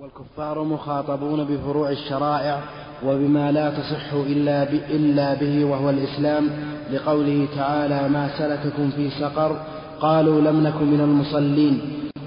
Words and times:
والكفار 0.00 0.64
مخاطبون 0.64 1.44
بفروع 1.44 1.90
الشرائع 1.90 2.60
وبما 3.06 3.52
لا 3.52 3.70
تصح 3.70 4.12
إلا, 4.12 4.72
إلا 4.72 5.34
به 5.34 5.64
وهو 5.64 5.90
الإسلام 5.90 6.48
لقوله 6.92 7.46
تعالى 7.56 8.08
ما 8.08 8.30
سلككم 8.38 8.90
في 8.90 9.10
سقر 9.10 9.56
قالوا 10.00 10.40
لم 10.40 10.66
نكن 10.66 10.84
من 10.84 11.00
المصلين 11.00 11.80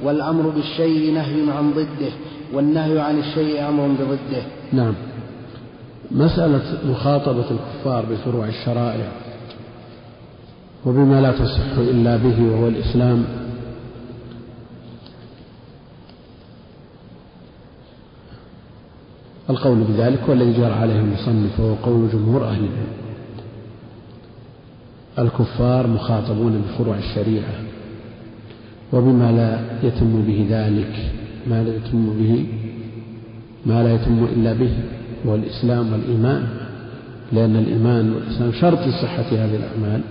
والأمر 0.04 0.50
بالشيء 0.50 1.14
نهي 1.14 1.52
عن 1.58 1.72
ضده 1.72 2.12
والنهي 2.54 3.00
عن 3.00 3.20
الشيء 3.20 3.70
أمر 3.70 3.88
بضده. 3.88 4.44
نعم. 4.74 4.94
مسألة 6.12 6.62
مخاطبة 6.86 7.46
الكفار 7.52 8.06
بفروع 8.06 8.46
الشرائع 8.48 9.08
وبما 10.86 11.22
لا 11.22 11.32
تصح 11.32 11.78
إلا 11.78 12.18
به 12.18 12.52
وهو 12.52 12.68
الإسلام 12.68 13.26
القول 19.50 19.78
بذلك 19.84 20.20
هو 20.20 20.34
الذي 20.34 20.54
جرى 20.54 20.74
عليه 20.74 21.00
المصنف 21.00 21.60
وهو 21.60 21.74
قول 21.74 22.10
جمهور 22.14 22.44
أهل 22.44 22.60
العلم. 22.60 22.88
الكفار 25.20 25.88
مخاطبون 25.88 26.62
بفروع 26.62 26.98
الشريعة 26.98 27.54
وبما 28.94 29.32
لا 29.32 29.60
يتم 29.88 30.22
به 30.28 30.48
ذلك 30.50 31.12
ما 31.48 31.64
لا 31.64 31.76
يتم 31.76 32.14
به 32.20 32.46
ما 33.66 33.84
لا 33.84 33.94
يتم 33.96 34.24
إلا 34.24 34.54
به 34.54 34.72
هو 35.28 35.36
الإسلام 35.36 35.92
والإيمان 35.94 36.48
لأن 37.32 37.56
الإيمان 37.56 38.14
والإسلام 38.14 38.52
شرط 38.52 38.80
لصحة 38.80 39.24
هذه 39.32 39.56
الأعمال. 39.56 40.02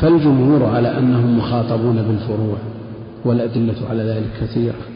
فالجمهور 0.00 0.64
على 0.64 0.98
أنهم 0.98 1.38
مخاطبون 1.38 2.02
بالفروع 2.02 2.56
والأدلة 3.24 3.88
على 3.90 4.02
ذلك 4.02 4.30
كثيرة. 4.40 4.93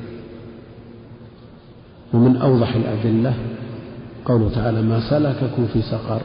ومن 2.14 2.36
أوضح 2.36 2.74
الأدلة 2.74 3.34
قوله 4.24 4.50
تعالى 4.54 4.82
ما 4.82 5.10
سلككم 5.10 5.66
في 5.72 5.82
سقر 5.82 6.20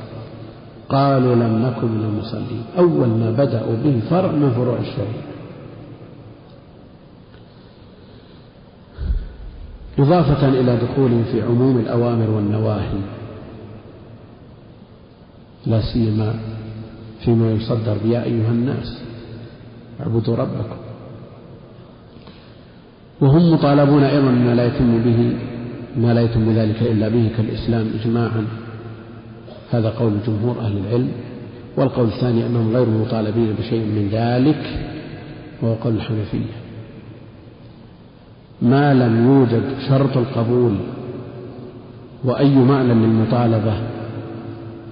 قالوا 0.90 1.36
لم 1.36 1.66
نكن 1.66 1.88
من 1.88 2.04
المصلين. 2.04 2.64
أول 2.78 3.08
ما 3.08 3.32
بدأوا 3.32 3.76
به 3.84 4.00
فرع 4.10 4.32
من 4.32 4.52
فروع 4.52 4.78
الشريعة. 4.80 5.24
إضافة 10.00 10.48
إلى 10.48 10.78
دخولهم 10.78 11.24
في 11.32 11.42
عموم 11.42 11.78
الأوامر 11.78 12.30
والنواهي 12.30 13.00
لا 15.66 15.82
سيما 15.94 16.36
فيما 17.26 17.52
يصدر 17.52 17.98
يا 18.06 18.24
أيها 18.24 18.52
الناس 18.52 19.02
اعبدوا 20.02 20.36
ربكم. 20.36 20.78
وهم 23.22 23.54
مطالبون 23.54 24.04
أيضا 24.04 24.32
ما 24.32 24.56
لا 24.56 24.66
يتم 24.66 25.04
به 25.04 25.38
ما 25.98 26.14
لا 26.14 26.22
يتم 26.22 26.52
ذلك 26.52 26.82
إلا 26.82 27.08
به 27.10 27.30
كالإسلام 27.38 27.86
إجماعا. 28.02 28.46
هذا 29.72 29.90
قول 29.90 30.14
جمهور 30.28 30.60
أهل 30.60 30.78
العلم. 30.78 31.12
والقول 31.78 32.08
الثاني 32.08 32.46
أنهم 32.46 32.76
غير 32.76 32.90
مطالبين 32.90 33.54
بشيء 33.60 33.86
من 33.86 34.10
ذلك 34.12 34.62
وهو 35.62 35.74
قول 35.74 35.96
الحنفية. 35.96 36.54
ما 38.62 38.94
لم 38.94 39.26
يوجد 39.26 39.64
شرط 39.90 40.18
القبول 40.18 40.76
وأي 42.24 42.56
معنى 42.56 42.94
للمطالبة 42.94 43.74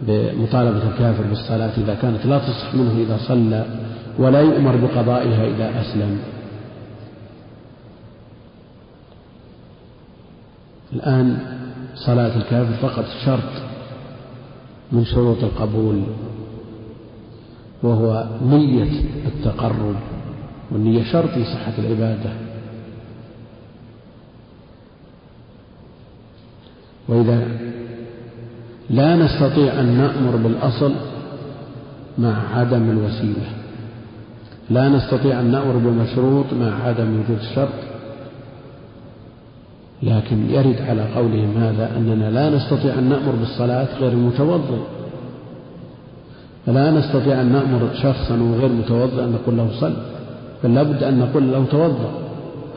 بمطالبة 0.08 0.90
الكافر 0.92 1.24
بالصلاة 1.30 1.72
إذا 1.78 1.98
كانت 2.02 2.26
لا 2.26 2.38
تصح 2.38 2.76
منه 2.76 2.92
إذا 2.98 3.18
صلى 3.28 3.66
ولا 4.20 4.40
يؤمر 4.40 4.76
بقضائها 4.76 5.48
إذا 5.48 5.82
أسلم. 5.82 6.18
الآن 10.94 11.38
صلاة 11.96 12.38
الكافر 12.38 12.88
فقط 12.88 13.06
شرط 13.26 13.52
من 14.92 15.06
شروط 15.06 15.44
القبول 15.44 16.04
وهو 17.84 18.26
نية 18.46 19.02
التقرب 19.26 19.96
والنية 20.72 21.04
شرط 21.04 21.38
لصحة 21.38 21.74
العبادة. 21.78 22.30
وإذا 27.08 27.48
لا 28.90 29.16
نستطيع 29.16 29.80
أن 29.80 29.98
نأمر 29.98 30.36
بالأصل 30.36 30.94
مع 32.18 32.58
عدم 32.58 32.90
الوسيلة 32.90 33.50
لا 34.70 34.90
نستطيع 34.90 35.40
أن 35.40 35.52
نأمر 35.52 35.78
بالمشروط 35.78 36.54
مع 36.54 36.84
عدم 36.84 37.20
وجود 37.20 37.40
الشرط 37.40 37.91
لكن 40.04 40.50
يرد 40.50 40.82
على 40.90 41.02
قولهم 41.16 41.58
هذا 41.58 41.98
أننا 41.98 42.32
لا 42.32 42.50
نستطيع 42.50 42.94
أن 42.94 43.10
نأمر 43.10 43.32
بالصلاة 43.40 43.88
غير 44.00 44.12
المتوضئ 44.12 44.80
فلا 46.66 46.92
نستطيع 46.92 47.42
أن 47.42 47.52
نأمر 47.52 47.90
شخصا 47.94 48.38
وغير 48.38 48.70
متوضئ 48.70 49.24
أن 49.24 49.32
نقول 49.32 49.58
له 49.58 49.70
صل 49.80 49.94
بل 50.64 50.76
لابد 50.76 51.04
أن 51.04 51.20
نقول 51.20 51.52
له 51.52 51.66
توضأ. 51.72 52.12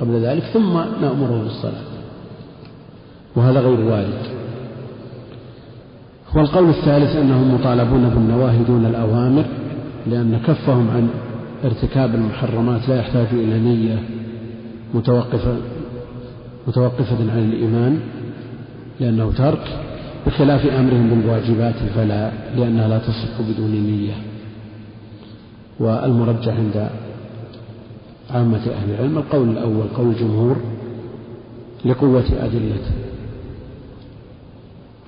قبل 0.01 0.21
ذلك 0.21 0.43
ثم 0.43 0.73
نأمره 1.03 1.43
بالصلاة. 1.43 1.85
وهذا 3.37 3.61
غير 3.61 3.81
وارد. 3.81 4.23
والقول 6.35 6.69
الثالث 6.69 7.17
أنهم 7.17 7.55
مطالبون 7.55 8.09
بالنواهي 8.09 8.59
دون 8.59 8.87
الأوامر 8.87 9.45
لأن 10.07 10.41
كفهم 10.47 10.91
عن 10.91 11.09
ارتكاب 11.65 12.15
المحرمات 12.15 12.89
لا 12.89 12.97
يحتاج 12.97 13.27
إلى 13.33 13.59
نية 13.59 14.03
متوقفة. 14.95 15.57
متوقفة 16.69 17.33
عن 17.33 17.39
الإيمان 17.53 18.01
لأنه 19.01 19.33
ترك 19.33 19.79
بخلاف 20.27 20.67
أمرهم 20.67 21.11
بالواجبات 21.11 21.75
فلا 21.95 22.31
لأنها 22.57 22.89
لا 22.89 22.99
تصح 22.99 23.41
بدون 23.41 23.71
نية. 23.71 24.15
والمرجح 25.81 26.55
عند 26.55 26.91
عامة 28.31 28.59
أهل 28.59 28.91
العلم 28.91 29.19
القول 29.19 29.49
الأول 29.49 29.87
قول 29.97 30.07
الجمهور 30.07 30.57
لقوة 31.85 32.25
أدلته 32.41 32.91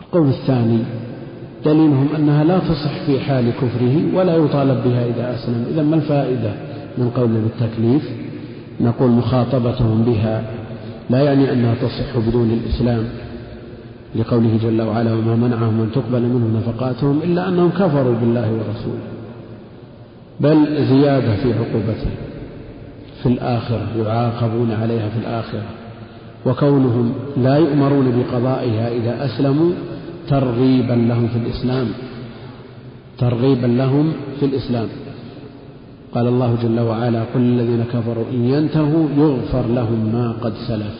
القول 0.00 0.28
الثاني 0.28 0.78
دليلهم 1.64 2.08
أنها 2.16 2.44
لا 2.44 2.58
تصح 2.58 3.06
في 3.06 3.20
حال 3.20 3.50
كفره 3.50 4.14
ولا 4.14 4.36
يطالب 4.36 4.84
بها 4.84 5.06
إذا 5.06 5.34
أسلم. 5.34 5.66
إذا 5.70 5.82
ما 5.82 5.96
الفائدة 5.96 6.52
من 6.98 7.10
قول 7.10 7.28
بالتكليف؟ 7.28 8.10
نقول 8.80 9.10
مخاطبتهم 9.10 10.02
بها 10.02 10.44
لا 11.10 11.20
يعني 11.20 11.52
أنها 11.52 11.74
تصح 11.74 12.28
بدون 12.28 12.50
الإسلام 12.50 13.04
لقوله 14.16 14.58
جل 14.62 14.82
وعلا 14.82 15.12
وما 15.12 15.36
منعهم 15.36 15.80
أن 15.80 15.90
تقبل 15.94 16.22
منهم 16.22 16.56
نفقاتهم 16.56 17.20
إلا 17.22 17.48
أنهم 17.48 17.70
كفروا 17.70 18.14
بالله 18.20 18.52
ورسوله. 18.52 19.06
بل 20.40 20.86
زيادة 20.86 21.36
في 21.36 21.52
عقوبتهم 21.52 22.16
في 23.22 23.28
الآخرة 23.28 23.88
يعاقبون 24.04 24.72
عليها 24.72 25.08
في 25.08 25.18
الآخرة. 25.18 25.62
وكونهم 26.46 27.12
لا 27.36 27.56
يؤمرون 27.56 28.22
بقضائها 28.22 28.88
إذا 28.88 29.24
أسلموا 29.24 29.72
ترغيبا 30.28 30.92
لهم 30.92 31.28
في 31.28 31.38
الإسلام 31.38 31.86
ترغيبا 33.18 33.66
لهم 33.66 34.12
في 34.40 34.46
الإسلام. 34.46 34.88
قال 36.16 36.26
الله 36.26 36.56
جل 36.62 36.80
وعلا 36.80 37.22
قل 37.34 37.40
الذين 37.40 37.84
كفروا 37.92 38.24
إن 38.32 38.44
ينتهوا 38.44 39.08
يغفر 39.16 39.66
لهم 39.66 40.10
ما 40.12 40.34
قد 40.42 40.52
سلف. 40.68 40.98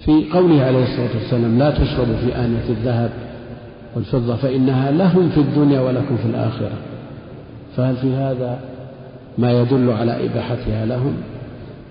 في 0.00 0.24
قوله 0.32 0.62
عليه 0.62 0.82
الصلاة 0.82 1.14
والسلام 1.14 1.58
لا 1.58 1.70
تشرب 1.70 2.06
في 2.06 2.36
آنية 2.36 2.68
الذهب 2.68 3.10
والفضة 3.96 4.36
فإنها 4.36 4.90
لهم 4.90 5.28
في 5.28 5.40
الدنيا 5.40 5.80
ولكم 5.80 6.16
في 6.16 6.24
الآخرة. 6.24 6.72
فهل 7.76 7.96
في 7.96 8.14
هذا 8.14 8.58
ما 9.38 9.60
يدل 9.60 9.90
على 9.90 10.26
إباحتها 10.26 10.86
لهم؟ 10.86 11.12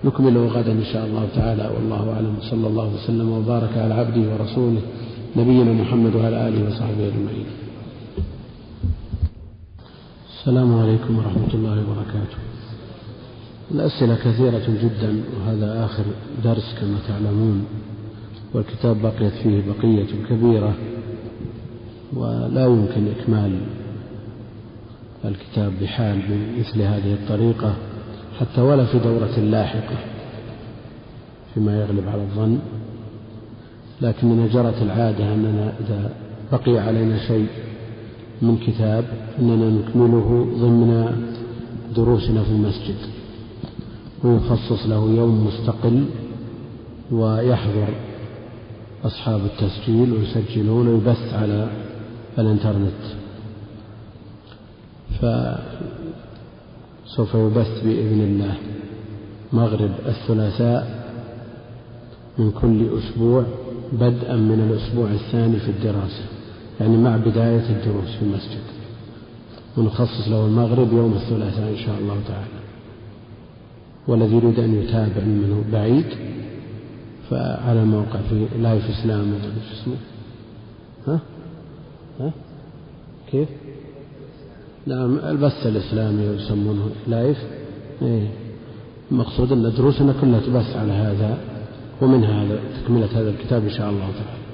نكمله 0.05 0.47
غدا 0.47 0.71
إن 0.71 0.85
شاء 0.93 1.05
الله 1.05 1.27
تعالى 1.35 1.69
والله 1.75 2.13
أعلم. 2.15 2.35
صلى 2.41 2.67
الله 2.67 2.91
وسلم 2.93 3.31
وبارك 3.31 3.77
على 3.77 3.93
عبده 3.93 4.21
ورسوله 4.31 4.81
نبينا 5.35 5.73
محمد 5.73 6.15
وعلى 6.15 6.47
آله 6.47 6.67
وصحبه 6.67 7.07
أجمعين. 7.07 7.66
السلام 10.47 10.79
عليكم 10.79 11.17
ورحمة 11.17 11.53
الله 11.53 11.71
وبركاته. 11.71 12.37
الأسئلة 13.71 14.15
كثيرة 14.15 14.67
جدا 14.83 15.23
وهذا 15.35 15.85
آخر 15.85 16.03
درس 16.43 16.75
كما 16.81 16.97
تعلمون 17.07 17.65
والكتاب 18.53 19.01
بقيت 19.01 19.33
فيه 19.43 19.63
بقية 19.67 20.07
كبيرة 20.29 20.73
ولا 22.13 22.65
يمكن 22.65 23.07
إكمال 23.07 23.59
الكتاب 25.25 25.71
بحال 25.81 26.21
بمثل 26.29 26.81
هذه 26.81 27.13
الطريقة 27.13 27.73
حتى 28.39 28.61
ولا 28.61 28.85
في 28.85 28.99
دورة 28.99 29.39
لاحقة 29.39 29.97
فيما 31.53 31.81
يغلب 31.81 32.07
على 32.07 32.21
الظن. 32.21 32.59
لكننا 34.01 34.47
جرت 34.47 34.81
العادة 34.81 35.33
أننا 35.33 35.73
إذا 35.79 36.11
بقي 36.51 36.79
علينا 36.79 37.27
شيء 37.27 37.47
من 38.41 38.57
كتاب 38.57 39.05
أننا 39.39 39.69
نكمله 39.69 40.47
ضمن 40.59 40.91
دروسنا 41.95 42.43
في 42.43 42.51
المسجد. 42.51 42.95
ويخصص 44.23 44.85
له 44.85 45.09
يوم 45.17 45.47
مستقل 45.47 46.05
ويحضر 47.11 47.87
أصحاب 49.05 49.41
التسجيل 49.45 50.13
ويسجلون 50.13 50.87
ويبث 50.87 51.33
على 51.33 51.69
الإنترنت. 52.39 53.03
فسوف 57.07 57.33
يبث 57.33 57.83
بإذن 57.83 58.21
الله 58.21 58.55
مغرب 59.53 59.91
الثلاثاء 60.05 61.07
من 62.37 62.51
كل 62.51 62.97
أسبوع 62.97 63.43
بدءا 63.93 64.35
من 64.35 64.69
الأسبوع 64.69 65.11
الثاني 65.11 65.59
في 65.59 65.69
الدراسة. 65.69 66.36
يعني 66.79 66.97
مع 66.97 67.17
بداية 67.17 67.69
الدروس 67.69 68.15
في 68.15 68.21
المسجد. 68.21 68.63
ونخصص 69.77 70.27
له 70.27 70.45
المغرب 70.45 70.93
يوم 70.93 71.13
الثلاثاء 71.13 71.69
إن 71.69 71.77
شاء 71.77 71.97
الله 71.99 72.17
تعالى. 72.27 72.67
والذي 74.07 74.35
يريد 74.35 74.59
أن 74.59 74.75
يتابع 74.75 75.23
منه 75.23 75.63
بعيد 75.71 76.05
فعلى 77.29 77.81
الموقع 77.81 78.19
في 78.29 78.47
live 78.61 78.89
Islam 78.89 79.33
شو 79.41 79.81
اسمه. 79.81 79.95
ها؟ 81.07 81.19
ها؟ 82.19 82.31
كيف؟ 83.31 83.49
نعم 84.87 85.19
البث 85.19 85.67
الإسلامي 85.67 86.23
يسمونه 86.23 86.89
live 87.07 87.37
إيه. 88.01 88.27
المقصود 89.11 89.51
أن 89.51 89.73
دروسنا 89.77 90.13
كلها 90.21 90.39
تبث 90.39 90.75
على 90.75 90.91
هذا 90.91 91.37
ومن 92.01 92.23
هذا 92.23 92.59
تكملة 92.83 93.19
هذا 93.19 93.29
الكتاب 93.29 93.63
إن 93.63 93.69
شاء 93.69 93.89
الله 93.89 93.99
تعالى. 94.11 94.46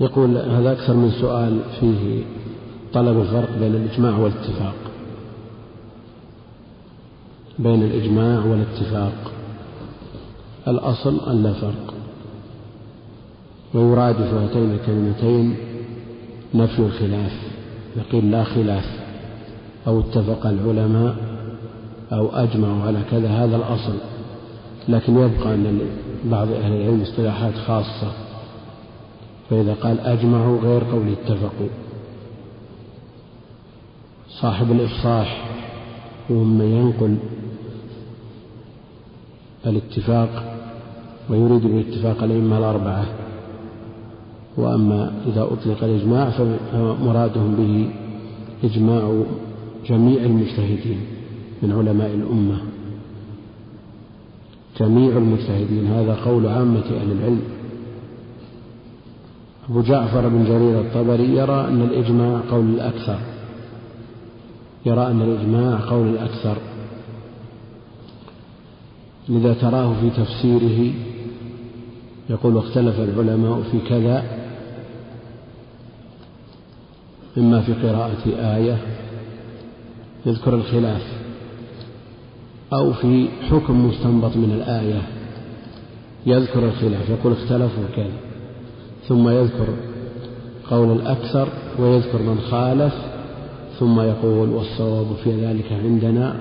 يقول 0.00 0.36
هذا 0.36 0.72
أكثر 0.72 0.94
من 0.94 1.10
سؤال 1.10 1.60
فيه 1.80 2.22
طلب 2.92 3.20
الفرق 3.20 3.58
بين 3.60 3.74
الإجماع 3.74 4.18
والاتفاق. 4.18 4.74
بين 7.58 7.82
الإجماع 7.82 8.44
والاتفاق. 8.44 9.32
الأصل 10.68 11.30
أن 11.30 11.42
لا 11.42 11.52
فرق. 11.52 11.94
ويرادف 13.74 14.34
هاتين 14.34 14.70
الكلمتين 14.74 15.56
نفي 16.54 16.78
الخلاف. 16.78 17.32
يقول 17.96 18.30
لا 18.30 18.44
خلاف. 18.44 19.00
أو 19.86 20.00
اتفق 20.00 20.46
العلماء 20.46 21.16
أو 22.12 22.28
أجمعوا 22.36 22.82
على 22.82 22.98
كذا. 23.10 23.28
هذا 23.28 23.56
الأصل. 23.56 23.94
لكن 24.88 25.12
يبقى 25.12 25.54
أن 25.54 25.80
بعض 26.24 26.48
أهل 26.48 26.72
العلم 26.72 27.00
اصطلاحات 27.00 27.54
خاصة. 27.54 28.23
فإذا 29.50 29.74
قال 29.74 30.00
أجمعوا 30.00 30.60
غير 30.60 30.84
قول 30.84 31.08
اتفقوا. 31.08 31.68
صاحب 34.28 34.72
الإفصاح 34.72 35.50
وهم 36.30 36.62
ينقل 36.62 37.16
الاتفاق 39.66 40.58
ويريد 41.30 41.62
بالاتفاق 41.62 42.22
الأئمة 42.22 42.58
الأربعة. 42.58 43.06
وأما 44.56 45.12
إذا 45.26 45.42
أطلق 45.42 45.84
الإجماع 45.84 46.30
فمرادهم 46.30 47.54
به 47.54 47.90
إجماع 48.64 49.22
جميع 49.86 50.22
المجتهدين 50.22 51.00
من 51.62 51.72
علماء 51.72 52.14
الأمة. 52.14 52.58
جميع 54.80 55.16
المجتهدين. 55.16 55.86
هذا 55.86 56.14
قول 56.14 56.46
عامة 56.46 56.84
أهل 57.00 57.12
العلم. 57.12 57.53
أبو 59.70 59.80
جعفر 59.80 60.28
بن 60.28 60.44
جرير 60.44 60.80
الطبري 60.80 61.36
يرى 61.36 61.68
أن 61.68 61.82
الإجماع 61.82 62.40
قول 62.50 62.64
الأكثر. 62.74 63.18
يرى 64.86 65.06
أن 65.06 65.22
الإجماع 65.22 65.90
قول 65.90 66.08
الأكثر. 66.08 66.56
لذا 69.28 69.54
تراه 69.54 69.94
في 70.00 70.10
تفسيره 70.10 70.92
يقول 72.30 72.56
واختلف 72.56 73.00
العلماء 73.00 73.62
في 73.72 73.78
كذا 73.88 74.24
إما 77.38 77.60
في 77.60 77.72
قراءة 77.72 78.28
آية 78.56 78.78
يذكر 80.26 80.54
الخلاف 80.54 81.02
أو 82.72 82.92
في 82.92 83.28
حكم 83.50 83.86
مستنبط 83.86 84.36
من 84.36 84.52
الآية 84.54 85.02
يذكر 86.26 86.64
الخلاف 86.64 87.10
يقول 87.10 87.32
اختلفوا 87.32 87.84
كذا. 87.96 88.23
ثم 89.08 89.28
يذكر 89.28 89.66
قول 90.70 90.92
الأكثر 90.92 91.48
ويذكر 91.78 92.22
من 92.22 92.38
خالف 92.50 92.94
ثم 93.78 94.00
يقول 94.00 94.48
والصواب 94.48 95.06
في 95.24 95.46
ذلك 95.46 95.72
عندنا. 95.72 96.34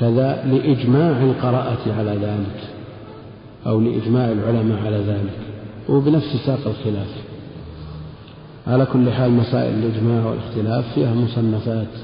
كذا 0.00 0.44
لإجماع 0.44 1.22
القراءة 1.22 1.92
على 1.98 2.10
ذلك 2.10 2.68
أو 3.66 3.80
لإجماع 3.80 4.32
العلماء 4.32 4.86
على 4.86 4.96
ذلك 4.96 5.38
وبنفس 5.88 6.36
ساق 6.46 6.60
الخلاف. 6.66 7.24
على 8.66 8.86
كل 8.86 9.10
حال 9.10 9.30
مسائل 9.30 9.74
الإجماع 9.74 10.26
والاختلاف 10.26 10.94
فيها 10.94 11.14
مصنفات 11.14 11.94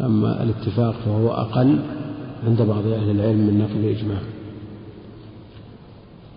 أما 0.00 0.42
الاتفاق 0.42 0.94
فهو 1.04 1.28
أقل 1.28 1.78
عند 2.46 2.62
بعض 2.62 2.86
أهل 2.86 3.10
العلم 3.10 3.38
من 3.38 3.58
نقل 3.58 3.84
الإجماع. 3.84 4.18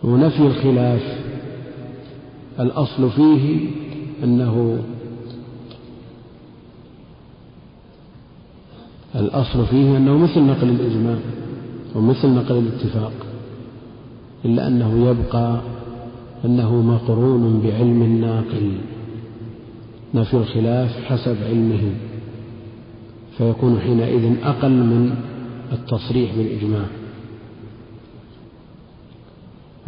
ونفي 0.03 0.47
الخلاف 0.47 1.24
الأصل 2.59 3.11
فيه 3.11 3.69
أنه 4.23 4.83
الأصل 9.15 9.65
فيه 9.65 9.97
أنه 9.97 10.17
مثل 10.17 10.41
نقل 10.41 10.69
الإجماع 10.69 11.17
ومثل 11.95 12.27
نقل 12.29 12.57
الاتفاق 12.57 13.11
إلا 14.45 14.67
أنه 14.67 15.09
يبقى 15.09 15.61
أنه 16.45 16.81
مقرون 16.81 17.61
بعلم 17.63 18.01
الناقل 18.01 18.77
نفي 20.13 20.33
الخلاف 20.33 21.03
حسب 21.05 21.37
علمه 21.49 21.91
فيكون 23.37 23.79
حينئذ 23.79 24.35
أقل 24.43 24.71
من 24.71 25.15
التصريح 25.71 26.35
بالإجماع. 26.35 26.85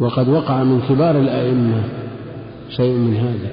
وقد 0.00 0.28
وقع 0.28 0.62
من 0.64 0.80
كبار 0.88 1.20
الأئمة 1.20 1.82
شيء 2.76 2.92
من 2.92 3.16
هذا. 3.16 3.50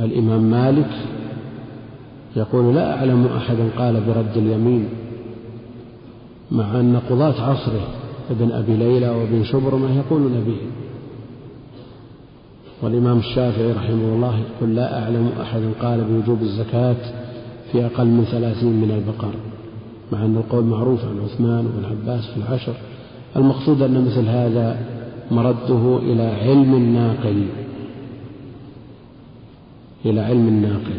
الإمام 0.00 0.50
مالك 0.50 0.90
يقول 2.36 2.74
لا 2.74 2.98
أعلم 2.98 3.26
أحدا 3.26 3.68
قال 3.78 4.00
برد 4.00 4.36
اليمين 4.36 4.88
مع 6.50 6.80
أن 6.80 7.00
قضاة 7.10 7.42
عصره 7.42 7.88
ابن 8.30 8.52
أبي 8.52 8.76
ليلى 8.76 9.08
وابن 9.08 9.44
شبرمة 9.44 9.96
يقولون 9.96 10.44
به. 10.46 10.56
والإمام 12.82 13.18
الشافعي 13.18 13.72
رحمه 13.72 14.14
الله 14.14 14.38
يقول 14.38 14.76
لا 14.76 15.02
أعلم 15.02 15.30
أحدا 15.40 15.70
قال 15.82 16.04
بوجوب 16.04 16.42
الزكاة 16.42 16.96
في 17.72 17.86
أقل 17.86 18.06
من 18.06 18.24
ثلاثين 18.24 18.72
من 18.72 18.90
البقر 18.90 19.34
مع 20.12 20.24
أن 20.24 20.36
القول 20.36 20.64
معروف 20.64 21.00
عن 21.04 21.20
عثمان 21.24 21.66
وابن 21.66 21.84
عباس 21.84 22.26
في 22.26 22.36
العشر. 22.36 22.74
المقصود 23.36 23.82
أن 23.82 24.04
مثل 24.04 24.28
هذا 24.28 24.93
مرده 25.30 25.98
إلى 26.02 26.22
علم 26.22 26.74
الناقل. 26.74 27.46
إلى 30.06 30.20
علم 30.20 30.48
الناقل. 30.48 30.98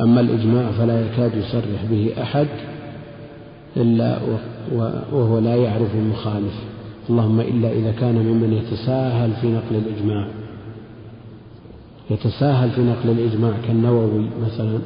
أما 0.00 0.20
الإجماع 0.20 0.70
فلا 0.70 1.06
يكاد 1.06 1.34
يصرح 1.34 1.84
به 1.90 2.22
أحد 2.22 2.46
إلا 3.76 4.18
وهو 5.12 5.38
لا 5.38 5.56
يعرف 5.56 5.94
المخالف. 5.94 6.54
اللهم 7.10 7.40
إلا 7.40 7.72
إذا 7.72 7.92
كان 7.92 8.14
ممن 8.14 8.52
يتساهل 8.52 9.30
في 9.40 9.46
نقل 9.46 9.76
الإجماع. 9.76 10.28
يتساهل 12.10 12.70
في 12.70 12.80
نقل 12.80 13.10
الإجماع 13.10 13.52
كالنووي 13.66 14.26
مثلا. 14.46 14.78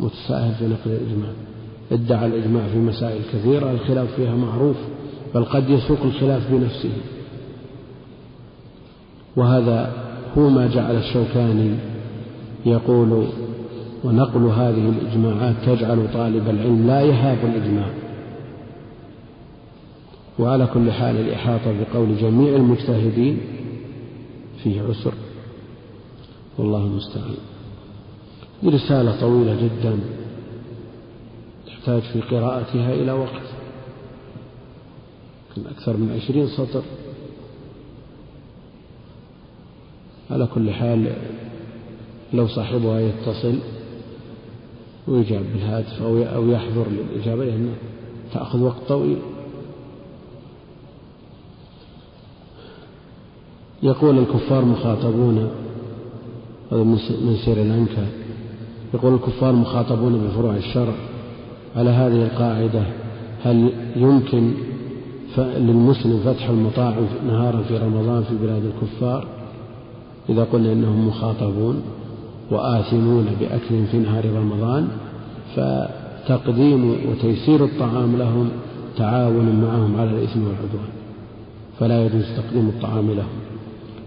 متساهل 0.00 0.54
في 0.54 0.64
نقل 0.64 0.90
الإجماع. 0.90 1.30
ادعى 1.92 2.26
الإجماع 2.26 2.66
في 2.72 2.78
مسائل 2.78 3.22
كثيرة 3.32 3.70
الخلاف 3.70 4.14
فيها 4.16 4.34
معروف. 4.34 4.76
بل 5.34 5.44
قد 5.44 5.70
يسوق 5.70 6.02
الخلاف 6.02 6.50
بنفسه. 6.50 6.92
وهذا 9.36 9.92
هو 10.38 10.48
ما 10.48 10.66
جعل 10.66 10.96
الشوكاني 10.96 11.74
يقول 12.66 13.26
ونقل 14.04 14.40
هذه 14.40 14.88
الإجماعات 14.88 15.54
تجعل 15.66 16.08
طالب 16.14 16.48
العلم 16.48 16.86
لا 16.86 17.00
يهاب 17.00 17.38
الإجماع. 17.44 17.88
وعلى 20.38 20.66
كل 20.74 20.92
حال 20.92 21.16
الإحاطة 21.16 21.74
بقول 21.80 22.16
جميع 22.16 22.56
المجتهدين 22.56 23.40
فيه 24.62 24.82
عسر. 24.82 25.14
والله 26.58 26.78
المستعان. 26.78 27.34
رسالة 28.64 29.20
طويلة 29.20 29.56
جدا 29.62 29.98
تحتاج 31.66 32.02
في 32.02 32.20
قراءتها 32.20 32.94
إلى 32.94 33.12
وقت. 33.12 33.51
أكثر 35.58 35.96
من 35.96 36.20
عشرين 36.20 36.46
سطر. 36.46 36.82
على 40.30 40.48
كل 40.54 40.70
حال 40.70 41.12
لو 42.32 42.48
صاحبها 42.48 43.00
يتصل 43.00 43.58
ويجاب 45.08 45.44
بالهاتف 45.52 46.02
أو 46.02 46.48
يحضر 46.50 46.86
للإجابة 46.88 47.44
لأن 47.44 47.74
تأخذ 48.34 48.60
وقت 48.60 48.82
طويل. 48.88 49.18
يقول 53.82 54.18
الكفار 54.18 54.64
مخاطبون 54.64 55.50
هذا 56.72 56.82
من 56.82 57.36
سريلانكا 57.44 58.06
يقول 58.94 59.14
الكفار 59.14 59.52
مخاطبون 59.52 60.26
بفروع 60.26 60.56
الشرع. 60.56 60.94
على 61.76 61.90
هذه 61.90 62.22
القاعدة 62.24 62.82
هل 63.42 63.72
يمكن 63.96 64.54
للمسلم 65.38 66.20
فتح 66.24 66.48
المطاعم 66.48 67.06
نهارا 67.26 67.62
في 67.68 67.78
رمضان 67.78 68.22
في 68.22 68.34
بلاد 68.42 68.62
الكفار 68.64 69.26
إذا 70.28 70.44
قلنا 70.44 70.72
إنهم 70.72 71.08
مخاطبون 71.08 71.82
وآثمون 72.50 73.26
بأكل 73.40 73.86
في 73.90 73.98
نهار 73.98 74.24
رمضان 74.36 74.88
فتقديم 75.56 76.96
وتيسير 77.10 77.64
الطعام 77.64 78.16
لهم 78.16 78.48
تعاون 78.96 79.60
معهم 79.62 80.00
على 80.00 80.10
الإثم 80.10 80.40
والعدوان 80.40 80.92
فلا 81.80 82.06
يجوز 82.06 82.24
تقديم 82.36 82.68
الطعام 82.68 83.10
لهم. 83.10 83.42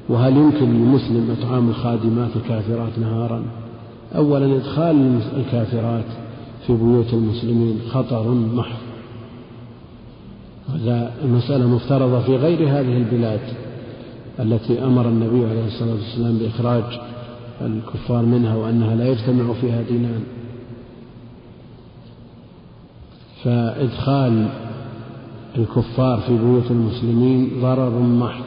وهل 0.10 0.38
يمكن 0.38 0.74
للمسلم 0.74 1.36
إطعام 1.40 1.70
الخادمات 1.70 2.30
الكافرات 2.36 3.00
نهارا؟ 3.00 3.44
أولا 4.16 4.56
إدخال 4.56 5.20
الكافرات 5.38 6.06
في 6.68 6.74
بيوت 6.74 7.14
المسلمين 7.14 7.80
خطر 7.92 8.32
محض. 8.32 8.85
هذا 10.74 11.12
المسألة 11.24 11.68
مفترضة 11.68 12.22
في 12.22 12.36
غير 12.36 12.60
هذه 12.70 12.98
البلاد 12.98 13.40
التي 14.40 14.84
أمر 14.84 15.10
النبي 15.10 15.46
عليه 15.46 15.66
الصلاة 15.68 15.94
والسلام 15.94 16.38
بإخراج 16.38 16.84
الكفار 17.62 18.26
منها 18.26 18.56
وأنها 18.56 18.96
لا 18.96 19.08
يجتمع 19.08 19.54
فيها 19.54 19.82
دينان. 19.82 20.24
فإدخال 23.44 24.48
الكفار 25.58 26.20
في 26.20 26.38
بيوت 26.38 26.72
المسلمين 26.72 27.52
ضرر 27.62 28.00
محض 28.00 28.44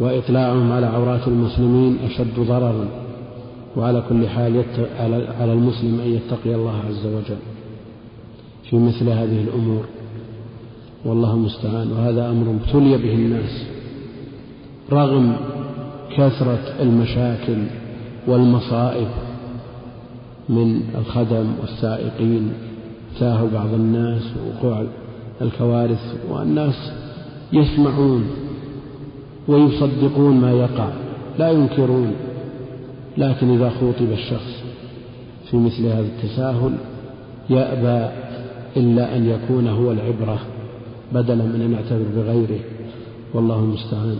وإطلاعهم 0.00 0.72
على 0.72 0.86
عورات 0.86 1.28
المسلمين 1.28 1.98
أشد 2.04 2.40
ضررا 2.40 2.88
وعلى 3.76 4.02
كل 4.08 4.28
حال 4.28 4.64
على 5.40 5.52
المسلم 5.52 6.00
أن 6.00 6.08
يتقي 6.08 6.54
الله 6.54 6.76
عز 6.88 7.06
وجل 7.06 7.38
في 8.70 8.76
مثل 8.76 9.08
هذه 9.08 9.40
الأمور. 9.42 9.84
والله 11.04 11.34
المستعان 11.34 11.92
وهذا 11.92 12.30
أمر 12.30 12.50
ابتلي 12.50 12.96
به 12.98 13.14
الناس. 13.14 13.66
رغم 14.92 15.36
كثرة 16.16 16.74
المشاكل 16.80 17.58
والمصائب 18.26 19.08
من 20.48 20.80
الخدم 20.98 21.46
والسائقين 21.60 22.52
تاهوا 23.20 23.48
بعض 23.54 23.74
الناس 23.74 24.22
ووقوع 24.36 24.84
الكوارث 25.42 26.16
والناس 26.30 26.92
يسمعون 27.52 28.24
ويصدقون 29.48 30.40
ما 30.40 30.52
يقع. 30.52 30.88
لا 31.38 31.50
ينكرون 31.50 32.12
لكن 33.18 33.50
إذا 33.50 33.70
خوطب 33.70 34.12
الشخص 34.12 34.62
في 35.50 35.56
مثل 35.56 35.86
هذا 35.86 36.06
التساهل 36.06 36.72
يأبى 37.50 38.14
إلا 38.76 39.16
أن 39.16 39.28
يكون 39.30 39.68
هو 39.68 39.92
العبرة 39.92 40.38
بدلا 41.12 41.44
من 41.44 41.60
أن 41.60 41.72
يعتبر 41.72 42.04
بغيره. 42.16 42.60
والله 43.34 43.58
المستعان. 43.58 44.18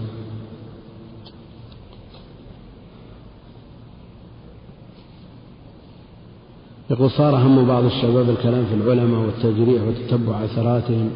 يقول 6.91 7.11
صار 7.11 7.37
هم 7.37 7.67
بعض 7.67 7.85
الشباب 7.85 8.31
الكلام 8.31 8.65
في 8.65 8.75
العلماء 8.75 9.21
والتجريح 9.21 9.83
وتتبع 9.83 10.45
أثراتهم 10.45 11.11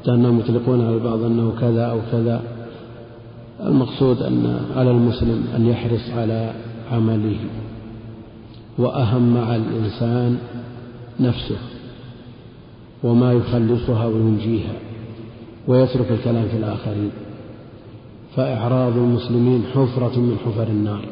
حتى 0.00 0.10
أنهم 0.10 0.38
يطلقون 0.38 0.86
على 0.86 0.94
البعض 0.94 1.22
أنه 1.22 1.52
كذا 1.60 1.84
أو 1.84 2.00
كذا. 2.12 2.42
المقصود 3.60 4.22
أن 4.22 4.60
على 4.76 4.90
المسلم 4.90 5.44
أن 5.56 5.66
يحرص 5.66 6.10
على 6.10 6.54
عمله. 6.92 7.38
وأهم 8.78 9.34
مع 9.34 9.56
الإنسان 9.56 10.38
نفسه. 11.20 11.58
وما 13.02 13.32
يخلصها 13.32 14.06
وينجيها. 14.06 14.91
ويترك 15.68 16.10
الكلام 16.10 16.48
في 16.48 16.56
الآخرين. 16.56 17.10
فإعراض 18.36 18.96
المسلمين 18.96 19.62
حفرة 19.74 20.18
من 20.18 20.36
حفر 20.46 20.66
النار. 20.66 21.04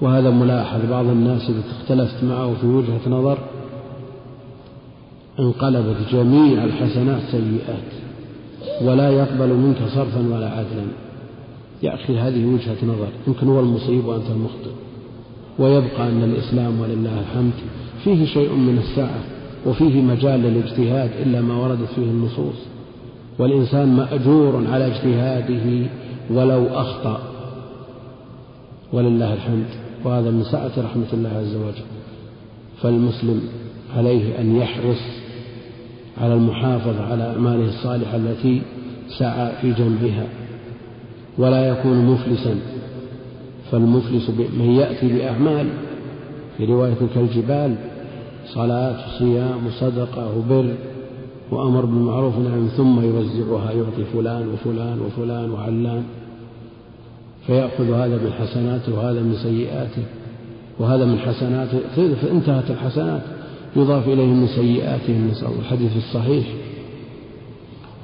وهذا 0.00 0.30
ملاحظ 0.30 0.80
بعض 0.90 1.06
الناس 1.06 1.50
إذا 1.50 1.62
اختلفت 1.70 2.24
معه 2.24 2.54
في 2.60 2.66
وجهة 2.66 3.08
نظر 3.08 3.38
انقلبت 5.40 5.96
جميع 6.12 6.64
الحسنات 6.64 7.22
سيئات 7.30 7.90
ولا 8.82 9.10
يقبل 9.10 9.48
منك 9.48 9.76
صرفا 9.94 10.34
ولا 10.34 10.50
عدلا. 10.50 10.86
يا 11.82 11.94
أخي 11.94 12.18
هذه 12.18 12.46
وجهة 12.46 12.76
نظر 12.84 13.08
يمكن 13.26 13.48
هو 13.48 13.60
المصيب 13.60 14.06
وأنت 14.06 14.30
المخطئ. 14.30 14.70
ويبقى 15.58 16.08
أن 16.08 16.24
الإسلام 16.24 16.80
ولله 16.80 17.20
الحمد 17.20 17.52
فيه 18.04 18.24
شيء 18.24 18.52
من 18.52 18.78
السعة 18.78 19.20
وفيه 19.66 20.02
مجال 20.02 20.40
للاجتهاد 20.40 21.10
إلا 21.22 21.40
ما 21.40 21.56
وردت 21.56 21.88
فيه 21.94 22.02
النصوص. 22.02 22.69
والإنسان 23.40 23.88
مأجور 23.88 24.64
على 24.72 24.86
اجتهاده 24.86 25.86
ولو 26.30 26.66
أخطأ. 26.66 27.20
ولله 28.92 29.34
الحمد. 29.34 29.66
وهذا 30.04 30.30
من 30.30 30.44
سعة 30.44 30.70
رحمة 30.78 31.06
الله 31.12 31.28
عز 31.28 31.56
وجل. 31.56 31.84
فالمسلم 32.82 33.42
عليه 33.96 34.40
أن 34.40 34.56
يحرص 34.56 35.00
على 36.20 36.34
المحافظة 36.34 37.02
على 37.12 37.32
أعماله 37.32 37.68
الصالحة 37.68 38.16
التي 38.16 38.62
سعى 39.18 39.52
في 39.60 39.72
جنبها 39.72 40.26
ولا 41.38 41.68
يكون 41.68 42.04
مفلسا. 42.04 42.54
فالمفلس 43.72 44.30
من 44.30 44.70
يأتي 44.70 45.08
بأعمال 45.18 45.66
في 46.56 46.64
رواية 46.64 46.96
كالجبال 47.14 47.74
صلاة 48.46 48.96
وصيام 49.06 49.66
وصدقة 49.66 50.38
وبر 50.38 50.74
وأمر 51.50 51.84
بالمعروف 51.84 52.38
ونهي 52.38 52.68
ثم 52.68 53.00
يوزعها 53.00 53.72
يعطي 53.72 54.04
فلان 54.12 54.48
وفلان 54.48 55.00
وفلان 55.00 55.50
وعلان 55.50 56.02
فيأخذ 57.46 57.92
هذا 57.92 58.16
من 58.16 58.32
حسناته 58.32 58.94
وهذا 58.94 59.20
من 59.20 59.34
سيئاته 59.42 60.02
وهذا 60.78 61.04
من 61.04 61.18
حسناته. 61.18 61.78
فانتهت 61.96 62.70
الحسنات 62.70 63.22
يضاف 63.76 64.08
إليه 64.08 64.26
من 64.26 64.46
سيئاتهم. 64.46 65.28
نسأل 65.30 65.48
الحديث 65.60 65.96
الصحيح. 65.96 66.46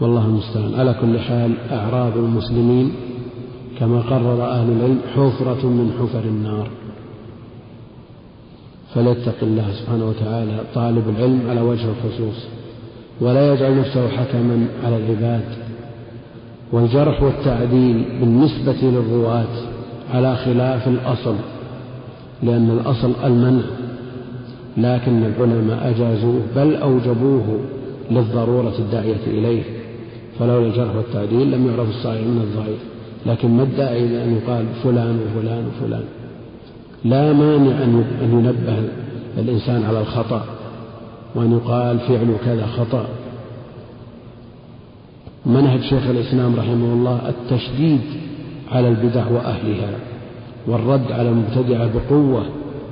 والله 0.01 0.27
المستعان. 0.27 0.75
على 0.75 0.95
كل 1.01 1.19
حال 1.19 1.53
أعراض 1.71 2.17
المسلمين 2.17 2.93
كما 3.79 4.01
قرر 4.01 4.51
أهل 4.51 4.73
العلم 4.73 5.01
حفرة 5.15 5.67
من 5.67 5.93
حفر 6.01 6.25
النار. 6.25 6.69
فليتق 8.95 9.37
الله 9.43 9.73
سبحانه 9.73 10.09
وتعالى 10.09 10.61
طالب 10.75 11.09
العلم 11.09 11.43
على 11.51 11.61
وجه 11.61 11.85
الخصوص. 11.91 12.56
ولا 13.21 13.53
يجعل 13.53 13.79
نفسه 13.79 14.09
حكما 14.09 14.67
على 14.85 14.97
العباد 14.97 15.45
والجرح 16.73 17.23
والتعديل 17.23 18.05
بالنسبة 18.21 18.77
للرواة 18.83 19.47
على 20.15 20.37
خلاف 20.37 20.89
الأصل 20.89 21.35
لأن 22.43 22.71
الأصل 22.71 23.13
المنع 23.25 23.63
لكن 24.77 25.25
العلماء 25.25 25.91
أجازوه 25.91 26.41
بل 26.57 26.77
أوجبوه 26.77 27.59
للضرورة 28.11 28.75
الداعية 28.79 29.27
إليه. 29.27 29.63
فلولا 30.39 30.67
الجرح 30.67 30.97
والتعديل 30.97 31.53
لم 31.53 31.67
يعرف 31.67 31.89
الصحيح 31.89 32.21
من 32.21 32.41
الضعيف 32.51 32.79
لكن 33.27 33.49
ما 33.57 33.63
الداعي 33.63 34.05
إلى 34.05 34.25
أن 34.25 34.37
يقال 34.37 34.65
فلان 34.85 35.19
وفلان 35.21 35.65
وفلان؟ 35.67 36.05
لا 37.05 37.33
مانع 37.33 37.83
أن 37.83 38.05
ينبه 38.33 38.89
الإنسان 39.39 39.85
على 39.85 40.01
الخطأ. 40.01 40.45
وأن 41.37 41.53
يقال 41.53 41.99
فعل 41.99 42.37
كذا 42.45 42.67
خطأ. 42.67 43.07
منهج 45.47 45.81
شيخ 45.81 46.07
الإسلام 46.07 46.57
رحمه 46.57 46.93
الله 46.93 47.29
التشديد 47.29 48.01
على 48.73 48.89
البدع 48.89 49.29
وأهلها 49.29 49.91
والرد 50.67 51.13
على 51.13 51.29
المبتدعة 51.29 51.91
بقوة 51.95 52.43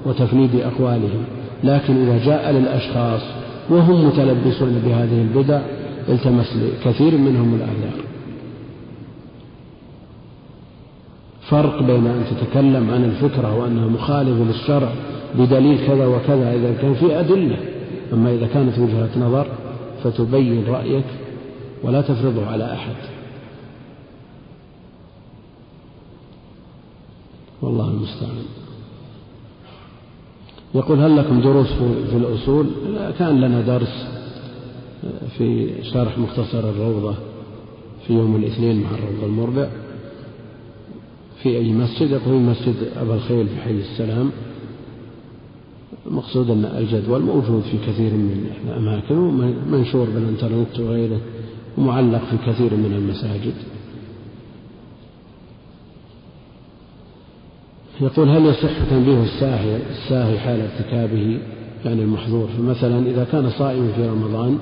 وتفنيد 0.07 0.57
أقوالهم. 0.57 1.25
لكن 1.65 1.97
إذا 1.97 2.25
جاء 2.25 2.51
للأشخاص 2.53 3.21
وهم 3.71 4.07
متلبسون 4.07 4.83
بهذه 4.87 5.23
البدع 5.23 5.61
التمس 6.09 6.57
لكثير 6.57 7.17
منهم 7.17 7.55
الأعذار. 7.55 8.05
فرق 11.49 11.83
بين 11.83 12.07
أن 12.07 12.25
تتكلم 12.31 12.91
عن 12.91 13.05
الفكرة 13.05 13.59
وأنها 13.59 13.87
مخالفة 13.87 14.45
للشرع 14.45 14.89
بدليل 15.39 15.87
كذا 15.87 16.07
وكذا 16.07 16.55
إذا 16.55 16.75
كان 16.83 16.95
في 16.95 17.21
أدلة. 17.21 17.57
أما 18.13 18.35
إذا 18.35 18.47
كانت 18.47 18.79
وجهة 18.79 19.19
نظر 19.19 19.47
فتبين 20.05 20.65
رأيك 20.67 21.05
ولا 21.83 22.01
تفرضه 22.01 22.47
على 22.47 22.73
أحد. 22.73 22.95
والله 27.63 27.89
المستعان. 27.91 28.45
يقول 30.75 31.01
هل 31.01 31.17
لكم 31.17 31.41
دروس 31.41 31.73
في 32.11 32.17
الأصول؟ 32.17 32.67
كان 33.19 33.41
لنا 33.41 33.61
درس 33.61 34.07
في 35.39 35.75
شرح 35.83 36.19
مختصر 36.19 36.59
الروضة 36.59 37.15
في 38.07 38.13
يوم 38.13 38.37
الاثنين 38.37 38.83
مع 38.83 38.91
الروضة 38.91 39.27
المربع 39.27 39.69
في 41.43 41.49
أي 41.49 41.73
مسجد؟ 41.73 42.11
يقول 42.11 42.43
مسجد 42.43 42.75
أبا 42.97 43.15
الخيل 43.15 43.49
في 43.49 43.61
حي 43.61 43.71
السلام. 43.71 44.31
المقصود 46.07 46.51
أن 46.51 46.65
الجدول 46.65 47.23
موجود 47.23 47.63
في 47.63 47.79
كثير 47.87 48.13
من 48.13 48.51
الأماكن 48.69 49.19
ومنشور 49.19 50.07
بالإنترنت 50.11 50.81
وغيره 50.81 51.21
ومعلق 51.79 52.23
في 52.31 52.53
كثير 52.53 52.75
من 52.75 52.93
المساجد. 52.97 53.55
يقول 58.01 58.29
هل 58.29 58.47
يصح 58.47 58.91
تنبيه 58.91 59.23
الساهي 59.23 59.77
الساهي 59.91 60.39
حال 60.39 60.61
ارتكابه 60.61 61.39
يعني 61.85 62.03
المحظور؟ 62.03 62.49
فمثلا 62.59 63.07
إذا 63.07 63.25
كان 63.33 63.51
صائما 63.51 63.93
في 63.97 64.09
رمضان 64.09 64.59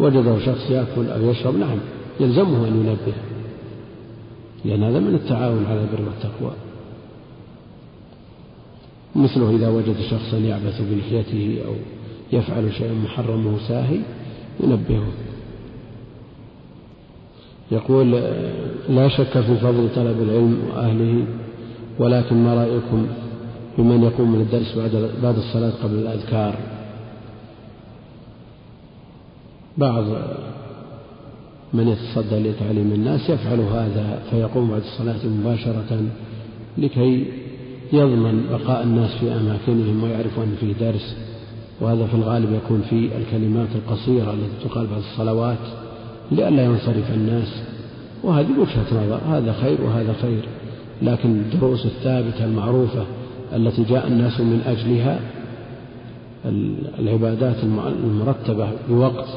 وجده 0.00 0.38
شخص 0.38 0.70
يأكل 0.70 1.06
أو 1.06 1.30
يشرب 1.30 1.56
نعم 1.56 1.78
يلزمه 2.20 2.68
أن 2.68 2.76
ينبه 2.76 3.16
لأن 4.64 4.82
هذا 4.82 4.98
من 4.98 5.14
التعاون 5.14 5.66
على 5.66 5.80
البر 5.80 6.02
والتقوى. 6.02 6.69
مثله 9.16 9.56
إذا 9.56 9.68
وجد 9.68 9.96
شخصا 10.10 10.38
يعبث 10.38 10.82
بلحيته 10.90 11.58
أو 11.66 11.74
يفعل 12.32 12.72
شيئا 12.72 12.92
محرم 12.92 13.58
ساهي 13.68 13.98
ينبهه. 14.60 15.06
يقول 17.72 18.10
لا 18.88 19.08
شك 19.08 19.40
في 19.40 19.56
فضل 19.56 19.88
طلب 19.94 20.22
العلم 20.22 20.58
وأهله 20.70 21.24
ولكن 21.98 22.36
ما 22.36 22.54
رأيكم 22.54 23.06
بمن 23.78 24.02
يقوم 24.02 24.32
من 24.32 24.40
الدرس 24.40 24.76
بعد 24.76 25.10
بعد 25.22 25.36
الصلاة 25.36 25.72
قبل 25.82 25.94
الأذكار؟ 25.94 26.54
بعض 29.78 30.04
من 31.72 31.88
يتصدى 31.88 32.38
لتعليم 32.38 32.92
الناس 32.92 33.30
يفعل 33.30 33.60
هذا 33.60 34.22
فيقوم 34.30 34.70
بعد 34.70 34.82
الصلاة 34.82 35.26
مباشرة 35.26 36.02
لكي 36.78 37.26
يضمن 37.92 38.46
بقاء 38.50 38.82
الناس 38.82 39.10
في 39.10 39.32
أماكنهم 39.32 40.02
ويعرف 40.02 40.38
أن 40.38 40.54
فيه 40.60 40.72
درس 40.72 41.16
وهذا 41.80 42.06
في 42.06 42.14
الغالب 42.14 42.52
يكون 42.64 42.82
في 42.90 43.08
الكلمات 43.18 43.68
القصيرة 43.74 44.32
التي 44.32 44.68
تقال 44.68 44.86
بعد 44.86 44.98
الصلوات 44.98 45.58
لئلا 46.32 46.64
ينصرف 46.64 47.14
الناس. 47.14 47.62
وهذه 48.22 48.48
وجهة 48.58 49.04
نظر 49.04 49.20
هذا 49.28 49.52
خير 49.52 49.80
وهذا 49.80 50.14
خير. 50.22 50.44
لكن 51.02 51.30
الدروس 51.30 51.86
الثابتة 51.86 52.44
المعروفة 52.44 53.04
التي 53.56 53.84
جاء 53.84 54.06
الناس 54.06 54.40
من 54.40 54.60
أجلها 54.66 55.20
العبادات 56.98 57.56
المرتبة 58.04 58.68
بوقت 58.88 59.28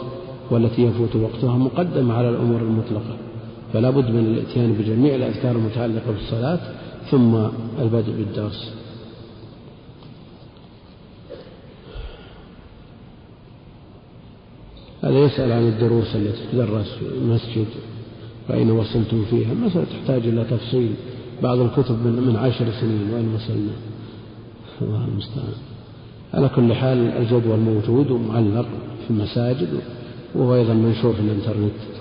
والتي 0.51 0.81
يفوت 0.81 1.15
وقتها 1.15 1.57
مقدمة 1.57 2.13
على 2.13 2.29
الأمور 2.29 2.61
المطلقة. 2.61 3.15
فلا 3.73 3.89
بد 3.89 4.09
من 4.09 4.25
الاتيان 4.25 4.73
بجميع 4.73 5.15
الأذكار 5.15 5.51
المتعلقة 5.51 6.11
بالصلاة 6.11 6.59
ثم 7.11 7.35
البدء 7.79 8.11
بالدرس. 8.11 8.73
هذا 15.03 15.19
يسأل 15.19 15.51
عن 15.51 15.67
الدروس 15.67 16.15
التي 16.15 16.41
تدرس 16.51 16.87
في 16.87 17.05
المسجد 17.05 17.65
فأين 18.47 18.71
وصلتم 18.71 19.25
فيها. 19.25 19.51
المسألة 19.51 19.85
تحتاج 19.85 20.27
إلى 20.27 20.43
تفصيل. 20.43 20.93
بعض 21.43 21.59
الكتب 21.59 22.05
من, 22.05 22.23
من 22.27 22.35
عشر 22.35 22.65
سنين 22.81 23.13
وين 23.13 23.35
وصلنا؟ 23.35 23.73
الله 24.81 25.05
المستعان. 25.05 25.53
على 26.33 26.49
كل 26.49 26.73
حال 26.73 26.97
الجدول 26.97 27.59
موجود 27.59 28.11
ومعلق 28.11 28.65
في 29.03 29.09
المساجد 29.09 29.69
وهو 30.35 30.55
أيضا 30.55 30.73
منشور 30.73 31.13
في 31.13 31.19
الإنترنت. 31.19 31.92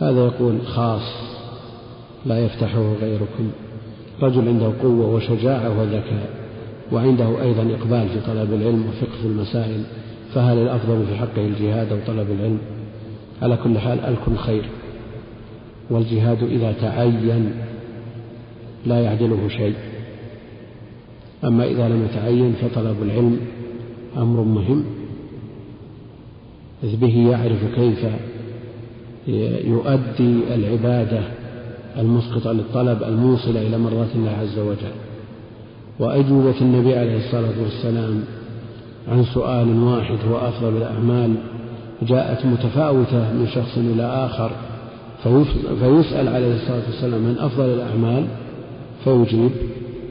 هذا 0.00 0.24
يقول 0.24 0.66
خاص 0.66 1.02
لا 2.26 2.44
يفتحه 2.44 2.92
غيركم. 3.00 3.50
رجل 4.22 4.48
عنده 4.48 4.72
قوة 4.82 5.14
وشجاعة 5.14 5.80
وذكاء 5.80 6.30
وعنده 6.92 7.42
أيضا 7.42 7.62
إقبال 7.62 8.08
في 8.08 8.20
طلب 8.26 8.52
العلم 8.52 8.86
وفقه 8.88 9.20
في 9.22 9.26
المسائل 9.26 9.84
فهل 10.34 10.58
الأفضل 10.58 11.06
في 11.06 11.14
حقه 11.14 11.46
الجهاد 11.46 11.92
أو 11.92 11.98
طلب 12.06 12.30
العلم؟ 12.30 12.58
على 13.42 13.56
كل 13.64 13.78
حال 13.78 14.00
الكل 14.00 14.36
خير. 14.36 14.64
والجهاد 15.90 16.42
إذا 16.42 16.72
تعين 16.80 17.52
لا 18.86 19.00
يعدله 19.00 19.48
شيء. 19.48 19.74
أما 21.44 21.64
إذا 21.64 21.88
لم 21.88 22.04
يتعين 22.04 22.52
فطلب 22.52 23.02
العلم 23.02 23.40
أمر 24.16 24.42
مهم. 24.42 24.84
إذ 26.84 26.96
به 26.96 27.30
يعرف 27.30 27.74
كيف 27.74 28.06
يؤدي 29.64 30.54
العبادة 30.54 31.20
المسقطة 31.98 32.52
للطلب 32.52 33.02
الموصلة 33.02 33.62
إلى 33.66 33.78
مرضاة 33.78 34.08
الله 34.14 34.30
عز 34.30 34.58
وجل. 34.58 34.92
وأجوبة 35.98 36.60
النبي 36.60 36.96
عليه 36.96 37.16
الصلاة 37.16 37.62
والسلام 37.62 38.24
عن 39.08 39.24
سؤال 39.24 39.82
واحد 39.82 40.16
هو 40.30 40.36
أفضل 40.36 40.76
الأعمال 40.76 41.34
جاءت 42.02 42.46
متفاوتة 42.46 43.32
من 43.32 43.46
شخص 43.54 43.78
إلى 43.78 44.02
آخر 44.02 44.50
فيسأل 45.80 46.28
عليه 46.28 46.54
الصلاة 46.54 46.82
والسلام 46.86 47.20
من 47.20 47.36
أفضل 47.38 47.64
الأعمال 47.64 48.24
فيجيب 49.04 49.50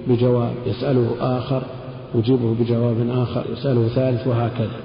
بجواب 0.08 0.52
يسأله 0.67 1.15
آخر 1.19 1.62
يجيبه 2.15 2.56
بجواب 2.60 3.10
آخر 3.10 3.43
يسأله 3.54 3.88
ثالث 3.88 4.28
وهكذا. 4.28 4.80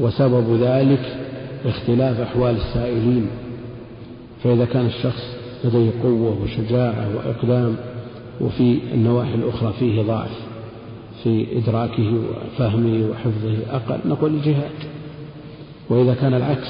وسبب 0.00 0.60
ذلك 0.62 1.16
اختلاف 1.64 2.20
أحوال 2.20 2.56
السائلين 2.56 3.26
فإذا 4.44 4.64
كان 4.64 4.86
الشخص 4.86 5.36
لديه 5.64 5.90
قوة 6.02 6.42
وشجاعة 6.42 7.08
وإقدام 7.16 7.76
وفي 8.40 8.78
النواحي 8.94 9.34
الأخرى 9.34 9.72
فيه 9.78 10.02
ضعف 10.02 10.30
في 11.22 11.46
إدراكه 11.58 12.12
وفهمه 12.14 13.10
وحفظه 13.10 13.56
أقل 13.70 14.08
نقول 14.08 14.34
الجهاد. 14.34 14.70
وإذا 15.90 16.14
كان 16.14 16.34
العكس 16.34 16.68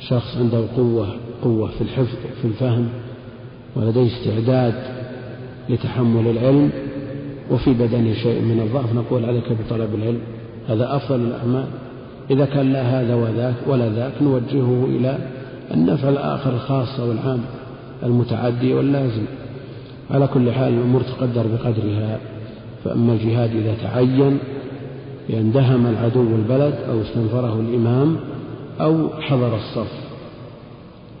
شخص 0.00 0.36
عنده 0.36 0.64
قوة 0.76 1.08
قوة 1.42 1.68
في 1.68 1.80
الحفظ 1.80 2.16
في 2.42 2.48
الفهم 2.48 2.88
ولديه 3.76 4.06
استعداد 4.06 4.74
لتحمل 5.68 6.26
العلم 6.30 6.70
وفي 7.50 7.72
بدنه 7.72 8.14
شيء 8.14 8.40
من 8.40 8.60
الضعف 8.60 8.94
نقول 8.94 9.24
عليك 9.24 9.52
بطلب 9.52 9.94
العلم. 9.94 10.20
هذا 10.68 10.96
أفضل 10.96 11.20
الأعمال. 11.20 11.66
إذا 12.30 12.44
كان 12.44 12.72
لا 12.72 12.82
هذا 12.82 13.14
وذاك 13.14 13.54
ولا 13.66 13.88
ذاك 13.88 14.12
نوجهه 14.22 14.84
إلى 14.84 15.18
النفع 15.74 16.08
الآخر 16.08 16.54
الخاص 16.54 17.00
والعام 17.00 17.40
المتعدي 18.02 18.74
واللازم. 18.74 19.24
على 20.10 20.26
كل 20.26 20.52
حال 20.52 20.74
الأمور 20.74 21.02
تقدر 21.02 21.46
بقدرها. 21.46 22.18
فأما 22.84 23.12
الجهاد 23.12 23.50
إذا 23.56 23.74
تعين 23.82 24.38
بأن 25.28 25.52
دهم 25.52 25.86
العدو 25.86 26.36
البلد 26.36 26.74
أو 26.88 27.00
استنفره 27.00 27.60
الإمام 27.60 28.16
أو 28.80 29.08
حضر 29.20 29.56
الصف. 29.56 29.92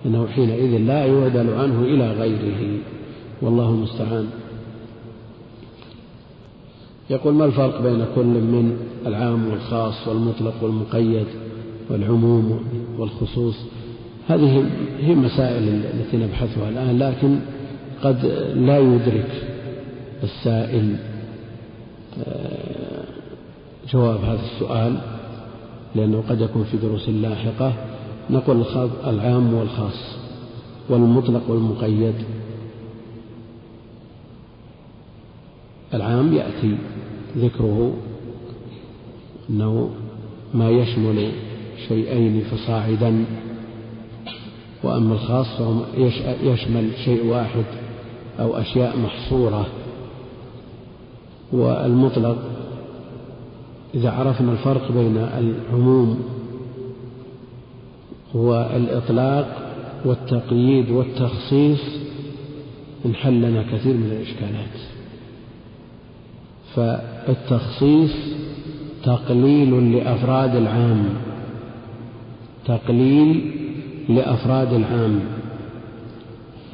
إنه 0.06 0.26
حينئذ 0.26 0.78
لا 0.78 1.06
يعدل 1.06 1.54
عنه 1.54 1.82
إلى 1.82 2.12
غيره. 2.12 2.78
والله 3.42 3.68
المستعان. 3.68 4.26
يقول 7.12 7.34
ما 7.34 7.44
الفرق 7.44 7.82
بين 7.82 8.04
كل 8.14 8.24
من 8.24 8.76
العام 9.06 9.48
والخاص 9.48 10.08
والمطلق 10.08 10.54
والمقيد 10.62 11.26
والعموم 11.90 12.60
والخصوص؟ 12.98 13.56
هذه 14.28 14.64
هي 15.00 15.14
مسائل 15.14 15.68
التي 15.68 16.16
نبحثها 16.16 16.68
الآن 16.68 16.98
لكن 16.98 17.38
قد 18.02 18.24
لا 18.54 18.78
يدرك 18.78 19.30
السائل 20.22 20.96
آه، 22.26 23.04
جواب 23.92 24.20
هذا 24.24 24.40
السؤال 24.54 24.98
لأنه 25.94 26.22
قد 26.28 26.40
يكون 26.40 26.64
في 26.64 26.76
دروس 26.76 27.08
لاحقة. 27.08 27.72
نقول 28.30 28.64
العام 29.06 29.54
والخاص 29.54 30.16
والمطلق 30.88 31.50
والمقيد. 31.50 32.14
العام 35.94 36.34
يأتي 36.34 36.76
ذكره 37.36 37.94
أنه 39.50 39.90
ما 40.54 40.70
يشمل 40.70 41.32
شيئين 41.88 42.40
فصاعدا 42.40 43.24
وأما 44.82 45.14
الخاص 45.14 45.46
فهو 45.46 45.82
يشمل 46.42 46.90
شيء 47.04 47.26
واحد 47.26 47.64
أو 48.40 48.56
أشياء 48.56 48.98
محصورة. 48.98 49.66
والمطلق 51.52 52.38
إذا 53.94 54.10
عرفنا 54.10 54.52
الفرق 54.52 54.92
بين 54.92 55.16
العموم 55.16 56.22
والإطلاق 58.34 59.72
والتقييد 60.04 60.90
والتخصيص 60.90 61.80
انحل 63.06 63.42
لنا 63.42 63.62
كثير 63.62 63.94
من 63.94 64.12
الإشكالات. 64.12 64.78
فالتخصيص 67.26 68.12
تقليل 69.04 69.96
لأفراد 69.96 70.56
العام. 70.56 71.04
تقليل 72.66 73.50
لأفراد 74.08 74.72
العام. 74.72 75.20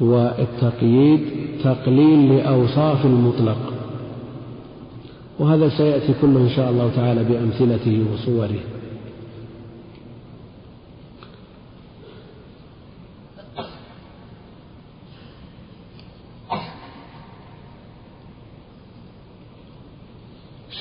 والتقييد 0.01 1.19
تقليل 1.63 2.37
لأوصاف 2.37 3.05
المطلق. 3.05 3.73
وهذا 5.39 5.69
سيأتي 5.69 6.13
كله 6.21 6.39
إن 6.39 6.49
شاء 6.49 6.69
الله 6.69 6.91
تعالى 6.95 7.23
بأمثلته 7.23 8.05
وصوره. 8.13 8.78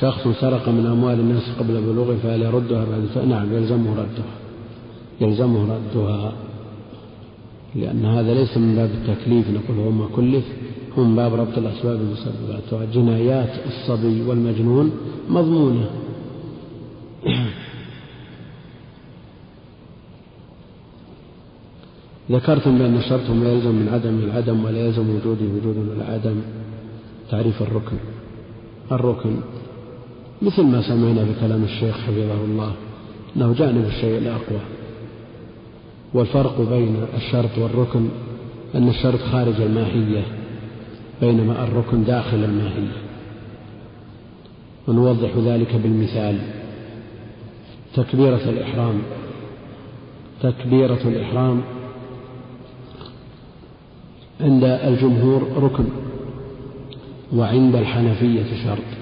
شخص 0.00 0.28
سرق 0.40 0.68
من 0.68 0.86
أموال 0.86 1.20
الناس 1.20 1.42
قبل 1.58 1.80
بلوغه 1.80 2.16
فهل 2.22 2.42
يردها 2.42 2.84
بعد 2.84 3.26
نعم 3.26 3.52
يلزمه 3.52 3.92
ردها. 3.92 4.34
يلزمه 5.20 5.74
ردها 5.74 6.32
لأن 7.74 8.04
هذا 8.04 8.34
ليس 8.34 8.56
من 8.56 8.74
باب 8.76 8.90
التكليف 8.90 9.50
نقول 9.50 9.78
هو 9.78 9.90
ما 9.90 10.08
كلف 10.16 10.44
هو 10.98 11.04
من 11.04 11.16
باب 11.16 11.34
ربط 11.34 11.58
الأسباب 11.58 12.00
المسببات. 12.00 12.72
وجنايات 12.72 13.50
الصبي 13.66 14.22
والمجنون 14.22 14.92
مضمونة. 15.28 15.90
ذكرتم 22.30 22.78
بأن 22.78 23.00
شرطهم 23.00 23.44
لا 23.44 23.52
يلزم 23.52 23.74
من 23.74 23.88
عدم 23.88 24.18
العدم 24.18 24.64
ولا 24.64 24.86
يلزم 24.86 25.10
وجوده 25.10 25.46
وجود 25.56 25.76
العدم. 25.96 26.40
تعريف 27.30 27.62
الركن. 27.62 27.96
الركن 28.92 29.36
مثل 30.42 30.62
ما 30.62 30.82
سمعنا 30.82 31.24
في 31.24 31.40
كلام 31.40 31.64
الشيخ 31.64 31.96
حفظه 31.98 32.44
الله 32.44 32.72
أنه 33.36 33.54
جانب 33.58 33.84
الشيء 33.86 34.18
الأقوى. 34.18 34.60
والفرق 36.14 36.60
بين 36.60 36.96
الشرط 37.16 37.58
والركن 37.58 38.08
أن 38.74 38.88
الشرط 38.88 39.20
خارج 39.20 39.60
الماهية 39.60 40.22
بينما 41.20 41.64
الركن 41.64 42.04
داخل 42.04 42.44
الماهية. 42.44 42.96
ونوضح 44.88 45.30
ذلك 45.36 45.74
بالمثال. 45.74 46.38
تكبيرة 47.96 48.40
الإحرام. 48.48 49.02
تكبيرة 50.42 51.00
الإحرام 51.04 51.60
عند 54.40 54.64
الجمهور 54.64 55.42
ركن 55.56 55.84
وعند 57.34 57.76
الحنفية 57.76 58.64
شرط. 58.64 58.97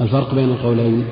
الفرق 0.00 0.34
بين 0.34 0.48
القولين. 0.48 1.04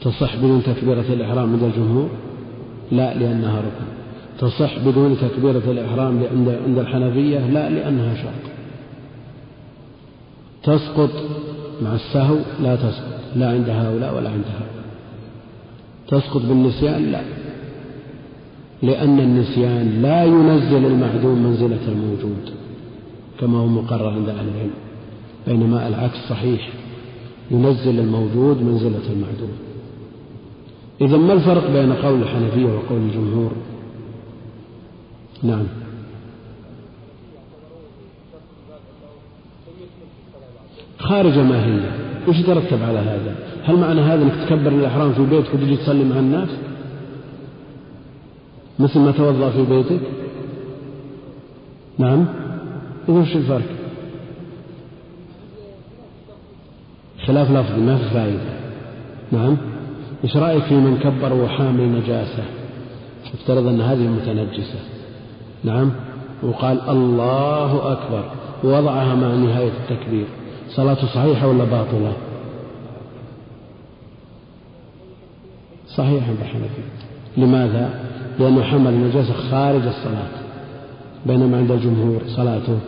تصح 0.00 0.36
بدون 0.36 0.62
تكبيرة 0.62 1.00
الإحرام 1.00 1.52
عند 1.52 1.62
الجمهور؟ 1.62 2.08
لا 2.92 3.14
لأنها 3.14 3.58
ركن. 3.58 3.86
تصح 4.38 4.78
بدون 4.78 5.16
تكبيرة 5.16 5.62
الإحرام 5.70 6.22
عند 6.66 6.78
الحنفية؟ 6.78 7.38
لا 7.38 7.70
لأنها 7.70 8.14
شرط. 8.14 8.44
تسقط 10.62 11.10
مع 11.82 11.94
السهو؟ 11.94 12.36
لا 12.62 12.76
تسقط. 12.76 13.20
لا 13.36 13.50
عند 13.50 13.68
هؤلاء 13.68 14.16
ولا 14.16 14.30
عند 14.30 14.44
هؤلاء. 14.44 14.84
تسقط 16.08 16.42
بالنسيان؟ 16.42 17.12
لا. 17.12 17.20
لأن 18.82 19.20
النسيان 19.20 20.02
لا 20.02 20.24
ينزل 20.24 20.84
المعدوم 20.86 21.42
منزلة 21.42 21.88
الموجود 21.88 22.50
كما 23.40 23.58
هو 23.58 23.66
مقرر 23.66 24.08
عند 24.08 24.28
أهل 24.28 24.48
العلم. 24.48 24.83
بينما 25.46 25.88
العكس 25.88 26.18
صحيح. 26.28 26.70
ينزل 27.50 27.98
الموجود 28.00 28.62
منزلة 28.62 29.12
المعدوم. 29.12 29.52
إذا 31.00 31.16
ما 31.16 31.32
الفرق 31.32 31.70
بين 31.70 31.92
قول 31.92 32.22
الحنفية 32.22 32.66
وقول 32.66 32.98
الجمهور؟ 32.98 33.52
نعم. 35.42 35.66
خارج 40.98 41.38
ما 41.38 41.66
هي. 41.66 41.80
وش 42.28 42.36
يترتب 42.36 42.82
على 42.82 42.98
هذا؟ 42.98 43.36
هل 43.64 43.76
معنى 43.76 44.00
هذا 44.00 44.22
أنك 44.22 44.34
تكبر 44.48 44.72
الإحرام 44.72 45.12
في 45.12 45.26
بيتك 45.26 45.54
وتجي 45.54 45.76
تصلي 45.76 46.04
مع 46.04 46.18
الناس؟ 46.18 46.48
مثل 48.78 49.00
ما 49.00 49.10
توضأ 49.10 49.50
في 49.50 49.64
بيتك؟ 49.64 50.00
نعم. 51.98 52.26
إذا 53.08 53.20
وش 53.20 53.36
الفرق؟ 53.36 53.83
خلاف 57.26 57.50
لفظي 57.50 57.80
ما 57.80 57.96
في 57.96 58.04
فائدة. 58.04 58.54
نعم؟ 59.32 59.56
إيش 60.24 60.36
رأيك 60.36 60.62
في 60.62 60.74
من 60.74 60.98
كبر 60.98 61.32
وحامل 61.32 61.92
نجاسة؟ 61.92 62.42
افترض 63.34 63.66
أن 63.66 63.80
هذه 63.80 64.08
متنجسة. 64.08 64.78
نعم؟ 65.64 65.92
وقال 66.42 66.80
الله 66.88 67.92
أكبر. 67.92 68.24
ووضعها 68.64 69.14
مع 69.14 69.28
نهاية 69.28 69.72
التكبير. 69.90 70.26
صلاته 70.68 71.06
صحيحة 71.06 71.48
ولا 71.48 71.64
باطلة؟ 71.64 72.12
صحيحة 75.88 76.32
بحنفي 76.42 76.82
لماذا؟ 77.36 77.90
لأنه 78.38 78.62
حمل 78.62 78.90
النجاسة 78.92 79.32
خارج 79.32 79.86
الصلاة. 79.86 80.44
بينما 81.26 81.56
عند 81.56 81.70
الجمهور 81.70 82.20
صلاته 82.36 82.78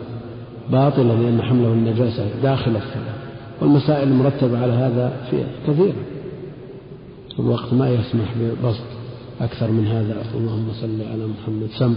باطلة 0.71 1.21
لأن 1.21 1.41
حمله 1.41 1.67
النجاسة 1.67 2.25
داخل 2.43 2.71
الصلاة. 2.71 3.16
والمسائل 3.61 4.07
المرتبة 4.07 4.63
على 4.63 4.73
هذا 4.73 5.13
في 5.31 5.43
كثيرة. 5.67 5.93
الوقت 7.39 7.73
ما 7.73 7.89
يسمح 7.89 8.33
ببسط 8.39 8.83
أكثر 9.41 9.71
من 9.71 9.87
هذا. 9.87 10.25
اللهم 10.35 10.67
صل 10.81 11.01
على 11.11 11.27
محمد. 11.27 11.69
سم. 11.79 11.95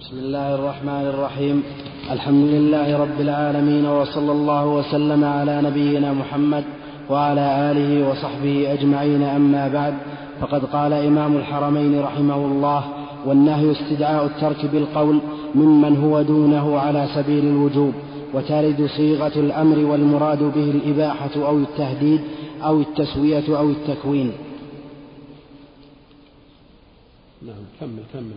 بسم 0.00 0.18
الله 0.18 0.54
الرحمن 0.54 1.06
الرحيم. 1.14 1.62
الحمد 2.10 2.48
لله 2.48 2.98
رب 2.98 3.20
العالمين 3.20 3.86
وصلى 3.86 4.32
الله 4.32 4.66
وسلم 4.66 5.24
على 5.24 5.62
نبينا 5.62 6.12
محمد 6.12 6.64
وعلى 7.10 7.70
آله 7.70 8.10
وصحبه 8.10 8.72
أجمعين. 8.72 9.22
أما 9.22 9.68
بعد 9.68 9.94
فقد 10.40 10.64
قال 10.64 10.92
إمام 10.92 11.36
الحرمين 11.36 12.00
رحمه 12.00 12.36
الله 12.36 12.84
والنهي 13.26 13.72
استدعاء 13.72 14.26
الترك 14.26 14.66
بالقول 14.72 15.18
ممن 15.54 15.96
هو 15.96 16.22
دونه 16.22 16.78
على 16.78 17.06
سبيل 17.14 17.44
الوجوب 17.44 17.92
وترد 18.34 18.88
صيغة 18.96 19.32
الأمر 19.36 19.78
والمراد 19.78 20.38
به 20.38 20.70
الإباحة 20.70 21.30
أو 21.36 21.58
التهديد 21.58 22.20
أو 22.62 22.80
التسوية 22.80 23.58
أو 23.58 23.70
التكوين. 23.70 24.32
نعم 27.42 27.64
كمل 27.80 28.02
كمل 28.12 28.30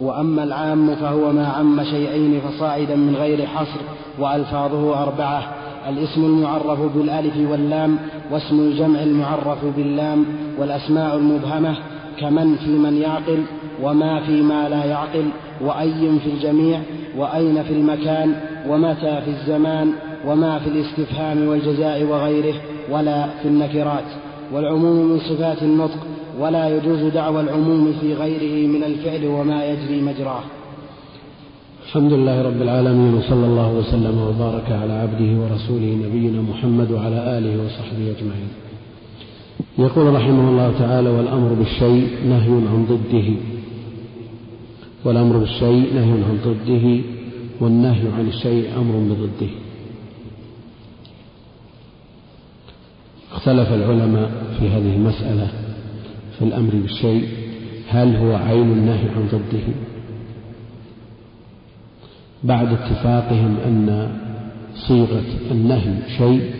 وأما 0.00 0.44
العام 0.44 0.94
فهو 0.94 1.32
ما 1.32 1.46
عم 1.46 1.84
شيئين 1.84 2.40
فصاعدا 2.40 2.96
من 2.96 3.16
غير 3.16 3.46
حصر 3.46 3.80
وألفاظه 4.18 5.02
أربعة 5.02 5.54
الاسم 5.88 6.24
المعرف 6.24 6.80
بالألف 6.96 7.50
واللام 7.50 7.98
واسم 8.30 8.60
الجمع 8.60 9.02
المعرف 9.02 9.64
باللام 9.76 10.24
والأسماء 10.58 11.16
المبهمة 11.16 11.76
كمن 12.20 12.56
في 12.56 12.70
من 12.70 12.96
يعقل 12.96 13.42
وما 13.82 14.20
في 14.20 14.42
ما 14.42 14.68
لا 14.68 14.84
يعقل 14.84 15.28
وأي 15.60 16.18
في 16.24 16.30
الجميع 16.30 16.80
وأين 17.16 17.62
في 17.62 17.72
المكان 17.72 18.40
ومتى 18.70 19.20
في 19.24 19.30
الزمان 19.30 19.92
وما 20.26 20.58
في 20.58 20.68
الاستفهام 20.70 21.48
والجزاء 21.48 22.02
وغيره 22.02 22.54
ولا 22.90 23.26
في 23.42 23.48
النكرات 23.48 24.04
والعموم 24.52 24.96
من 25.10 25.18
صفات 25.18 25.62
النطق 25.62 26.06
ولا 26.40 26.76
يجوز 26.76 27.12
دعوى 27.12 27.40
العموم 27.40 27.92
في 28.00 28.14
غيره 28.14 28.66
من 28.66 28.84
الفعل 28.84 29.26
وما 29.26 29.64
يجري 29.64 30.02
مجراه. 30.02 30.42
الحمد 31.86 32.12
لله 32.12 32.42
رب 32.42 32.62
العالمين 32.62 33.14
وصلى 33.14 33.46
الله 33.46 33.72
وسلم 33.72 34.18
وبارك 34.28 34.72
على 34.82 34.92
عبده 34.92 35.30
ورسوله 35.40 35.98
نبينا 36.06 36.42
محمد 36.42 36.90
وعلى 36.90 37.38
آله 37.38 37.64
وصحبه 37.64 38.14
أجمعين. 38.18 38.50
يقول 39.78 40.14
رحمه 40.14 40.48
الله 40.50 40.72
تعالى 40.78 41.08
والأمر 41.08 41.52
بالشيء 41.52 42.08
نهي 42.28 42.52
عن 42.72 42.86
ضده. 42.90 43.28
والأمر 45.04 45.36
بالشيء 45.36 45.94
نهي 45.94 46.12
عن 46.28 46.38
ضده 46.44 47.15
والنهي 47.60 48.08
عن 48.18 48.28
الشيء 48.28 48.76
أمر 48.76 49.14
بضده. 49.14 49.52
اختلف 53.32 53.72
العلماء 53.72 54.30
في 54.58 54.68
هذه 54.68 54.94
المسألة 54.96 55.48
في 56.38 56.44
الأمر 56.44 56.70
بالشيء. 56.74 57.28
هل 57.88 58.16
هو 58.16 58.34
عين 58.34 58.72
النهي 58.72 59.08
عن 59.08 59.28
ضده؟ 59.32 59.74
بعد 62.44 62.72
اتفاقهم 62.72 63.56
أن 63.66 64.16
صيغة 64.74 65.24
النهي 65.50 65.94
شيء 66.18 66.50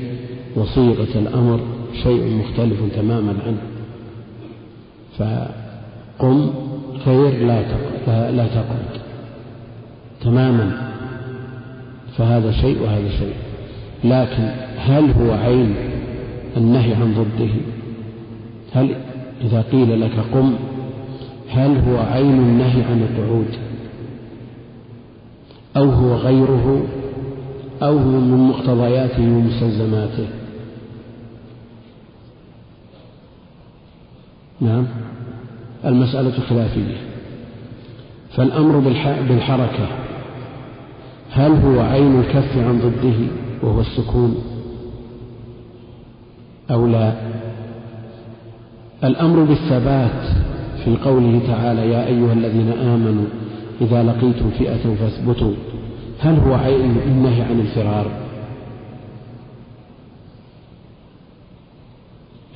وصيغة 0.57 1.19
الأمر 1.19 1.61
شيء 2.03 2.37
مختلف 2.37 2.79
تماما 2.97 3.35
عنه. 3.47 3.63
فقم 5.19 6.51
لا 7.47 7.63
لا 8.31 8.47
تقعد 8.47 8.96
تماما. 10.27 10.93
فهذا 12.19 12.53
شيء 12.53 12.83
وهذا 12.83 13.09
شيء. 13.09 13.35
لكن 14.05 14.51
هل 14.79 15.11
هو 15.11 15.33
عين 15.33 15.75
النهي 16.57 16.95
عن 16.95 17.15
ضده؟ 17.15 17.51
هل 18.73 18.95
إذا 19.45 19.65
قيل 19.73 20.01
لك 20.01 20.13
قم 20.33 20.55
هل 21.51 21.79
هو 21.79 21.97
عين 21.99 22.39
النهي 22.39 22.83
عن 22.83 23.03
القعود؟ 23.03 23.49
أو 25.77 25.91
هو 25.91 26.15
غيره؟ 26.15 26.87
أو 27.83 27.99
هو 27.99 28.21
من 28.21 28.49
مقتضياته 28.49 29.23
ومستلزماته 29.23 30.27
نعم. 34.61 34.87
المسألة 35.85 36.41
خلافية. 36.49 36.97
فالأمر 38.37 38.79
بالحركة 39.29 40.06
هل 41.31 41.53
هو 41.53 41.81
عين 41.81 42.21
الكف 42.21 42.59
عن 42.59 42.79
ضده 42.79 43.27
وهو 43.63 43.81
السكون 43.81 44.35
أو 46.71 46.87
لا؟ 46.87 47.13
الأمر 49.05 49.45
بالثبات 49.45 50.23
في 50.85 50.97
قوله 50.97 51.41
تعالى 51.47 51.91
يا 51.91 52.07
أيها 52.07 52.33
الذين 52.33 52.73
آمنوا 52.73 53.27
إذا 53.81 54.03
لقيتم 54.03 54.51
فئة 54.51 54.95
فاثبتوا. 54.95 55.53
هل 56.21 56.39
هو 56.39 56.55
عين 56.55 56.97
النهي 57.07 57.43
عن 57.43 57.61
الفرار؟ 57.61 58.07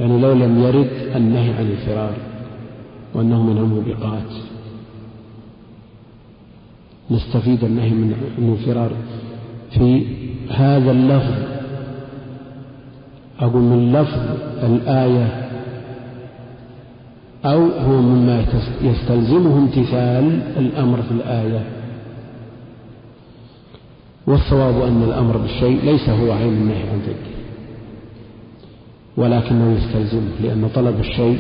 يعني 0.01 0.21
لو 0.21 0.33
لم 0.33 0.63
يرد 0.63 1.17
النهي 1.17 1.53
عن 1.53 1.71
الفرار 1.71 2.13
وأنه 3.15 3.43
من 3.43 3.59
الموبقات 3.59 4.50
نستفيد 7.11 7.65
النهي 7.65 7.91
من 7.91 8.57
الفرار 8.59 8.91
في 9.71 10.07
هذا 10.51 10.91
اللفظ 10.91 11.35
أقول 13.41 13.63
من 13.63 13.93
لفظ 13.93 14.21
الآية 14.63 15.51
أو 17.45 17.67
هو 17.67 18.01
مما 18.01 18.45
يستلزمه 18.83 19.59
امتثال 19.59 20.41
الأمر 20.57 21.03
في 21.03 21.11
الآية. 21.11 21.65
والصواب 24.27 24.83
أن 24.83 25.03
الأمر 25.03 25.37
بالشيء 25.37 25.85
ليس 25.85 26.09
هو 26.09 26.33
عين 26.33 26.53
النهي 26.53 26.83
عن 26.83 27.01
ضده 27.07 27.31
ولكنه 29.17 29.73
يستلزمه 29.79 30.31
لأن 30.43 30.69
طلب 30.75 31.01
الشيء 31.01 31.39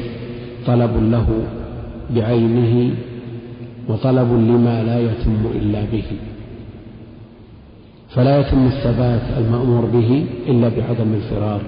طلب 0.66 1.10
له 1.10 1.26
بعينه 2.10 2.94
وطلب 3.90 4.32
لما 4.32 4.82
لا 4.82 5.00
يتم 5.00 5.42
إلا 5.54 5.84
به. 5.92 6.08
فلا 8.08 8.40
يتم 8.40 8.66
الثبات 8.66 9.22
المأمور 9.38 9.84
به 9.84 10.26
إلا 10.46 10.68
بعدم 10.68 11.14
الفرار. 11.14 11.60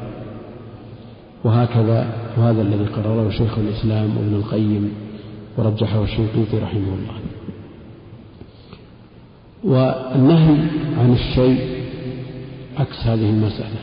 وهكذا 1.45 2.07
وهذا 2.39 2.63
الذي 2.63 2.85
قرره 2.85 3.31
شيخ 3.31 3.59
الإسلام 3.59 4.17
وابن 4.17 4.35
القيم 4.35 4.93
ورجحه 5.59 6.03
الشنقيطي 6.03 6.59
رحمه 6.59 6.93
الله. 6.99 7.17
والنهي 9.65 10.57
عن 10.99 11.13
الشيء 11.13 11.61
عكس 12.79 13.07
هذه 13.07 13.31
المسألة. 13.31 13.81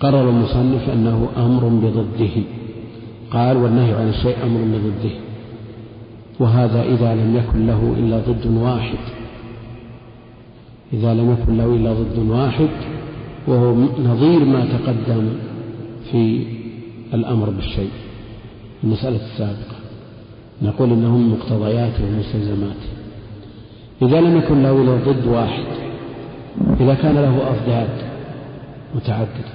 قرر 0.00 0.30
المصنف 0.30 0.90
أنه 0.90 1.28
أمر 1.36 1.68
بضده. 1.68 2.36
قال 3.30 3.56
والنهي 3.56 3.94
عن 3.94 4.08
الشيء 4.08 4.36
أمر 4.44 4.60
بضده. 4.60 5.23
وهذا 6.40 6.82
إذا 6.82 7.14
لم 7.14 7.36
يكن 7.36 7.66
له 7.66 7.94
إلا 7.98 8.18
ضد 8.18 8.46
واحد. 8.46 8.98
إذا 10.92 11.14
لم 11.14 11.32
يكن 11.32 11.56
له 11.56 11.64
إلا 11.64 11.92
ضد 11.92 12.18
واحد 12.18 12.68
وهو 13.46 13.74
نظير 14.04 14.44
ما 14.44 14.64
تقدم 14.64 15.28
في 16.10 16.46
الأمر 17.14 17.50
بالشيء. 17.50 17.90
المسألة 18.84 19.16
السابقة. 19.16 19.74
نقول 20.62 20.92
إنه 20.92 21.16
من 21.16 21.28
مقتضياته 21.28 22.04
ومستلزماته 22.04 22.88
إذا 24.02 24.20
لم 24.20 24.36
يكن 24.36 24.62
له 24.62 24.82
إلا 24.82 25.12
ضد 25.12 25.26
واحد 25.26 25.64
إذا 26.80 26.94
كان 26.94 27.14
له 27.14 27.50
أضداد 27.50 27.88
متعددة 28.94 29.54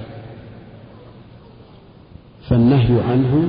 فالنهي 2.48 3.00
عنه 3.00 3.48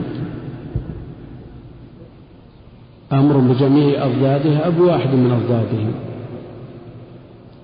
أمر 3.12 3.38
بجميع 3.38 4.06
أضدادها 4.06 4.60
أو 4.60 4.72
بواحد 4.72 5.10
من 5.10 5.32
أضداده 5.32 5.92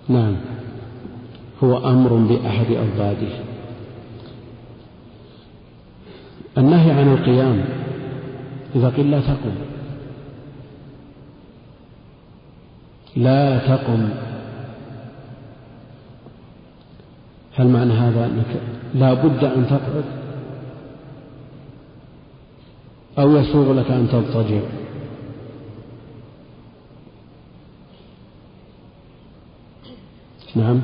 نعم. 0.10 0.36
هو 1.64 1.78
أمر 1.78 2.14
بأحد 2.14 2.66
أضداده. 2.72 3.34
النهي 6.58 6.92
عن 6.92 7.14
القيام. 7.14 7.66
إذا 8.76 8.90
قيل 8.90 9.12
لا 9.12 9.20
تقم. 9.20 9.56
لا 13.16 13.58
تقم. 13.58 14.10
هل 17.56 17.68
معنى 17.68 17.94
هذا 17.94 18.26
أنك 18.26 18.62
لا 18.96 19.14
بد 19.14 19.44
أن 19.44 19.68
تقعد؟ 19.68 20.06
أو 23.20 23.38
يسوغ 23.38 23.74
لك 23.74 23.92
أن 23.92 24.08
تضطجع؟ 24.12 24.87
نعم. 30.58 30.82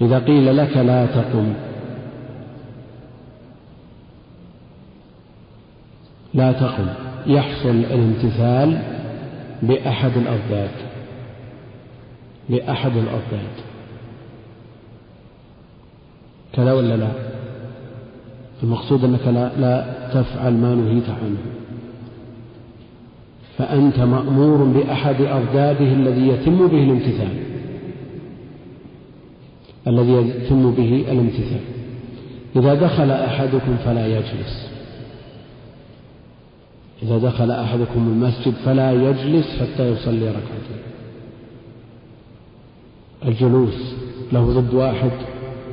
إذا 0.00 0.18
قيل 0.18 0.56
لك 0.56 0.76
لا 0.76 1.06
تقم. 1.06 1.52
لا 6.34 6.52
تقم. 6.52 6.86
يحصل 7.26 7.68
الامتثال 7.68 8.82
بأحد 9.62 10.10
الأضداد 10.16 10.70
بأحد 12.48 12.96
الأضداد 12.96 13.54
كذا 16.52 16.72
ولا 16.72 16.96
لا؟ 16.96 17.08
المقصود 18.62 19.04
أنك 19.04 19.26
لا, 19.26 19.50
لا 19.58 20.08
تفعل 20.14 20.52
ما 20.52 20.74
نهيت 20.74 21.08
عنه. 21.08 21.38
فأنت 23.58 23.98
مأمور 23.98 24.64
بأحد 24.64 25.20
أضداده 25.20 25.92
الذي 25.92 26.28
يتم 26.28 26.66
به 26.66 26.82
الامتثال. 26.82 27.28
الذي 29.88 30.12
يتم 30.12 30.70
به 30.70 31.04
الامتثال. 31.12 31.60
إذا 32.56 32.74
دخل 32.74 33.10
أحدكم 33.10 33.76
فلا 33.84 34.06
يجلس. 34.06 34.68
إذا 37.02 37.18
دخل 37.18 37.50
أحدكم 37.50 37.98
المسجد 37.98 38.54
فلا 38.64 38.92
يجلس 38.92 39.46
حتى 39.60 39.88
يصلي 39.88 40.28
ركعتين. 40.28 40.82
الجلوس 43.24 43.94
له 44.32 44.60
ضد 44.60 44.74
واحد 44.74 45.10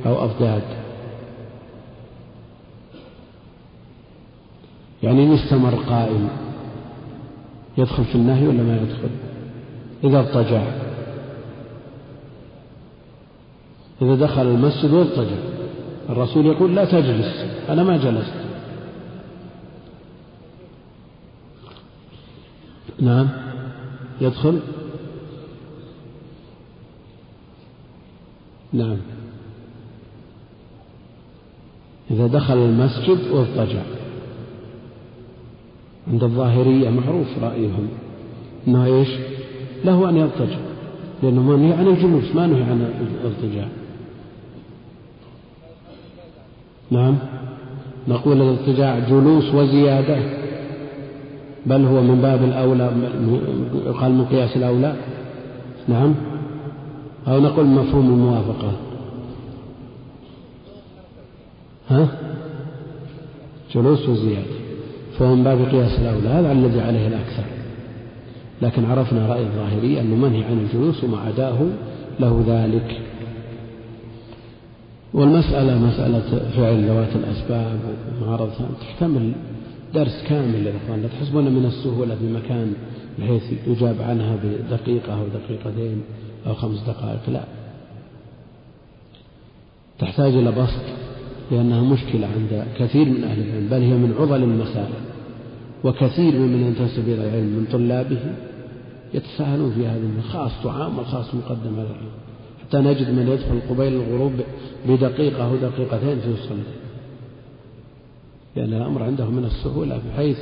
أو 0.06 0.24
أضداد 0.24 0.62
يعني 5.02 5.24
إن 5.24 5.32
استمر 5.32 5.74
قائم 5.74 6.28
يدخل 7.78 8.04
في 8.04 8.14
النهي 8.14 8.46
ولا 8.46 8.62
ما 8.62 8.76
يدخل؟ 8.76 9.08
إذا 10.04 10.20
اضطجع 10.20 10.85
إذا 14.02 14.14
دخل 14.14 14.42
المسجد 14.42 14.92
واضطجع 14.92 15.36
الرسول 16.08 16.46
يقول 16.46 16.74
لا 16.74 16.84
تجلس 16.84 17.46
أنا 17.68 17.82
ما 17.82 17.96
جلست. 17.96 18.34
نعم. 23.00 23.28
يدخل. 24.20 24.60
نعم. 28.72 28.96
إذا 32.10 32.26
دخل 32.26 32.58
المسجد 32.58 33.30
واضطجع 33.30 33.82
عند 36.08 36.24
الظاهرية 36.24 36.90
معروف 36.90 37.26
رأيهم. 37.42 37.88
أنه 38.68 38.84
إيش؟ 38.84 39.08
له 39.84 40.08
أن 40.08 40.16
يضطجع 40.16 40.58
لأنه 41.22 41.42
ما 41.42 41.56
نهي 41.56 41.72
عن 41.72 41.88
الجلوس 41.88 42.34
ما 42.34 42.46
نهي 42.46 42.62
عن 42.62 43.06
الاضطجاع 43.22 43.68
نعم. 46.90 47.14
نقول 48.08 48.42
الاضطجاع 48.42 48.98
جلوس 48.98 49.54
وزيادة 49.54 50.18
بل 51.66 51.84
هو 51.84 52.02
من 52.02 52.22
باب 52.22 52.44
الأولى 52.44 52.90
يقال 53.86 54.12
من 54.12 54.24
قياس 54.24 54.56
الأولى. 54.56 54.94
نعم. 55.88 56.14
أو 57.28 57.40
نقول 57.40 57.66
مفهوم 57.66 58.06
الموافقة. 58.06 58.72
ها؟ 61.90 62.08
جلوس 63.74 64.08
وزيادة. 64.08 64.56
فهو 65.18 65.34
من 65.34 65.44
باب 65.44 65.58
قياس 65.58 65.98
الأولى 65.98 66.28
هذا 66.28 66.52
الذي 66.52 66.80
عليه 66.80 67.06
الأكثر. 67.06 67.44
لكن 68.62 68.84
عرفنا 68.84 69.26
رأي 69.26 69.42
الظاهري 69.42 70.00
أنه 70.00 70.16
منهي 70.16 70.44
عن 70.44 70.58
الجلوس 70.58 71.04
وما 71.04 71.18
عداه 71.18 71.58
له 72.20 72.44
ذلك. 72.46 73.00
والمسألة 75.14 75.78
مسألة 75.78 76.50
فعل 76.56 76.84
ذوات 76.88 77.16
الأسباب 77.16 77.80
ومعارضتها 78.22 78.68
تحتمل 78.80 79.32
درس 79.94 80.24
كامل 80.28 80.66
يا 80.66 80.72
إخوان 80.76 81.02
لا 81.02 81.08
تحسبون 81.08 81.44
من 81.44 81.66
السهولة 81.66 82.16
بمكان 82.20 82.72
بحيث 83.18 83.42
يجاب 83.66 83.96
عنها 84.02 84.36
بدقيقة 84.44 85.20
أو 85.20 85.26
دقيقتين 85.26 86.02
أو 86.46 86.54
خمس 86.54 86.80
دقائق. 86.86 87.30
لا. 87.30 87.44
تحتاج 89.98 90.34
إلى 90.34 90.52
بسط 90.52 90.82
لأنها 91.50 91.80
مشكلة 91.80 92.26
عند 92.26 92.64
كثير 92.78 93.04
من 93.08 93.24
أهل 93.24 93.42
العلم 93.42 93.68
بل 93.70 93.82
هي 93.82 93.94
من 93.94 94.14
عضل 94.20 94.42
المسائل. 94.42 95.06
وكثير 95.84 96.38
ممن 96.38 96.62
ينتسب 96.66 97.08
إلى 97.08 97.28
العلم 97.28 97.46
من 97.46 97.66
طلابه 97.72 98.18
يتساهلون 99.14 99.72
في 99.72 99.86
هذا 99.86 100.22
خاص 100.28 100.66
وعام 100.66 100.98
والخاص 100.98 101.34
مقدم 101.34 101.74
على 101.74 101.88
العام 101.88 102.25
حتى 102.68 102.78
نجد 102.78 103.10
من 103.10 103.28
يدخل 103.28 103.60
قبيل 103.74 103.92
الغروب 103.92 104.32
بدقيقة 104.88 105.44
أو 105.44 105.56
دقيقتين 105.56 106.20
في 106.20 106.28
الصلاة 106.28 106.76
لأن 108.56 108.72
الأمر 108.74 109.02
عنده 109.02 109.24
من 109.24 109.44
السهولة 109.44 110.00
بحيث 110.08 110.38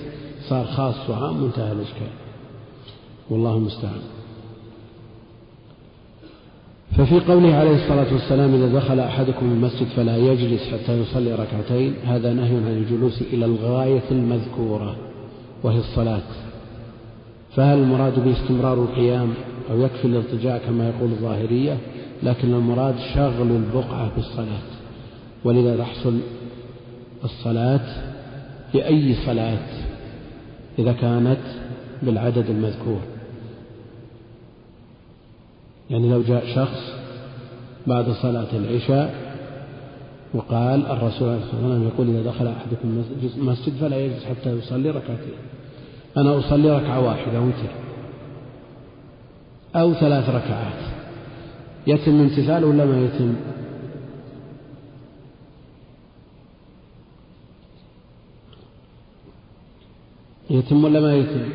صار 0.49 0.65
خاص 0.65 1.11
وعام 1.11 1.43
منتهى 1.43 1.73
الإشكال. 1.73 2.11
والله 3.31 3.57
المستعان. 3.57 4.01
ففي 6.97 7.21
قوله 7.21 7.55
عليه 7.55 7.75
الصلاة 7.85 8.13
والسلام 8.13 8.55
إذا 8.55 8.79
دخل 8.79 9.01
أحدكم 9.01 9.47
المسجد 9.47 9.87
فلا 9.97 10.17
يجلس 10.17 10.63
حتى 10.73 11.01
يصلي 11.01 11.35
ركعتين. 11.35 11.95
هذا 12.05 12.33
نهي 12.33 12.57
عن 12.57 12.77
الجلوس 12.77 13.23
إلى 13.23 13.45
الغاية 13.45 14.11
المذكورة 14.11 14.97
وهي 15.63 15.79
الصلاة. 15.79 16.23
فهل 17.57 17.79
المراد 17.79 18.25
باستمرار 18.25 18.83
القيام 18.83 19.35
أو 19.71 19.81
يكفي 19.81 20.05
الاضطجاع 20.05 20.59
كما 20.59 20.89
يقول 20.89 21.11
الظاهرية؟ 21.11 21.79
لكن 22.23 22.55
المراد 22.55 22.95
شغل 23.15 23.51
البقعة 23.51 24.11
بالصلاة 24.17 24.63
ولذا 25.45 25.77
تحصل 25.77 26.21
الصلاة 27.25 28.15
بأي 28.75 29.15
صلاة؟ 29.27 29.67
إذا 30.79 30.93
كانت 30.93 31.41
بالعدد 32.03 32.51
المذكور. 32.51 33.01
يعني 35.91 36.11
لو 36.11 36.23
جاء 36.23 36.55
شخص 36.55 36.93
بعد 37.87 38.11
صلاة 38.11 38.47
العشاء 38.53 39.15
وقال 40.35 40.87
الرسول 40.87 41.29
عليه 41.29 41.39
الصلاة 41.39 41.63
والسلام 41.63 41.89
يقول 41.89 42.09
إذا 42.09 42.23
دخل 42.23 42.47
أحدكم 42.47 43.05
المسجد 43.37 43.73
فلا 43.81 43.97
يجلس 43.97 44.25
حتى 44.25 44.51
يصلي 44.51 44.91
ركعتين. 44.91 45.35
أنا 46.17 46.39
أصلي 46.39 46.71
ركعة 46.71 47.01
واحدة 47.01 47.41
وتر. 47.41 47.73
أو 49.77 49.95
ثلاث 49.95 50.29
ركعات. 50.29 50.94
يتم 51.87 52.21
امتثاله 52.21 52.67
ولا 52.67 52.85
ما 52.85 53.05
يتم؟ 53.05 53.35
يتم 60.51 60.85
ولا 60.85 61.01
ما 61.01 61.17
يتم؟ 61.17 61.49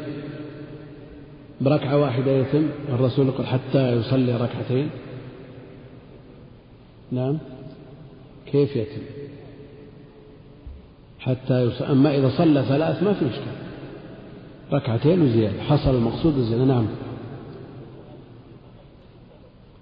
بركعة 1.62 1.98
واحدة 1.98 2.32
يتم؟ 2.32 2.68
الرسول 2.89 3.28
يقول 3.28 3.48
حتى 3.48 3.92
يصلي 3.92 4.36
ركعتين. 4.38 4.89
نعم. 7.12 7.38
كيف 8.46 8.76
يتم؟ 8.76 9.02
حتى 11.20 11.62
يصلي 11.62 11.92
أما 11.92 12.18
إذا 12.18 12.30
صلى 12.38 12.63
ثلاث 12.63 13.04
ما 13.04 13.13
في 13.13 13.26
إشكال 13.28 13.54
ركعتين 14.74 15.22
وزيادة. 15.22 15.62
حصل 15.62 15.96
المقصود 15.96 16.38
الزيادة. 16.38 16.63
نعم. 16.63 16.86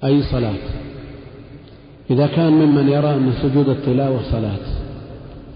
أي 0.04 0.24
صلاة. 0.24 0.56
إذا 2.10 2.28
كان 2.28 2.54
ممن 2.54 2.90
يرى 2.90 3.14
أن 3.14 3.34
سجود 3.42 3.70
التلاوة 3.70 4.32
صلاة 4.32 4.66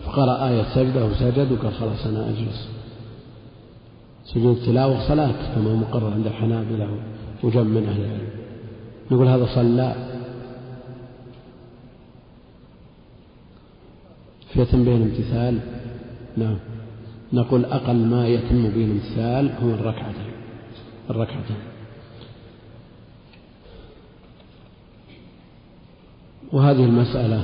فقرأ 0.05 0.49
آية 0.49 0.63
سجدة 0.75 1.05
وسجد 1.05 1.51
وقال 1.51 1.73
خلاص 1.73 2.07
أنا 2.07 2.29
أجلس. 2.29 2.69
سجود 4.25 4.57
التلاوة 4.57 5.07
صلاة 5.07 5.55
كما 5.55 5.75
مقرر 5.75 6.13
عند 6.13 6.27
الحنابلة 6.27 6.89
وجم 7.43 7.67
من 7.67 7.87
أهل 7.87 8.01
العلم. 8.01 8.29
نقول 9.11 9.27
هذا 9.27 9.45
صلى. 9.55 9.95
فيتم 14.53 14.83
به 14.83 14.95
الامتثال 14.95 15.59
نعم. 16.37 16.57
نقول 17.33 17.65
أقل 17.65 17.95
ما 17.95 18.27
يتم 18.27 18.63
به 18.63 18.85
الامتثال 18.85 19.51
هو 19.63 19.69
الركعتين. 19.69 20.31
الركعتين. 21.09 21.70
وهذه 26.53 26.85
المسألة 26.85 27.43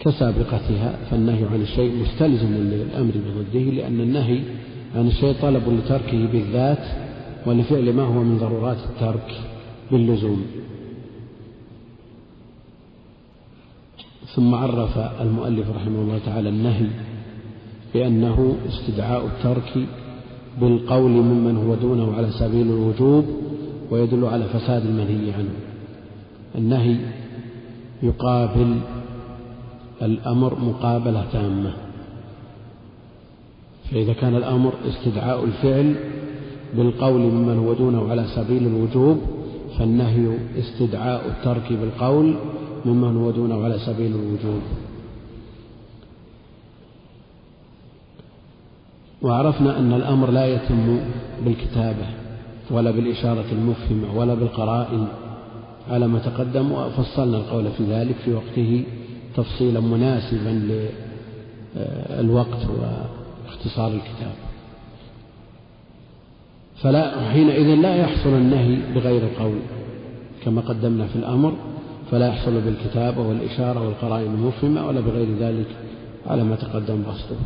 كسابقتها 0.00 0.96
فالنهي 1.10 1.44
عن 1.44 1.60
الشيء 1.60 1.96
مستلزم 2.02 2.54
للأمر 2.54 3.12
بضده 3.12 3.70
لأن 3.70 4.00
النهي 4.00 4.40
عن 4.94 5.06
الشيء 5.06 5.34
طلب 5.42 5.62
لتركه 5.68 6.26
بالذات 6.26 6.84
ولفعل 7.46 7.92
ما 7.92 8.02
هو 8.02 8.22
من 8.22 8.38
ضرورات 8.38 8.76
الترك 8.90 9.34
باللزوم 9.90 10.46
ثم 14.34 14.54
عرف 14.54 14.98
المؤلف 14.98 15.70
رحمه 15.70 16.00
الله 16.00 16.18
تعالى 16.26 16.48
النهي 16.48 16.86
بأنه 17.94 18.56
استدعاء 18.68 19.26
الترك 19.26 19.86
بالقول 20.60 21.10
ممن 21.10 21.56
هو 21.56 21.74
دونه 21.74 22.14
على 22.14 22.30
سبيل 22.30 22.66
الوجوب 22.66 23.24
ويدل 23.90 24.24
على 24.24 24.44
فساد 24.44 24.86
المنهي 24.86 25.32
عنه. 25.32 25.65
النهي 26.56 26.96
يقابل 28.02 28.80
الأمر 30.02 30.58
مقابلة 30.58 31.24
تامة. 31.32 31.72
فإذا 33.90 34.12
كان 34.12 34.36
الأمر 34.36 34.72
استدعاء 34.88 35.44
الفعل 35.44 35.94
بالقول 36.76 37.20
ممن 37.20 37.58
هو 37.58 37.72
دونه 37.72 38.10
على 38.10 38.24
سبيل 38.24 38.66
الوجوب 38.66 39.20
فالنهي 39.78 40.38
استدعاء 40.58 41.26
الترك 41.26 41.72
بالقول 41.72 42.34
ممن 42.84 43.16
هو 43.16 43.30
دونه 43.30 43.64
على 43.64 43.78
سبيل 43.78 44.12
الوجوب. 44.12 44.62
وعرفنا 49.22 49.78
أن 49.78 49.92
الأمر 49.92 50.30
لا 50.30 50.46
يتم 50.46 51.00
بالكتابة 51.44 52.06
ولا 52.70 52.90
بالإشارة 52.90 53.44
المفهمة 53.52 54.18
ولا 54.18 54.34
بالقرائن. 54.34 55.08
على 55.90 56.08
ما 56.08 56.18
تقدم 56.18 56.72
وفصلنا 56.72 57.36
القول 57.36 57.70
في 57.70 57.84
ذلك 57.84 58.14
في 58.24 58.32
وقته 58.32 58.84
تفصيلا 59.36 59.80
مناسبا 59.80 60.82
للوقت 62.20 62.66
واختصار 62.66 63.92
الكتاب. 63.92 64.32
فلا 66.76 67.30
حينئذ 67.30 67.74
لا 67.74 67.96
يحصل 67.96 68.28
النهي 68.28 68.76
بغير 68.94 69.22
القول 69.22 69.58
كما 70.44 70.60
قدمنا 70.60 71.06
في 71.06 71.16
الأمر 71.16 71.52
فلا 72.10 72.28
يحصل 72.28 72.60
بالكتابة 72.60 73.20
والإشارة 73.20 73.86
والقرائن 73.86 74.34
المفهمة 74.34 74.86
ولا 74.86 75.00
بغير 75.00 75.28
ذلك 75.40 75.66
على 76.26 76.44
ما 76.44 76.56
تقدم 76.56 77.02
بسطه. 77.02 77.36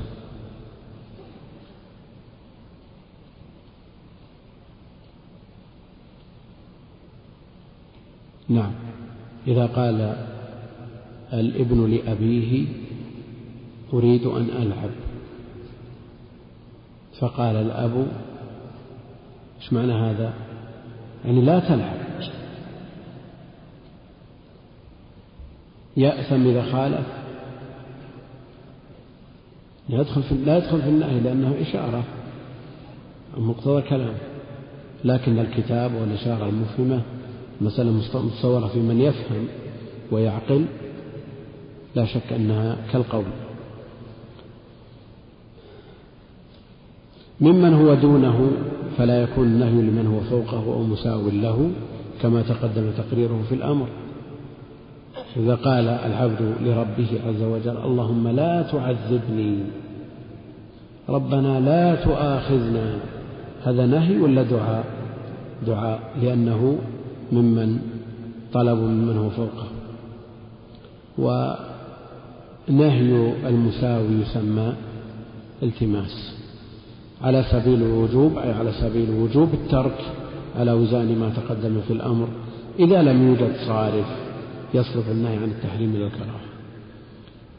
نعم. 8.50 8.72
إذا 9.46 9.66
قال 9.66 10.16
الابن 11.32 11.90
لأبيه 11.90 12.66
أريد 13.92 14.26
أن 14.26 14.48
ألعب. 14.62 14.90
فقال 17.20 17.56
الأب 17.56 18.06
إيش 19.60 19.72
معنى 19.72 19.92
هذا؟ 19.92 20.32
يعني 21.24 21.40
لا 21.40 21.58
تلعب. 21.58 21.96
يأثم 25.96 26.46
إذا 26.46 26.72
خالف. 26.72 27.06
يدخل 29.88 30.22
في 30.22 30.34
لا 30.34 30.58
يدخل 30.58 30.82
في 30.82 30.88
النهي 30.88 31.20
لأنه 31.20 31.54
إشارة 31.60 32.04
مقتضى 33.36 33.82
كلام 33.82 34.14
لكن 35.04 35.38
الكتاب 35.38 35.94
والإشارة 35.94 36.48
المفهمة 36.48 37.02
مسألة 37.60 37.90
متصورة 37.90 38.66
في 38.66 38.78
من 38.78 39.00
يفهم 39.00 39.46
ويعقل 40.12 40.64
لا 41.94 42.04
شك 42.04 42.32
أنها 42.32 42.76
كالقول. 42.92 43.24
ممن 47.40 47.74
هو 47.74 47.94
دونه 47.94 48.50
فلا 48.98 49.22
يكون 49.22 49.46
النهي 49.46 49.82
لمن 49.82 50.06
هو 50.06 50.20
فوقه 50.20 50.64
أو 50.72 50.82
مساو 50.82 51.28
له 51.28 51.70
كما 52.22 52.42
تقدم 52.42 52.90
تقريره 52.96 53.44
في 53.48 53.54
الأمر. 53.54 53.88
إذا 55.36 55.54
قال 55.54 55.88
العبد 55.88 56.54
لربه 56.60 57.08
عز 57.26 57.42
وجل 57.42 57.76
اللهم 57.76 58.28
لا 58.28 58.62
تعذبني 58.62 59.58
ربنا 61.08 61.60
لا 61.60 62.04
تؤاخذنا 62.04 62.98
هذا 63.64 63.86
نهي 63.86 64.18
ولا 64.18 64.42
دعاء؟ 64.42 64.84
دعاء 65.66 66.00
لأنه 66.22 66.78
ممن 67.32 67.78
طلبوا 68.52 68.88
ممن 68.88 69.16
هو 69.16 69.30
فوقه. 69.30 69.66
ونهي 72.68 73.32
المساوي 73.48 74.14
يسمى 74.22 74.72
التماس 75.62 76.34
على 77.22 77.44
سبيل 77.52 77.82
الوجوب 77.82 78.38
أي 78.38 78.52
على 78.52 78.72
سبيل 78.72 79.10
الوجوب 79.10 79.48
الترك 79.54 79.98
على 80.58 80.72
وزان 80.72 81.18
ما 81.18 81.32
تقدم 81.36 81.80
في 81.86 81.92
الأمر 81.92 82.28
إذا 82.78 83.02
لم 83.02 83.28
يوجد 83.28 83.52
صارف 83.66 84.06
يصرف 84.74 85.10
النهي 85.10 85.36
عن 85.36 85.44
التحريم 85.50 85.94
إلى 85.96 86.06
الكراهة 86.06 86.40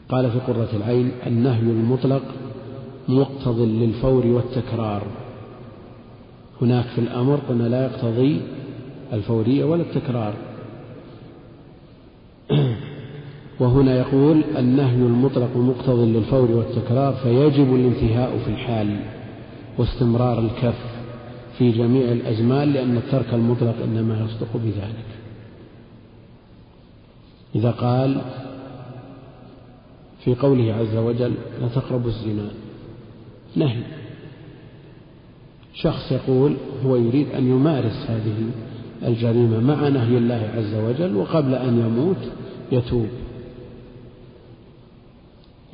قال 0.08 0.30
في 0.30 0.38
قرة 0.38 0.68
العين 0.76 1.10
النهي 1.26 1.60
المطلق 1.60 2.22
مقتض 3.08 3.60
للفور 3.60 4.26
والتكرار. 4.26 5.02
هناك 6.62 6.84
في 6.84 7.00
الأمر 7.00 7.38
قلنا 7.48 7.68
لا 7.68 7.84
يقتضي 7.84 8.40
الفورية 9.12 9.64
ولا 9.64 9.82
التكرار. 9.82 10.34
وهنا 13.60 13.98
يقول 13.98 14.42
النهي 14.58 14.94
المطلق 14.94 15.56
مقتض 15.56 15.98
للفور 15.98 16.50
والتكرار 16.50 17.12
فيجب 17.12 17.74
الانتهاء 17.74 18.38
في 18.38 18.50
الحال 18.50 18.96
واستمرار 19.78 20.38
الكف 20.38 21.02
في 21.58 21.72
جميع 21.72 22.12
الأزمان 22.12 22.72
لأن 22.72 22.96
الترك 22.96 23.34
المطلق 23.34 23.74
إنما 23.84 24.24
يصدق 24.24 24.48
بذلك. 24.54 25.06
إذا 27.54 27.70
قال 27.70 28.22
في 30.24 30.34
قوله 30.34 30.74
عز 30.74 30.96
وجل 30.96 31.34
لا 31.60 31.68
تقربوا 31.68 32.10
الزنا 32.10 32.50
نهي. 33.56 33.82
شخص 35.74 36.12
يقول 36.12 36.56
هو 36.84 36.96
يريد 36.96 37.28
أن 37.34 37.48
يمارس 37.48 38.06
هذه 38.08 38.50
الجريمة 39.06 39.60
مع 39.60 39.88
نهي 39.88 40.18
الله 40.18 40.50
عز 40.54 40.74
وجل 40.74 41.16
وقبل 41.16 41.54
أن 41.54 41.78
يموت 41.78 42.32
يتوب. 42.72 43.08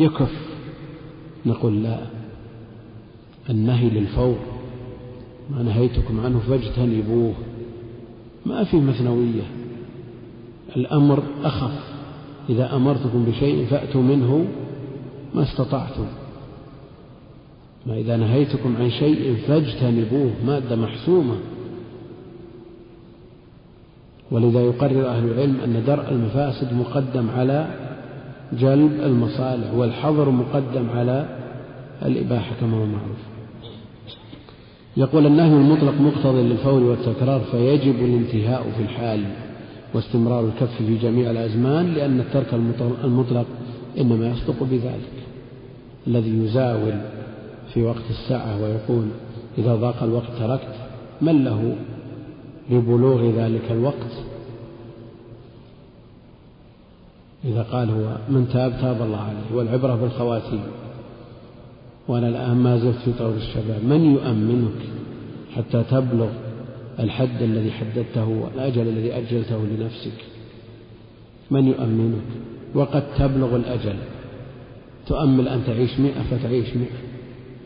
يكف. 0.01 0.33
نقول 1.47 1.83
لا. 1.83 1.99
النهي 3.51 3.91
للفور. 3.91 4.39
ما 5.51 5.63
نهيتكم 5.63 6.21
عنه 6.21 6.39
فاجتنبوه. 6.39 7.35
ما 8.47 8.65
في 8.65 8.77
مثنوية. 8.77 9.43
الأمر 10.77 11.23
أخف. 11.45 11.95
إذا 12.51 12.77
أمرتكم 12.77 13.25
بشيء 13.25 13.67
فأتوا 13.67 14.03
منه 14.03 14.47
ما 15.35 15.43
استطعتم. 15.43 16.07
ما 17.87 17.95
إذا 17.95 18.17
نهيتكم 18.17 18.77
عن 18.77 18.91
شيء 18.91 19.37
فاجتنبوه. 19.49 20.31
مادة 20.47 20.77
محسومة. 20.77 21.35
ولذا 24.31 24.61
يقرر 24.61 25.09
أهل 25.09 25.25
العلم 25.25 25.57
أن 25.65 25.83
درء 25.87 26.11
المفاسد 26.11 26.73
مقدم 26.73 27.27
على 27.37 27.67
جلب 28.53 28.93
المصالح 29.01 29.75
والحظر 29.75 30.31
مقدم 30.31 30.91
على 30.95 31.27
الإباحة 32.03 32.51
كما 32.61 32.77
هو 32.77 32.87
معروف. 32.87 33.19
يقول 34.97 35.27
النهي 35.27 35.53
المطلق 35.53 36.01
مقتضي 36.01 36.43
للفور 36.43 36.83
والتكرار 36.83 37.41
فيجب 37.41 37.95
الانتهاء 37.95 38.63
في 38.77 38.83
الحال 38.83 39.25
واستمرار 39.95 40.45
الكف 40.45 40.77
في 40.79 40.99
جميع 40.99 41.31
الأزمان 41.31 41.95
لأن 41.95 42.21
الترك 42.21 42.55
المطلق 43.05 43.47
إنما 44.01 44.29
يصدق 44.29 44.63
بذلك. 44.63 45.13
الذي 46.07 46.45
يزاول 46.45 47.01
في 47.75 47.83
وقت 47.83 48.11
الساعة 48.11 48.63
ويقول 48.63 49.05
إذا 49.59 49.75
ضاق 49.75 50.03
الوقت 50.03 50.31
تركت 50.39 50.75
من 51.23 51.45
له 51.45 51.77
لبلوغ 52.71 53.31
ذلك 53.31 53.71
الوقت. 53.71 54.13
إذا 57.45 57.63
قال 57.63 57.91
هو 57.91 58.17
من 58.29 58.49
تاب 58.53 58.73
تاب 58.81 59.03
الله 59.03 59.21
عليه. 59.21 59.57
والعبرة 59.57 59.95
بالخواتيم. 59.95 60.63
وأنا 62.09 62.29
الآن 62.29 62.57
ما 62.57 62.79
زلت 62.79 62.97
في 63.05 63.13
طور 63.19 63.35
الشباب. 63.35 63.85
من 63.85 64.15
يؤمنك 64.15 64.81
حتى 65.57 65.85
تبلغ 65.91 66.29
الحد 67.01 67.43
الذي 67.43 67.71
حددته 67.71 68.29
والأجل 68.29 68.83
الذي 68.83 69.13
أجلته 69.13 69.67
لنفسك؟ 69.67 70.25
من 71.51 71.69
يؤمنك؟ 71.69 72.25
وقد 72.75 73.03
تبلغ 73.19 73.57
الأجل. 73.57 73.97
تؤمل 75.07 75.49
أن 75.49 75.61
تعيش 75.67 76.01
مئة 76.01 76.23
فتعيش 76.31 76.77
مئة. 76.77 76.99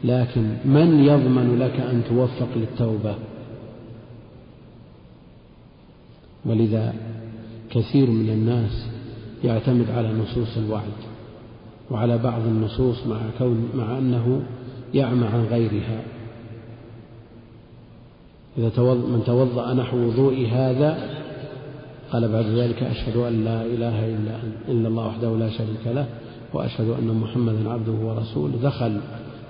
لكن 0.04 0.42
من 0.64 1.04
يضمن 1.04 1.58
لك 1.58 1.80
أن 1.80 2.02
توفق 2.08 2.48
للتوبة؟ 2.56 3.14
ولذا 6.46 6.94
كثير 7.70 8.10
من 8.10 8.30
الناس 8.30 8.86
يعتمد 9.44 9.90
على 9.90 10.12
نصوص 10.12 10.56
الوعد 10.56 10.92
وعلى 11.90 12.18
بعض 12.18 12.40
النصوص 12.40 13.06
مع 13.06 13.16
كون 13.38 13.68
مع 13.74 13.98
أنه 13.98 14.42
يعمى 14.94 15.26
عن 15.26 15.44
غيرها. 15.44 16.02
إذا 18.58 18.82
من 18.92 19.22
توضأ 19.26 19.74
نحو 19.74 19.96
وضوء 19.96 20.46
هذا 20.52 21.22
قال 22.12 22.28
بعد 22.28 22.44
ذلك 22.44 22.82
أشهد 22.82 23.16
أن 23.16 23.44
لا 23.44 23.62
إله 23.62 24.06
إلا 24.06 24.36
إلا 24.68 24.88
الله 24.88 25.06
وحده 25.06 25.36
لا 25.36 25.50
شريك 25.50 25.86
له 25.86 26.06
وأشهد 26.54 26.88
أن 26.88 27.06
محمدا 27.06 27.70
عبده 27.70 27.92
ورسوله 27.92 28.58
دخل 28.62 29.00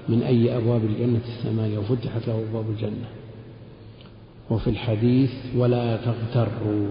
من 0.08 0.22
أي 0.22 0.56
أبواب 0.56 0.84
الجنة 0.84 1.20
الثمانية 1.28 1.78
وفتحت 1.78 2.28
له 2.28 2.44
أبواب 2.48 2.64
الجنة. 2.70 3.06
وفي 4.52 4.70
الحديث 4.70 5.30
ولا 5.56 5.96
تغتروا. 5.96 6.88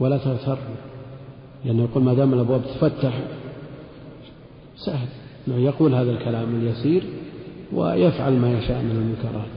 ولا 0.00 0.18
تغتروا. 0.18 0.76
لأنه 1.64 1.82
يقول 1.82 2.02
ما 2.02 2.14
دام 2.14 2.34
الأبواب 2.34 2.62
تفتح 2.64 3.20
سهل. 4.76 5.08
يقول 5.48 5.94
هذا 5.94 6.10
الكلام 6.10 6.54
اليسير 6.54 7.02
ويفعل 7.72 8.32
ما 8.32 8.58
يشاء 8.58 8.82
من 8.82 8.90
المنكرات. 8.90 9.54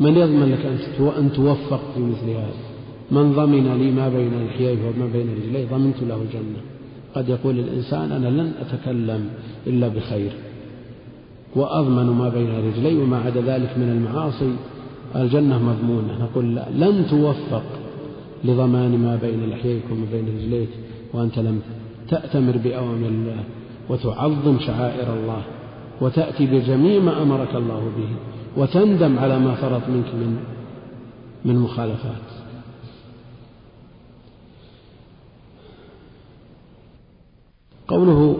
من 0.00 0.16
يضمن 0.16 0.52
لك 0.52 0.66
أن 1.18 1.32
توفق 1.32 1.80
في 1.94 2.00
مثل 2.00 2.30
هذا؟ 2.30 2.66
من 3.10 3.32
ضمن 3.32 3.78
لي 3.78 3.90
ما 3.90 4.08
بين 4.08 4.46
لحييه 4.46 4.78
وما 4.88 5.06
بين 5.12 5.26
رجليه 5.36 5.66
ضمنت 5.66 6.02
له 6.02 6.16
الجنة. 6.22 6.60
قد 7.14 7.28
يقول 7.28 7.58
الإنسان 7.58 8.12
أنا 8.12 8.28
لن 8.28 8.52
أتكلم 8.60 9.28
إلا 9.66 9.88
بخير. 9.88 10.32
وأضمن 11.56 12.06
ما 12.06 12.28
بين 12.28 12.50
رجلي 12.68 13.02
وما 13.02 13.18
عدا 13.18 13.40
ذلك 13.40 13.78
من 13.78 13.88
المعاصي. 13.88 14.52
الجنة 15.16 15.58
مضمونة. 15.58 16.24
نقول 16.24 16.54
لن 16.54 17.06
توفق 17.10 17.62
لضمان 18.44 18.98
ما 18.98 19.18
بين 19.22 19.50
لحييك 19.50 19.82
وما 19.90 20.06
بين 20.12 20.26
رجليك 20.38 20.68
وأنت 21.14 21.38
لم 21.38 21.60
تأتمر 22.08 22.56
بأوامر 22.56 23.08
الله 23.08 23.44
وتعظم 23.88 24.58
شعائر 24.58 25.14
الله 25.14 25.42
وتأتي 26.00 26.46
بجميع 26.46 27.00
ما 27.02 27.22
أمرك 27.22 27.54
الله 27.54 27.90
به 27.96 28.10
وتندم 28.62 29.18
على 29.18 29.38
ما 29.38 29.54
فرط 29.54 29.88
منك 29.88 30.14
من 30.14 30.38
من 31.44 31.56
مخالفات. 31.58 32.26
قوله 37.88 38.36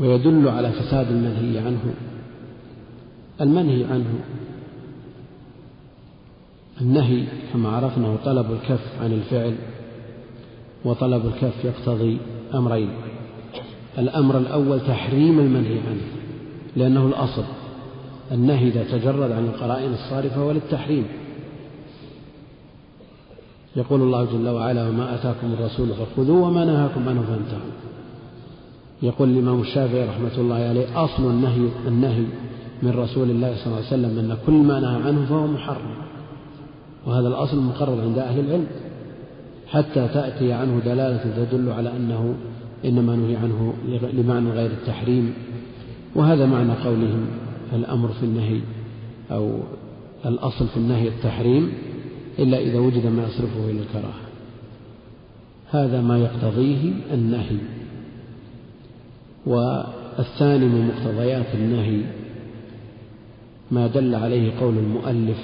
ويدل 0.00 0.48
على 0.48 0.72
فساد 0.72 1.06
المنهي 1.10 1.58
عنه. 1.58 1.94
المنهي 3.40 3.84
عنه. 3.84 4.20
النهي 6.80 7.24
كما 7.52 7.68
عرفنا 7.68 8.06
هو 8.06 8.16
طلب 8.24 8.46
الكف 8.52 9.02
عن 9.02 9.12
الفعل 9.12 9.54
وطلب 10.84 11.26
الكف 11.26 11.64
يقتضي 11.64 12.18
أمرين. 12.54 12.90
الأمر 13.98 14.38
الأول 14.38 14.80
تحريم 14.80 15.38
المنهي 15.38 15.78
عنه 15.88 16.06
لأنه 16.76 17.06
الأصل. 17.06 17.44
النهي 18.32 18.68
إذا 18.68 18.84
تجرد 18.84 19.32
عن 19.32 19.44
القرائن 19.44 19.92
الصارفة 19.92 20.44
وللتحريم 20.44 21.04
يقول 23.76 24.00
الله 24.00 24.24
جل 24.24 24.48
وعلا 24.48 24.88
وما 24.88 25.14
أتاكم 25.14 25.52
الرسول 25.52 25.88
فخذوه 25.88 26.48
وما 26.48 26.64
نهاكم 26.64 27.08
عنه 27.08 27.22
فانتهوا. 27.22 27.89
يقول 29.02 29.28
الإمام 29.28 29.60
الشافعي 29.60 30.08
رحمة 30.08 30.38
الله 30.38 30.56
عليه 30.56 31.04
أصل 31.04 31.30
النهي 31.30 31.68
النهي 31.88 32.24
من 32.82 32.90
رسول 32.90 33.30
الله 33.30 33.56
صلى 33.56 33.66
الله 33.66 33.76
عليه 33.76 33.86
وسلم 33.86 34.18
أن 34.18 34.36
كل 34.46 34.52
ما 34.52 34.80
نهى 34.80 35.02
عنه 35.08 35.26
فهو 35.26 35.46
محرم 35.46 35.94
وهذا 37.06 37.28
الأصل 37.28 37.62
مقرر 37.62 38.00
عند 38.00 38.18
أهل 38.18 38.40
العلم 38.40 38.66
حتى 39.66 40.08
تأتي 40.08 40.52
عنه 40.52 40.80
دلالة 40.84 41.44
تدل 41.44 41.70
على 41.70 41.96
أنه 41.96 42.34
إنما 42.84 43.16
نهي 43.16 43.36
عنه 43.36 43.74
لمعنى 44.12 44.50
غير 44.50 44.70
التحريم 44.70 45.34
وهذا 46.14 46.46
معنى 46.46 46.72
قولهم 46.72 47.26
الأمر 47.72 48.08
في 48.08 48.22
النهي 48.22 48.60
أو 49.30 49.58
الأصل 50.26 50.66
في 50.66 50.76
النهي 50.76 51.08
التحريم 51.08 51.72
إلا 52.38 52.58
إذا 52.58 52.78
وجد 52.78 53.06
ما 53.06 53.22
يصرفه 53.22 53.70
إلى 53.70 53.80
الكراهة. 53.80 54.20
هذا 55.70 56.00
ما 56.00 56.18
يقتضيه 56.18 56.92
النهي. 57.12 57.56
الثاني 60.18 60.64
من 60.64 60.86
مقتضيات 60.86 61.54
النهي 61.54 62.02
ما 63.70 63.86
دل 63.86 64.14
عليه 64.14 64.60
قول 64.60 64.78
المؤلف 64.78 65.38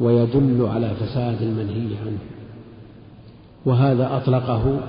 ويدل 0.00 0.66
على 0.66 0.90
فساد 0.94 1.42
المنهي 1.42 1.96
عنه 1.96 2.18
وهذا 3.64 4.16
أطلقه 4.16 4.80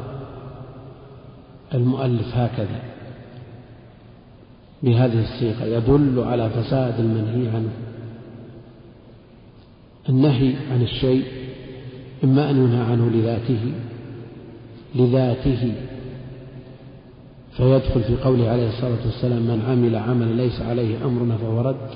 المؤلف 1.73 2.35
هكذا 2.35 2.81
بهذه 4.83 5.21
الصيغة 5.23 5.63
يدل 5.65 6.23
على 6.23 6.49
فساد 6.49 6.99
المنهي 6.99 7.47
عنه. 7.47 7.71
النهي 10.09 10.53
عن 10.71 10.81
الشيء 10.81 11.23
إما 12.23 12.49
أن 12.49 12.57
ينهى 12.57 12.81
عنه 12.91 13.09
لذاته 13.09 13.71
لذاته 14.95 15.73
فيدخل 17.57 18.03
في 18.03 18.15
قوله 18.15 18.49
عليه 18.49 18.67
الصلاة 18.67 19.05
والسلام 19.05 19.41
من 19.41 19.61
عمل 19.69 19.95
عملا 19.95 20.41
ليس 20.41 20.61
عليه 20.61 21.05
أمرنا 21.05 21.37
فهو 21.37 21.61
رد 21.61 21.89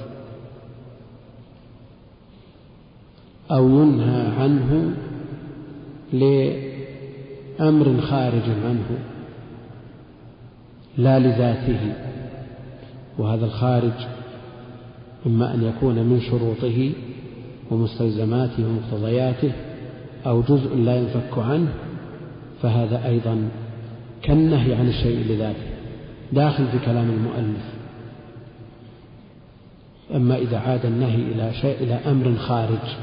أو 3.52 3.70
ينهى 3.70 4.28
عنه 4.40 4.96
لأمر 6.14 8.02
خارج 8.02 8.50
عنه 8.66 9.00
لا 10.98 11.20
لذاته 11.20 11.94
وهذا 13.18 13.46
الخارج 13.46 14.08
إما 15.26 15.54
أن 15.54 15.64
يكون 15.64 15.96
من 15.96 16.22
شروطه 16.22 16.92
ومستلزماته 17.72 18.64
ومقتضياته 18.68 19.52
أو 20.26 20.42
جزء 20.42 20.76
لا 20.76 20.96
ينفك 20.96 21.38
عنه 21.38 21.74
فهذا 22.62 23.08
أيضا 23.08 23.50
كالنهي 24.22 24.76
عن 24.76 24.88
الشيء 24.88 25.26
لذاته 25.30 25.70
داخل 26.34 26.68
في 26.68 26.80
كلام 26.86 27.10
المؤلف. 27.10 27.80
أما 30.16 30.38
إذا 30.38 30.60
عاد 30.60 30.86
النهي 30.86 31.16
إلى 31.16 31.54
شيء 31.54 31.76
إلى 31.82 31.94
أمر 31.94 32.36
خارج 32.36 32.96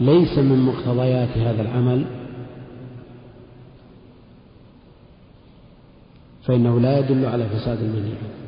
ليس 0.00 0.38
من 0.38 0.58
مقتضيات 0.58 1.38
هذا 1.38 1.62
العمل 1.62 2.04
فإنه 6.42 6.80
لا 6.80 6.98
يدل 6.98 7.24
على 7.24 7.44
فساد 7.44 7.78
المنهي 7.78 8.12
عنه 8.12 8.38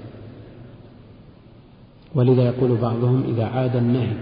ولذا 2.14 2.42
يقول 2.42 2.76
بعضهم 2.76 3.24
إذا 3.34 3.44
عاد 3.44 3.76
النهي 3.76 4.12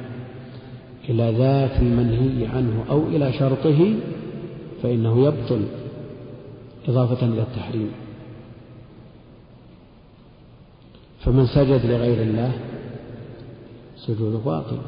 إلى 1.09 1.35
ذات 1.39 1.83
المنهي 1.83 2.47
عنه 2.47 2.85
أو 2.91 3.07
إلى 3.07 3.33
شرطه 3.33 3.95
فإنه 4.83 5.27
يبطل 5.27 5.65
إضافة 6.89 7.27
إلى 7.27 7.43
التحريم. 7.43 7.91
فمن 11.25 11.47
سجد 11.47 11.87
لغير 11.87 12.23
الله 12.23 12.53
سجوده 13.97 14.39
باطل 14.39 14.79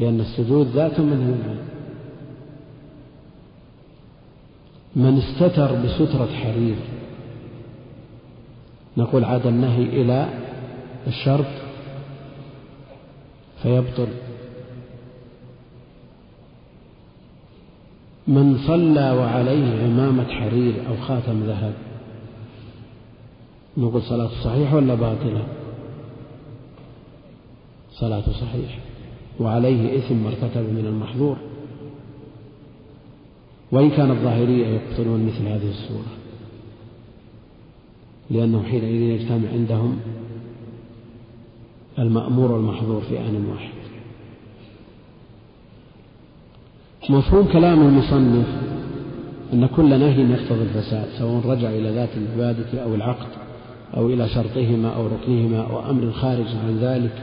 لأن 0.00 0.20
السجود 0.20 0.66
ذات 0.66 1.00
منهي 1.00 1.32
عنه 1.32 1.64
من 4.96 5.18
استتر 5.18 5.74
بسترة 5.74 6.26
حرير 6.26 6.76
نقول 8.96 9.24
عاد 9.24 9.46
النهي 9.46 9.82
إلى 9.82 10.28
الشرط 11.06 11.46
فيبطل. 13.62 14.08
من 18.28 18.58
صلى 18.66 19.10
وعليه 19.10 19.82
عمامة 19.82 20.28
حرير 20.28 20.74
أو 20.88 20.96
خاتم 20.96 21.42
ذهب. 21.42 21.74
نقول 23.76 24.02
صلاته 24.02 24.44
صحيحة 24.44 24.76
ولا 24.76 24.94
باطلة؟ 24.94 25.44
صلاته 27.92 28.32
صحيحة 28.32 28.78
وعليه 29.40 29.98
إثم 29.98 30.14
ما 30.14 30.28
ارتكب 30.28 30.62
من 30.62 30.86
المحظور. 30.86 31.36
وإن 33.72 33.90
كان 33.90 34.10
الظاهرية 34.10 34.66
يقتلون 34.66 35.26
مثل 35.26 35.46
هذه 35.46 35.70
الصورة. 35.70 36.12
لأنه 38.30 38.62
حينئذ 38.62 39.00
يجتمع 39.00 39.48
عندهم 39.52 39.98
المأمور 41.98 42.52
والمحظور 42.52 43.00
في 43.00 43.20
آن 43.20 43.46
واحد. 43.46 43.71
مفهوم 47.10 47.44
كلام 47.52 47.80
المصنف 47.80 48.46
أن 49.52 49.66
كل 49.76 50.00
نهي 50.00 50.30
يقتضي 50.30 50.62
الفساد 50.62 51.06
سواء 51.18 51.42
رجع 51.46 51.70
إلى 51.70 51.90
ذات 51.90 52.08
العبادة 52.16 52.82
أو 52.84 52.94
العقد 52.94 53.26
أو 53.96 54.06
إلى 54.08 54.28
شرطهما 54.28 54.88
أو 54.88 55.06
ركنهما 55.06 55.66
أو 55.70 55.90
أمر 55.90 56.12
خارج 56.12 56.46
عن 56.66 56.78
ذلك 56.80 57.22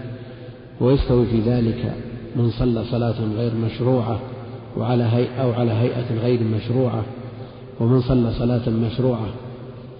ويستوي 0.81 1.25
في 1.25 1.39
ذلك 1.39 1.93
من 2.35 2.49
صلى 2.49 2.83
صلاة 2.91 3.15
غير 3.37 3.51
مشروعة 3.55 4.19
وعلى 4.77 5.03
هيئة 5.03 5.43
أو 5.43 5.51
على 5.51 5.71
هيئة 5.71 6.19
غير 6.23 6.39
مشروعة 6.43 7.03
ومن 7.79 8.01
صلى 8.01 8.31
صلاة 8.31 8.69
مشروعة 8.69 9.27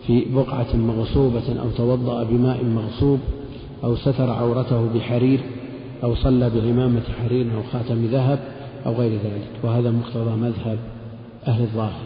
في 0.07 0.25
بقعة 0.35 0.75
مغصوبة 0.75 1.59
أو 1.61 1.69
توضأ 1.77 2.23
بماء 2.23 2.63
مغصوب 2.63 3.19
أو 3.83 3.95
ستر 3.95 4.29
عورته 4.29 4.87
بحرير 4.95 5.39
أو 6.03 6.15
صلى 6.15 6.49
بعمامة 6.49 7.03
حرير 7.21 7.45
أو 7.45 7.63
خاتم 7.73 8.05
ذهب 8.05 8.39
أو 8.85 8.93
غير 8.93 9.11
ذلك 9.11 9.49
وهذا 9.63 9.91
مقتضى 9.91 10.35
مذهب 10.35 10.77
أهل 11.47 11.61
الظاهر. 11.61 12.05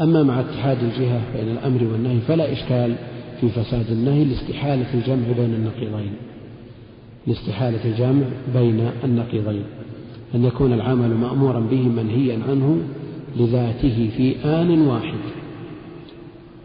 أما 0.00 0.22
مع 0.22 0.40
اتحاد 0.40 0.78
الجهة 0.82 1.20
بين 1.36 1.48
الأمر 1.48 1.84
والنهي 1.92 2.20
فلا 2.20 2.52
إشكال 2.52 2.94
في 3.40 3.48
فساد 3.48 3.90
النهي 3.90 4.24
لاستحالة 4.24 4.94
الجمع 4.94 5.26
بين 5.36 5.54
النقيضين. 5.54 6.12
لاستحالة 7.26 7.84
الجمع 7.84 8.24
بين 8.54 8.90
النقيضين. 9.04 9.64
أن 10.34 10.44
يكون 10.44 10.72
العمل 10.72 11.14
مأمورا 11.14 11.60
به 11.60 11.82
منهيا 11.82 12.38
عنه 12.48 12.78
لذاته 13.36 14.10
في 14.16 14.34
آن 14.44 14.80
واحد. 14.80 15.18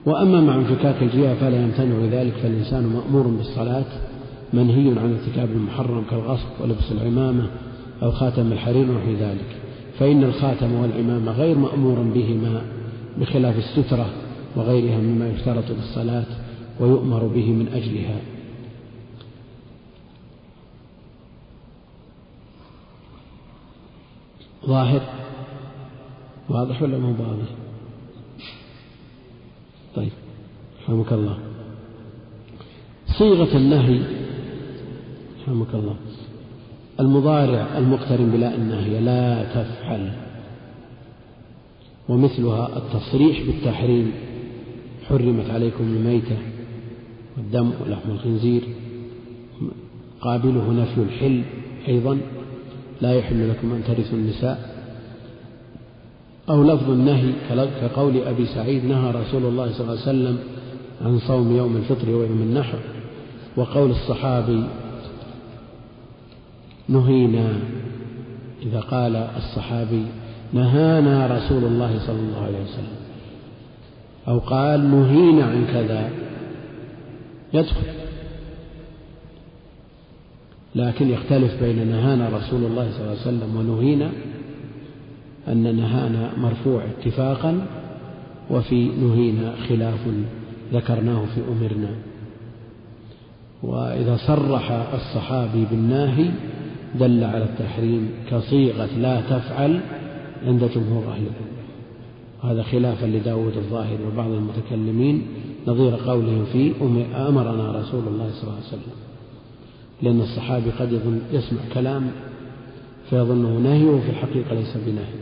وأما 0.05 0.41
مع 0.41 0.55
انفكاك 0.55 1.03
الجهة 1.03 1.33
فلا 1.33 1.63
يمتنع 1.63 1.95
ذلك 2.11 2.33
فالإنسان 2.33 2.83
مأمور 2.83 3.27
بالصلاة 3.27 3.85
منهي 4.53 4.99
عن 4.99 5.17
ارتكاب 5.19 5.49
المحرم 5.51 6.03
كالغصب 6.09 6.47
ولبس 6.61 6.91
العمامة 6.91 7.47
أو 8.03 8.11
خاتم 8.11 8.51
الحرير 8.51 8.91
ونحو 8.91 9.11
ذلك. 9.11 9.57
فإن 9.99 10.23
الخاتم 10.23 10.73
والعمامة 10.73 11.31
غير 11.31 11.57
مأمور 11.57 11.99
بهما 11.99 12.61
بخلاف 13.17 13.57
السترة 13.57 14.09
وغيرها 14.55 14.97
مما 14.97 15.29
يشترط 15.29 15.63
للصلاة 15.69 16.25
ويؤمر 16.79 17.27
به 17.27 17.51
من 17.51 17.67
أجلها. 17.67 18.21
ظاهر 24.65 25.01
واضح 26.49 26.81
ولا 26.81 26.97
مو 26.97 27.07
واضح؟ 27.07 27.49
طيب 29.95 30.11
رحمك 30.83 31.13
الله. 31.13 31.37
صيغة 33.07 33.57
النهي 33.57 34.01
رحمك 35.43 35.73
الله. 35.73 35.95
المضارع 37.01 37.77
المقترن 37.77 38.29
بلا 38.29 38.55
النهي 38.55 38.99
لا 38.99 39.43
تفعل. 39.43 40.11
ومثلها 42.09 42.77
التصريح 42.77 43.41
بالتحريم 43.41 44.11
حرمت 45.09 45.49
عليكم 45.49 45.83
الميتة 45.83 46.37
والدم 47.37 47.71
ولحم 47.85 48.11
الخنزير. 48.11 48.61
قابله 50.21 50.73
نفي 50.73 51.01
الحل 51.01 51.41
أيضا 51.87 52.17
لا 53.01 53.13
يحل 53.13 53.49
لكم 53.49 53.73
أن 53.73 53.83
ترثوا 53.87 54.17
النساء. 54.17 54.71
أو 56.49 56.63
لفظ 56.63 56.89
النهي 56.89 57.31
كقول 57.81 58.17
أبي 58.17 58.45
سعيد 58.45 58.85
نهى 58.85 59.11
رسول 59.11 59.45
الله 59.45 59.71
صلى 59.71 59.81
الله 59.81 59.91
عليه 59.91 60.01
وسلم 60.01 60.37
عن 61.01 61.19
صوم 61.19 61.57
يوم 61.57 61.77
الفطر 61.77 62.09
ويوم 62.09 62.41
النحر. 62.41 62.79
وقول 63.57 63.89
الصحابي 63.91 64.63
نهينا. 66.89 67.53
إذا 68.61 68.79
قال 68.79 69.15
الصحابي 69.15 70.05
نهانا 70.53 71.27
رسول 71.27 71.63
الله 71.63 71.99
صلى 71.99 72.19
الله 72.19 72.43
عليه 72.43 72.63
وسلم. 72.63 72.97
أو 74.27 74.39
قال 74.39 74.91
نهينا 74.91 75.45
عن 75.45 75.65
كذا. 75.73 76.09
يدخل. 77.53 77.85
لكن 80.75 81.09
يختلف 81.09 81.63
بين 81.63 81.87
نهانا 81.87 82.29
رسول 82.29 82.63
الله 82.63 82.91
صلى 82.91 83.01
الله 83.01 83.11
عليه 83.11 83.21
وسلم 83.21 83.55
ونهينا 83.55 84.11
أن 85.47 85.75
نهانا 85.75 86.29
مرفوع 86.37 86.83
اتفاقا 86.83 87.65
وفي 88.49 88.85
نهينا 88.85 89.53
خلاف 89.69 89.99
ذكرناه 90.73 91.25
في 91.35 91.41
أمرنا. 91.51 91.89
وإذا 93.63 94.17
صرح 94.17 94.71
الصحابي 94.93 95.65
بالناهي 95.71 96.31
دل 96.99 97.23
على 97.23 97.43
التحريم 97.43 98.11
كصيغة 98.31 98.89
لا 98.97 99.21
تفعل 99.21 99.79
عند 100.45 100.63
جمهور 100.75 101.03
أهل 101.03 101.21
العلم 101.21 101.51
هذا 102.43 102.63
خلافا 102.63 103.05
لداود 103.05 103.57
الظاهر 103.57 103.97
وبعض 104.07 104.31
المتكلمين 104.31 105.27
نظير 105.67 105.95
قولهم 105.95 106.45
فيه 106.45 106.71
أمرنا 107.27 107.71
رسول 107.71 108.07
الله 108.07 108.29
صلى 108.31 108.43
الله 108.43 108.55
عليه 108.55 108.67
وسلم. 108.67 108.93
لأن 110.01 110.21
الصحابي 110.21 110.69
قد 110.79 110.91
يظن 110.91 111.21
يسمع 111.31 111.59
كلام 111.73 112.11
فيظنه 113.09 113.57
نهي 113.57 113.85
وفي 113.85 114.09
الحقيقة 114.09 114.55
ليس 114.55 114.77
بنهي. 114.77 115.21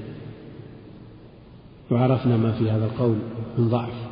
وعرفنا 1.92 2.38
ما 2.38 2.52
في 2.52 2.72
هذا 2.72 2.86
القول 2.86 3.16
من 3.58 3.70
ضعف. 3.70 4.09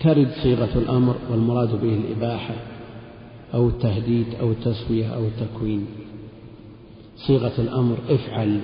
ترد 0.00 0.28
صيغة 0.42 0.78
الأمر 0.78 1.16
والمراد 1.30 1.80
به 1.80 1.94
الإباحة 1.94 2.54
أو 3.54 3.68
التهديد 3.68 4.26
أو 4.40 4.50
التسوية 4.50 5.06
أو 5.06 5.24
التكوين. 5.24 5.86
صيغة 7.16 7.52
الأمر 7.58 7.96
افعل 8.08 8.60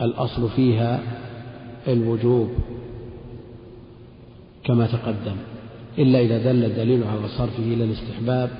الأصل 0.00 0.48
فيها 0.48 1.00
الوجوب 1.88 2.48
كما 4.64 4.86
تقدم 4.86 5.36
إلا 5.98 6.20
إذا 6.20 6.52
دل 6.52 6.64
الدليل 6.64 7.04
على 7.04 7.28
صرفه 7.28 7.62
إلى 7.62 7.84
الاستحباب 7.84 8.50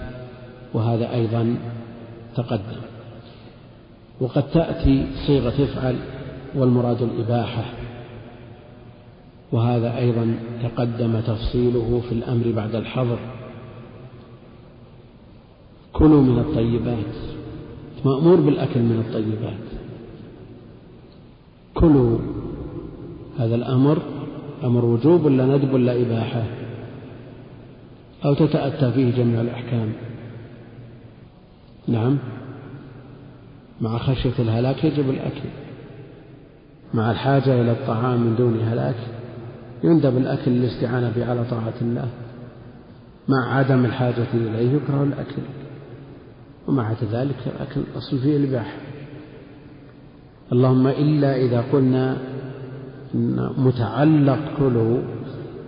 وهذا 0.75 1.15
أيضا 1.15 1.57
تقدم. 2.37 2.81
وقد 4.21 4.51
تأتي 4.51 5.07
صيغة 5.27 5.65
افعل 5.65 5.97
والمراد 6.55 7.03
الإباحة. 7.03 7.65
وهذا 9.53 9.99
أيضا 9.99 10.35
تقدم 10.63 11.21
تفصيله 11.21 12.03
في 12.09 12.13
الأمر 12.13 12.53
بعد 12.57 12.75
الحظر. 12.75 13.19
كلوا 15.93 16.23
من 16.23 16.39
الطيبات 16.39 17.15
مأمور 18.05 18.37
بالأكل 18.37 18.81
من 18.81 19.05
الطيبات. 19.07 19.69
كلوا 21.75 22.19
هذا 23.39 23.55
الأمر 23.55 23.99
أمر 24.65 24.85
وجوب 24.85 25.25
ولا 25.25 25.47
ندب 25.47 25.73
ولا 25.73 26.03
إباحة؟ 26.03 26.43
أو 28.25 28.35
تتأتى 28.35 28.93
فيه 28.93 29.11
جميع 29.17 29.41
الأحكام؟ 29.41 29.93
نعم. 31.89 32.19
مع 33.81 33.99
خشية 33.99 34.33
الهلاك 34.39 34.85
يجب 34.85 35.11
الأكل. 35.11 35.49
مع 36.95 37.11
الحاجة 37.11 37.61
إلى 37.61 37.73
الطعام 37.73 38.21
من 38.21 38.37
دون 38.37 38.61
هلاك 38.61 39.18
يندب 39.85 40.17
الأكل 40.17 40.51
للاستعانة 40.51 41.13
به 41.17 41.31
على 41.31 41.45
طاعة 41.51 41.75
الله. 41.81 42.09
مع 43.29 43.55
عدم 43.55 43.85
الحاجة 43.85 44.27
إليه 44.35 44.73
يكره 44.73 45.03
الأكل. 45.03 45.43
ومع 46.69 46.93
ذلك 47.13 47.37
الأكل 47.47 47.81
أصل 47.97 48.19
فيه 48.19 48.37
الإباحة. 48.37 48.77
اللهم 50.53 50.87
إلا 50.87 51.37
إذا 51.37 51.65
قلنا 51.73 52.17
متعلق 53.59 54.39
كله 54.59 55.03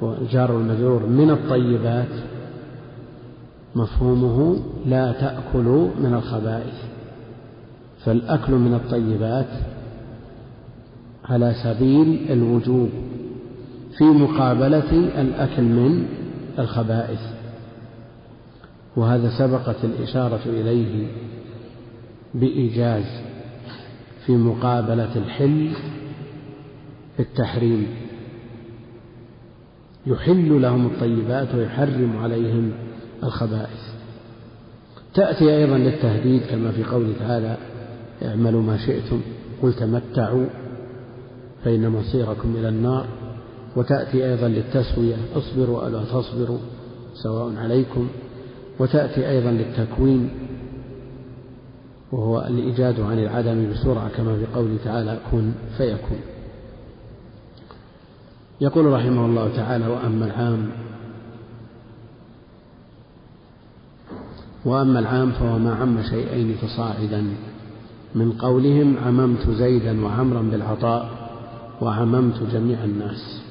وجار 0.01 0.57
المجرور 0.57 1.07
من 1.07 1.31
الطيبات 1.31 2.13
مفهومه 3.77 4.57
لا 4.87 5.13
تأكلوا 5.13 5.89
من 6.01 6.15
الخبائث. 6.15 6.75
فالأكل 8.05 8.53
من 8.53 8.75
الطيبات 8.75 9.49
على 11.25 11.55
سبيل 11.65 12.27
الوجوب. 12.31 12.89
في 13.99 14.05
مقابلة 14.05 15.21
الأكل 15.21 15.63
من 15.63 16.07
الخبائث. 16.59 17.21
وهذا 18.97 19.31
سبقت 19.39 19.85
الإشارة 19.85 20.41
إليه 20.47 21.07
بإيجاز 22.35 23.05
في 24.27 24.33
مقابلة 24.33 25.17
الحل 25.17 25.71
التحريم. 27.21 27.87
يحل 30.07 30.63
لهم 30.63 30.87
الطيبات 30.87 31.55
ويحرم 31.55 32.17
عليهم 32.23 32.73
الخبائث. 33.23 33.91
تأتي 35.15 35.57
أيضا 35.57 35.79
للتهديد 35.79 36.43
كما 36.51 36.71
في 36.73 36.85
قوله 36.85 37.13
تعالى 37.19 37.57
اعملوا 38.23 38.63
ما 38.63 38.77
شئتم 38.77 39.21
قل 39.63 39.75
تمتعوا 39.75 40.47
فإن 41.65 41.89
مصيركم 41.89 42.57
إلى 42.57 42.69
النار. 42.69 43.07
وتأتي 43.77 44.31
أيضا 44.31 44.49
للتسوية. 44.49 45.17
اصبروا 45.37 45.89
ألا 45.89 46.05
تصبروا 46.05 46.59
سواء 47.15 47.57
عليكم. 47.57 48.09
وتأتي 48.79 49.31
أيضا 49.31 49.51
للتكوين 49.51 50.31
وهو 52.13 52.41
الإيجاد 52.41 53.01
عن 53.01 53.19
العدم 53.19 53.71
بسرعة 53.73 54.09
كما 54.09 54.37
في 54.37 54.47
قوله 54.55 54.77
تعالى 54.85 55.19
كن 55.31 55.53
فيكون. 55.77 56.21
يقول 58.61 58.85
رحمه 58.87 59.27
الله 59.27 59.57
تعالى 59.57 59.87
وأما 59.87 60.27
العام 60.27 60.71
وأما 64.65 64.99
العام 64.99 65.33
فهو 65.33 65.59
ما 65.59 65.75
عم 65.75 66.03
شيئين 66.03 66.57
فصاعدا. 66.63 67.25
من 68.15 68.33
قولهم 68.33 68.97
عممت 69.07 69.51
زيدا 69.51 70.05
وعمرا 70.05 70.43
بالعطاء 70.43 71.11
وعممت 71.81 72.43
جميع 72.53 72.85
الناس. 72.85 73.43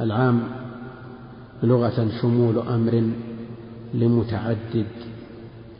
العام 0.00 0.42
لغة 1.62 2.08
شمول 2.20 2.58
أمر 2.58 3.10
لمتعدد 3.94 4.86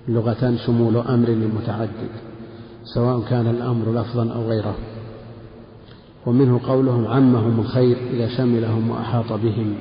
لغة 0.09 0.57
شمول 0.67 0.97
أمر 0.97 1.29
لمتعدد 1.29 2.11
سواء 2.95 3.21
كان 3.31 3.47
الأمر 3.47 4.01
لفظا 4.01 4.33
أو 4.33 4.43
غيره. 4.49 4.75
ومنه 6.27 6.61
قولهم 6.67 7.07
عمهم 7.07 7.61
الخير 7.61 7.97
إذا 8.11 8.29
شملهم 8.29 8.91
وأحاط 8.91 9.33
بهم. 9.33 9.75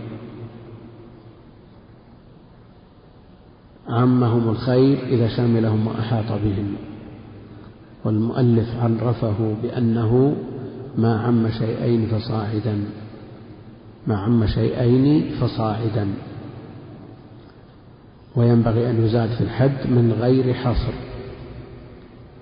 عمهم 3.90 4.50
الخير 4.50 4.98
إذا 5.08 5.28
شملهم 5.28 5.88
وأحاط 5.88 6.40
بهم. 6.44 6.76
والمؤلف 8.06 8.68
عرفه 8.80 9.56
بأنه 9.64 10.36
ما 10.98 11.20
عم 11.20 11.50
شيئين 11.50 12.08
فصاعدا. 12.08 13.05
ما 14.08 14.18
عم 14.18 14.48
شيئين 14.48 15.32
فصاعدا. 15.42 16.08
وينبغي 18.36 18.90
أن 18.90 19.06
يزاد 19.06 19.30
في 19.30 19.42
الحد 19.42 19.90
من 19.90 20.18
غير 20.20 20.54
حصر. 20.54 20.94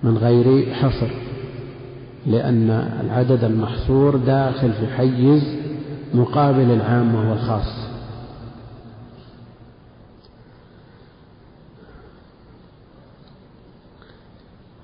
من 0.02 0.18
غير 0.18 0.74
حصر. 0.74 1.08
لأن 2.26 2.70
العدد 3.04 3.44
المحصور 3.44 4.16
داخل 4.16 4.72
في 4.72 4.86
حيز 4.86 5.56
مقابل 6.14 6.70
العام 6.70 7.14
وهو 7.14 7.32
الخاص. 7.32 7.84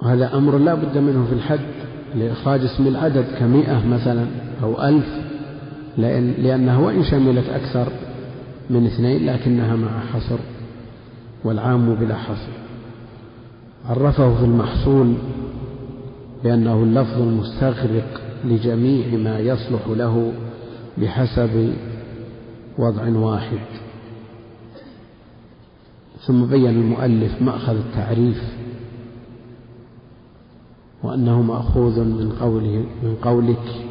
وهذا 0.03 0.37
أمر 0.37 0.59
لا 0.59 0.75
بد 0.75 0.99
منه 0.99 1.27
في 1.27 1.33
الحد 1.33 1.61
لإخراج 2.15 2.61
اسم 2.65 2.87
العدد 2.87 3.25
كمئة 3.39 3.87
مثلا 3.87 4.27
أو 4.63 4.83
ألف. 4.83 5.30
لأن 5.99 6.35
لأنها 6.39 6.79
وإن 6.79 7.05
شملت 7.05 7.49
أكثر 7.49 7.93
من 8.71 8.87
اثنين 8.87 9.27
لكنها 9.27 9.77
مع 9.77 10.01
حصر 10.01 10.39
والعام 11.45 11.95
بلا 11.95 12.17
حصر. 12.17 12.53
عرفه 13.87 14.35
في 14.39 14.45
المحصول 14.45 15.15
بأنه 16.45 16.83
اللفظ 16.83 17.23
المستغرق 17.23 18.21
لجميع 18.45 19.17
ما 19.17 19.39
يصلح 19.39 19.89
له 19.89 20.33
بحسب 20.99 21.75
وضع 22.79 23.09
واحد. 23.09 23.59
ثم 26.27 26.45
بين 26.45 26.71
المؤلف 26.71 27.43
مأخذ 27.43 27.77
التعريف 27.77 28.43
وأنه 31.03 31.43
مأخوذ 31.43 32.01
من 32.01 32.33
قوله 32.41 32.85
من 33.03 33.17
قولك 33.23 33.90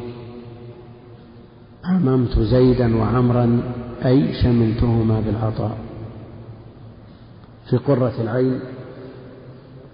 عممت 1.84 2.38
زيدا 2.38 2.96
وعمرا 2.96 3.62
أي 4.04 4.34
شملتهما 4.42 5.20
بالعطاء. 5.20 5.76
في 7.70 7.76
قرة 7.76 8.12
العين 8.20 8.60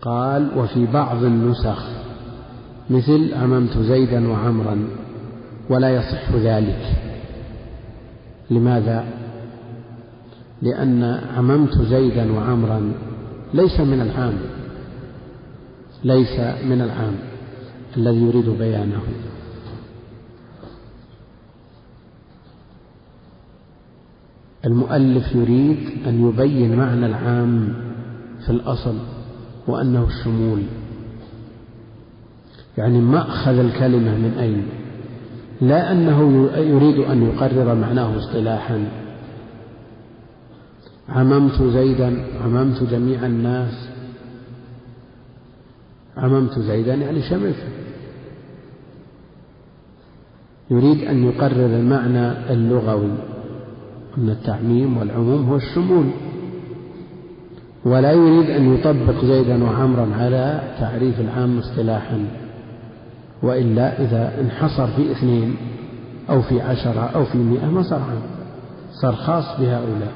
قال 0.03 0.59
وفي 0.59 0.87
بعض 0.87 1.25
النسخ 1.25 1.87
مثل 2.91 3.35
عممت 3.35 3.79
زيدا 3.79 4.29
وعمرا 4.29 4.89
ولا 5.71 5.91
يصح 5.91 6.33
ذلك. 6.33 6.83
لماذا؟ 8.51 9.05
لأن 10.63 11.21
عممت 11.37 11.83
زيدا 11.83 12.33
وعمرا 12.33 12.93
ليس 13.55 13.81
من 13.81 14.01
العام 14.01 14.39
ليس 16.05 16.41
من 16.41 16.81
العام 16.83 17.15
الذي 17.97 18.23
يريد 18.23 18.49
بيانه. 18.49 19.03
المؤلف 24.67 25.35
يريد 25.35 25.79
أن 26.07 26.29
يبين 26.29 26.77
معنى 26.77 27.07
العام 27.07 27.75
في 28.47 28.51
الأصل 28.51 28.95
وأنه 29.67 30.05
الشمول. 30.05 30.63
يعني 32.79 33.01
مأخذ 33.01 33.59
الكلمة 33.59 34.17
من 34.17 34.37
أين؟ 34.41 34.67
لا 35.61 35.93
أنه 35.93 36.49
يريد 36.57 36.99
أن 36.99 37.23
يقرر 37.23 37.75
معناه 37.75 38.19
اصطلاحا. 38.19 38.89
عممت 41.09 41.63
زيدا 41.63 42.25
عممت 42.45 42.83
جميع 42.83 43.27
الناس. 43.27 43.89
عممت 46.17 46.59
زيدا 46.59 46.95
يعني 46.95 47.23
شملته 47.23 47.69
يريد 50.71 51.05
أن 51.05 51.25
يقرر 51.25 51.67
المعنى 51.67 52.53
اللغوي. 52.53 53.36
أن 54.19 54.29
التعميم 54.31 54.97
والعموم 54.97 55.49
هو 55.49 55.57
الشمول. 55.57 56.07
ولا 57.85 58.13
يريد 58.13 58.51
أن 58.51 58.75
يطبق 58.75 59.25
زيدا 59.25 59.65
وعمرا 59.65 60.09
على 60.15 60.61
تعريف 60.81 61.21
العام 61.21 61.59
اصطلاحا 61.59 62.25
وإلا 63.43 64.03
إذا 64.03 64.41
انحصر 64.41 64.87
في 64.87 65.13
اثنين 65.13 65.57
أو 66.31 66.43
في 66.43 66.61
عشرة 66.61 67.11
أو 67.15 67.25
في 67.25 67.39
مئة 67.39 67.67
ما 67.67 67.83
صار 67.83 68.01
عام 68.01 68.23
صار 69.03 69.15
خاص 69.15 69.61
بهؤلاء. 69.61 70.13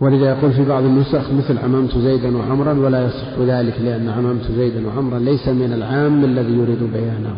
ولذا 0.00 0.30
يقول 0.30 0.52
في 0.52 0.64
بعض 0.64 0.84
النسخ 0.84 1.32
مثل 1.32 1.58
عممت 1.58 1.98
زيدا 1.98 2.36
وعمرا 2.36 2.72
ولا 2.72 3.06
يصح 3.06 3.38
ذلك 3.38 3.80
لأن 3.80 4.08
عممت 4.08 4.50
زيدا 4.56 4.86
وعمرا 4.86 5.18
ليس 5.18 5.48
من 5.48 5.72
العام 5.72 6.24
الذي 6.24 6.52
يريد 6.52 6.82
بيانه. 6.92 7.36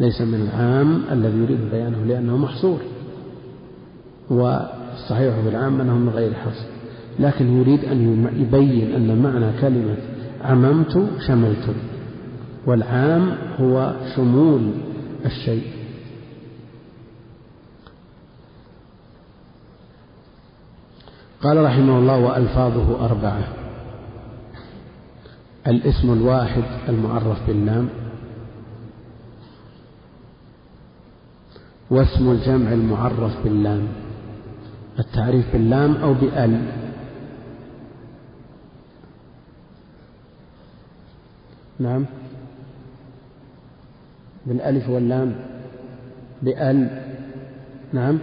ليس 0.00 0.20
من 0.20 0.48
العام 0.50 1.02
الذي 1.12 1.38
يريد 1.38 1.58
بيانه 1.72 2.04
لأنه 2.04 2.36
محصور. 2.36 2.78
والصحيح 4.30 5.34
في 5.34 5.48
العام 5.48 5.80
أنه 5.80 5.94
من 5.94 6.08
غير 6.08 6.34
حصر. 6.34 6.66
لكن 7.18 7.60
يريد 7.60 7.84
أن 7.84 8.28
يبين 8.36 8.94
أن 8.94 9.22
معنى 9.22 9.60
كلمة 9.60 9.96
عممت 10.42 11.08
شملت 11.26 11.74
والعام 12.66 13.36
هو 13.60 13.94
شمول 14.16 14.70
الشيء. 15.24 15.64
قال 21.42 21.64
رحمه 21.64 21.98
الله 21.98 22.18
وألفاظه 22.18 23.04
أربعة. 23.04 23.48
الاسم 25.66 26.12
الواحد 26.12 26.62
المعرف 26.88 27.46
باللام 27.46 27.88
واسم 31.90 32.30
الجمع 32.30 32.72
المعرف 32.72 33.44
باللام. 33.44 34.03
التعريف 34.98 35.52
باللام 35.52 35.96
أو 35.96 36.14
بأل. 36.14 36.60
نعم. 41.78 42.04
بالألف 44.46 44.88
واللام. 44.88 45.34
بأل. 46.42 47.02
نعم. 47.92 48.18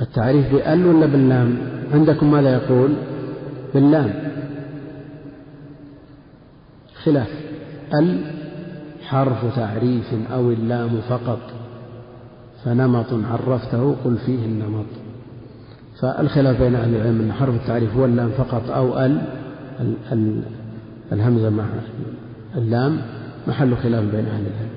التعريف 0.00 0.52
بأل 0.52 0.86
ولا 0.86 1.06
باللام؟ 1.06 1.58
عندكم 1.92 2.30
ماذا 2.30 2.52
يقول؟ 2.52 2.94
باللام. 3.74 4.14
خلاف. 7.04 7.30
أل 7.94 8.24
حرف 9.02 9.56
تعريف 9.56 10.14
أو 10.32 10.50
اللام 10.50 11.00
فقط. 11.00 11.40
فنمط 12.64 13.12
عرفته 13.12 13.96
قل 14.04 14.18
فيه 14.26 14.44
النمط. 14.44 15.05
فالخلاف 16.00 16.62
بين 16.62 16.74
أهل 16.74 16.94
العلم 16.94 17.20
أن 17.20 17.32
حرف 17.32 17.54
التعريف 17.54 17.96
هو 17.96 18.04
اللام 18.04 18.30
فقط 18.30 18.70
أو 18.70 18.98
ال 18.98 20.42
الهمزة 21.12 21.50
مع 21.50 21.64
اللام 22.56 23.00
محل 23.48 23.76
خلاف 23.76 24.04
بين 24.04 24.26
أهل 24.26 24.44
العلم. 24.46 24.70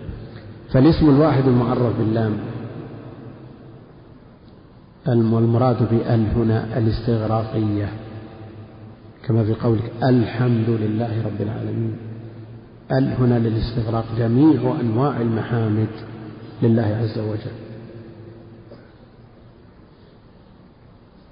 فالاسم 0.69 1.09
الواحد 1.09 1.47
المعرف 1.47 1.99
باللام. 1.99 2.33
والمراد 5.07 5.89
بأل 5.91 6.25
هنا 6.35 6.77
الاستغراقية. 6.77 7.89
كما 9.25 9.43
في 9.43 9.53
قولك 9.53 9.91
الحمد 10.03 10.69
لله 10.69 11.23
رب 11.25 11.41
العالمين. 11.41 11.97
أل 12.91 13.13
هنا 13.19 13.39
للاستغراق 13.39 14.05
جميع 14.19 14.75
أنواع 14.81 15.21
المحامد 15.21 15.87
لله 16.63 16.97
عز 17.01 17.19
وجل. 17.19 17.68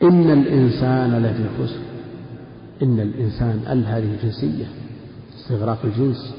إن 0.03 0.31
الإنسان 0.31 1.23
لفي 1.23 1.43
خسر. 1.59 1.79
إن 2.81 2.99
الإنسان 2.99 3.61
أل 3.69 3.85
هذه 3.85 4.17
جنسية 4.23 4.65
استغراق 5.37 5.79
الجنس. 5.83 6.35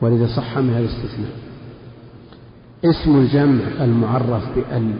ولذا 0.00 0.26
صح 0.36 0.58
من 0.58 0.70
هذا 0.70 0.78
الاستثناء. 0.78 1.32
اسم 2.84 3.16
الجمع 3.16 3.84
المعرف 3.84 4.58
بأل. 4.58 4.94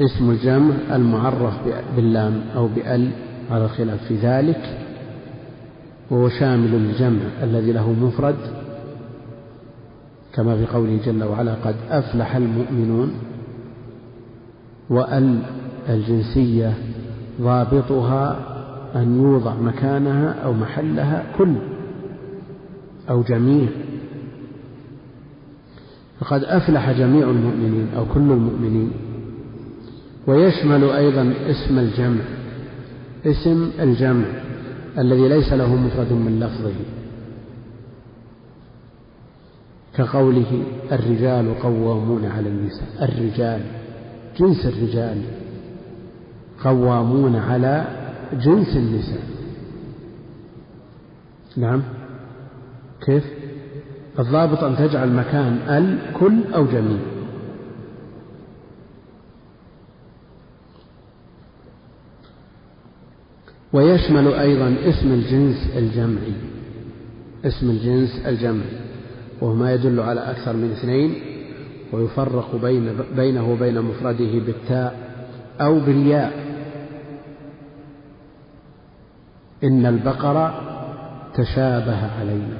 اسم 0.00 0.30
الجمع 0.30 0.74
المعرف 0.92 1.54
باللام 1.96 2.42
أو 2.56 2.68
بأل 2.68 3.10
على 3.50 3.64
الخلاف 3.64 4.04
في 4.04 4.16
ذلك 4.16 4.78
وهو 6.10 6.28
شامل 6.28 6.70
للجمع 6.70 7.20
الذي 7.42 7.72
له 7.72 7.92
مفرد 7.92 8.36
كما 10.36 10.56
في 10.56 10.66
قوله 10.66 10.98
جل 11.06 11.24
وعلا 11.24 11.54
قد 11.54 11.74
أفلح 11.90 12.36
المؤمنون 12.36 13.12
وأل 14.90 15.42
الجنسية 15.88 16.74
ضابطها 17.40 18.38
أن 18.96 19.20
يوضع 19.22 19.54
مكانها 19.54 20.32
أو 20.44 20.52
محلها 20.52 21.24
كل 21.38 21.54
أو 23.10 23.22
جميع. 23.22 23.68
فقد 26.20 26.44
أفلح 26.44 26.90
جميع 26.92 27.30
المؤمنين 27.30 27.88
أو 27.96 28.04
كل 28.14 28.20
المؤمنين. 28.20 28.90
ويشمل 30.26 30.84
أيضا 30.84 31.34
اسم 31.46 31.78
الجمع 31.78 32.22
اسم 33.26 33.70
الجمع 33.80 34.24
الذي 34.98 35.28
ليس 35.28 35.52
له 35.52 35.76
مفرد 35.76 36.12
من 36.12 36.40
لفظه. 36.40 36.72
كقوله 39.96 40.64
الرجال 40.92 41.60
قوامون 41.62 42.24
على 42.24 42.48
النساء 42.48 42.88
الرجال 43.02 43.60
جنس 44.38 44.66
الرجال 44.66 45.22
قوامون 46.64 47.36
على 47.36 47.86
جنس 48.32 48.76
النساء. 48.76 49.22
نعم. 51.56 51.82
كيف؟ 53.06 53.24
الضابط 54.18 54.64
أن 54.64 54.76
تجعل 54.76 55.12
مكان 55.12 55.52
ال 55.68 55.98
كل 56.12 56.52
أو 56.54 56.66
جميع. 56.66 56.98
ويشمل 63.72 64.32
أيضا 64.32 64.76
اسم 64.84 65.12
الجنس 65.12 65.70
الجمعي 65.76 66.32
اسم 67.44 67.70
الجنس 67.70 68.26
الجمعي. 68.26 68.85
وهو 69.40 69.54
ما 69.54 69.72
يدل 69.72 70.00
على 70.00 70.20
أكثر 70.20 70.52
من 70.52 70.72
اثنين 70.72 71.14
ويفرق 71.92 72.56
بين 72.56 72.96
بينه 73.16 73.52
وبين 73.52 73.82
مفرده 73.82 74.38
بالتاء 74.46 74.98
أو 75.60 75.80
بالياء. 75.80 76.32
إن 79.64 79.86
البقرة 79.86 80.60
تشابه 81.34 82.10
علينا 82.20 82.58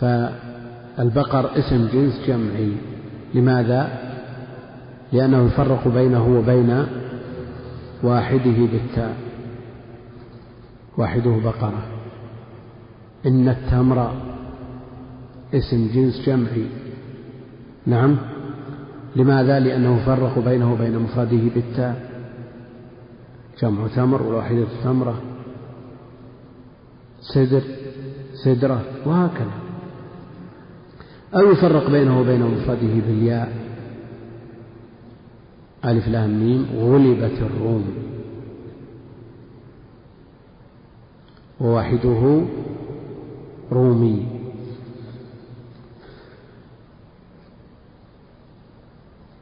فالبقر 0.00 1.58
اسم 1.58 1.88
جنس 1.92 2.20
جمعي. 2.26 2.72
لماذا؟ 3.34 3.98
لأنه 5.12 5.46
يفرق 5.46 5.88
بينه 5.88 6.38
وبين 6.38 6.86
واحدة 8.02 8.66
بالتاء. 8.72 9.16
واحدة 10.98 11.40
بقرة. 11.44 11.82
إن 13.26 13.48
التمر 13.48 14.12
اسم 15.54 15.90
جنس 15.94 16.26
جمعي. 16.26 16.66
نعم. 17.86 18.16
لماذا؟ 19.16 19.60
لأنه 19.60 20.06
فرق 20.06 20.38
بينه 20.38 20.72
وبين 20.72 20.98
مفرده 20.98 21.50
بالتاء. 21.54 22.10
جمع 23.62 23.86
تمر 23.86 24.22
والواحدة 24.22 24.66
تمرة. 24.84 25.22
سدر 27.20 27.62
سدرة 28.44 28.84
وهكذا. 29.06 29.52
أو 31.34 31.52
يفرق 31.52 31.90
بينه 31.90 32.20
وبين 32.20 32.42
مفرده 32.42 32.94
بالياء. 33.06 33.52
ألف 35.84 36.08
لام 36.08 36.40
ميم. 36.40 36.66
غلبت 36.76 37.38
الروم. 37.38 37.94
وواحده 41.60 42.44
رومي. 43.72 44.35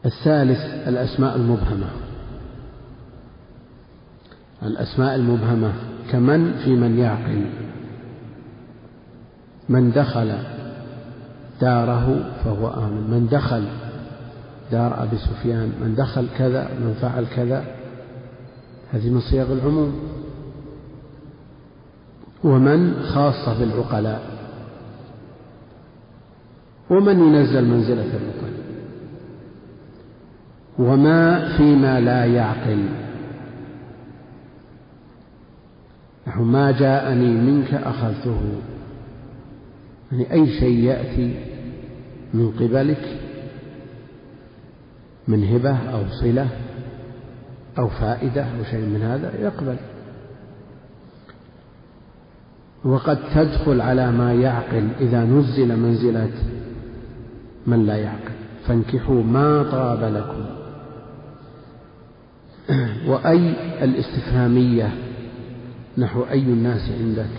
الثالث 0.05 0.89
الأسماء 0.89 1.37
المبهمة. 1.37 1.87
الأسماء 4.63 5.15
المبهمة 5.15 5.73
كمن 6.11 6.53
في 6.65 6.71
من 6.71 6.99
يعقل 6.99 7.47
من 9.69 9.93
دخل 9.93 10.39
داره 11.61 12.33
فهو 12.45 12.69
آمن 12.69 13.11
من 13.11 13.29
دخل 13.31 13.65
دار 14.73 15.03
أبي 15.03 15.17
سفيان 15.17 15.73
من 15.81 15.95
دخل 15.95 16.27
كذا 16.39 16.69
من 16.81 16.95
فعل 17.01 17.27
كذا 17.37 17.65
هذه 18.93 19.11
من 19.11 19.21
صيغ 19.21 19.53
العموم. 19.53 19.93
ومن 22.45 23.03
خاصة 23.03 23.59
بالعقلاء 23.59 24.23
ومن 26.91 27.19
ينزل 27.19 27.65
منزلة 27.65 28.03
العقلاء. 28.03 28.64
وما 30.79 31.57
فيما 31.57 32.01
لا 32.01 32.25
يعقل. 32.25 32.89
نحو 36.27 36.45
ما 36.45 36.71
جاءني 36.71 37.33
منك 37.33 37.75
أخذته. 37.75 38.41
يعني 40.13 40.33
أي 40.33 40.47
شيء 40.47 40.85
يأتي 40.85 41.35
من 42.35 42.51
قبلك 42.51 43.21
من 45.29 45.45
هبة 45.45 45.77
أو 45.77 46.03
صلة 46.21 46.49
أو 47.79 47.89
فائدة 47.89 48.43
أو 48.43 48.65
شيء 48.71 48.87
من 48.87 49.03
هذا 49.03 49.41
يقبل. 49.41 49.77
وقد 52.85 53.19
تدخل 53.35 53.81
على 53.81 54.13
ما 54.13 54.35
يعقل 54.35 54.89
إذا 55.01 55.25
نزل 55.25 55.77
منزلة 55.77 56.31
من 57.67 57.87
لا 57.87 57.97
يعقل. 57.97 58.35
فانكحوا 58.67 59.23
ما 59.23 59.63
طاب 59.63 60.15
لكم. 60.15 60.64
وأي 63.09 63.55
الاستفهامية 63.85 64.95
نحو 65.99 66.23
أي 66.23 66.43
الناس 66.43 66.91
عندك؟ 67.01 67.31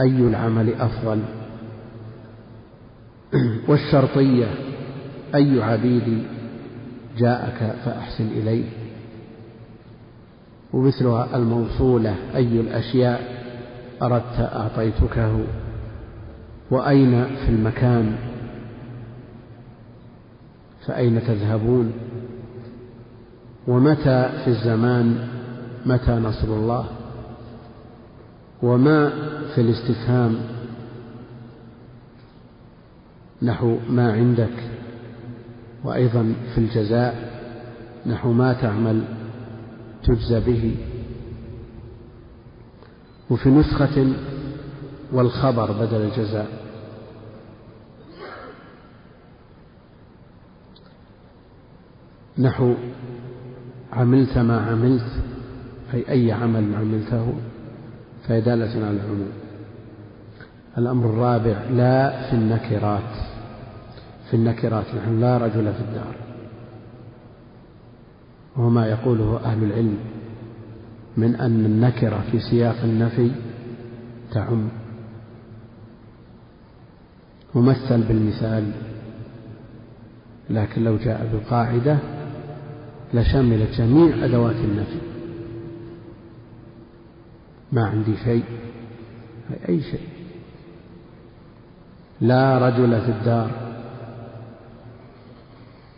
أي 0.00 0.16
العمل 0.16 0.74
أفضل؟ 0.74 1.22
والشرطية 3.68 4.46
أي 5.34 5.62
عبيدي 5.62 6.22
جاءك 7.18 7.76
فأحسن 7.84 8.26
إليه؟ 8.26 8.64
ومثلها 10.72 11.36
الموصولة 11.36 12.16
أي 12.34 12.60
الأشياء 12.60 13.44
أردت 14.02 14.40
أعطيتكه؟ 14.40 15.44
وأين 16.70 17.24
في 17.24 17.48
المكان؟ 17.48 18.33
فأين 20.86 21.22
تذهبون؟ 21.26 21.92
ومتى 23.66 24.30
في 24.44 24.48
الزمان 24.48 25.28
متى 25.86 26.10
نصر 26.10 26.48
الله؟ 26.48 26.86
وما 28.62 29.10
في 29.54 29.60
الاستفهام؟ 29.60 30.36
نحو 33.42 33.76
ما 33.90 34.12
عندك. 34.12 34.70
وأيضا 35.84 36.34
في 36.54 36.58
الجزاء 36.58 37.34
نحو 38.06 38.32
ما 38.32 38.52
تعمل 38.52 39.04
تجزى 40.04 40.40
به. 40.40 40.76
وفي 43.30 43.48
نسخة 43.48 44.12
والخبر 45.12 45.72
بدل 45.72 45.96
الجزاء. 45.96 46.63
نحو 52.38 52.74
عملت 53.92 54.38
ما 54.38 54.60
عملت 54.60 55.22
أي 55.94 56.08
أي 56.08 56.32
عمل 56.32 56.74
عملته 56.74 57.34
فهي 58.28 58.40
دالة 58.40 58.86
على 58.86 58.96
العموم. 58.96 59.28
الأمر 60.78 61.10
الرابع 61.10 61.62
لا 61.70 62.30
في 62.30 62.36
النكرات. 62.36 63.12
في 64.30 64.36
النكرات 64.36 64.84
نحن 64.94 65.20
لا 65.20 65.38
رجل 65.38 65.72
في 65.72 65.80
الدار. 65.80 66.14
وهو 68.56 68.70
ما 68.70 68.86
يقوله 68.86 69.40
أهل 69.44 69.64
العلم 69.64 69.98
من 71.16 71.34
أن 71.34 71.64
النكرة 71.64 72.24
في 72.30 72.40
سياق 72.40 72.76
النفي 72.84 73.30
تعم. 74.32 74.68
ممثل 77.54 78.02
بالمثال 78.02 78.72
لكن 80.50 80.84
لو 80.84 80.96
جاء 80.96 81.28
بالقاعدة 81.32 81.98
لشملت 83.14 83.70
جميع 83.78 84.24
أدوات 84.24 84.56
النفي 84.56 84.98
ما 87.72 87.84
عندي 87.86 88.16
شيء. 88.24 88.44
أي 89.68 89.80
شيء. 89.80 90.08
لا 92.20 92.58
رجل 92.58 93.00
في 93.00 93.08
الدار. 93.08 93.50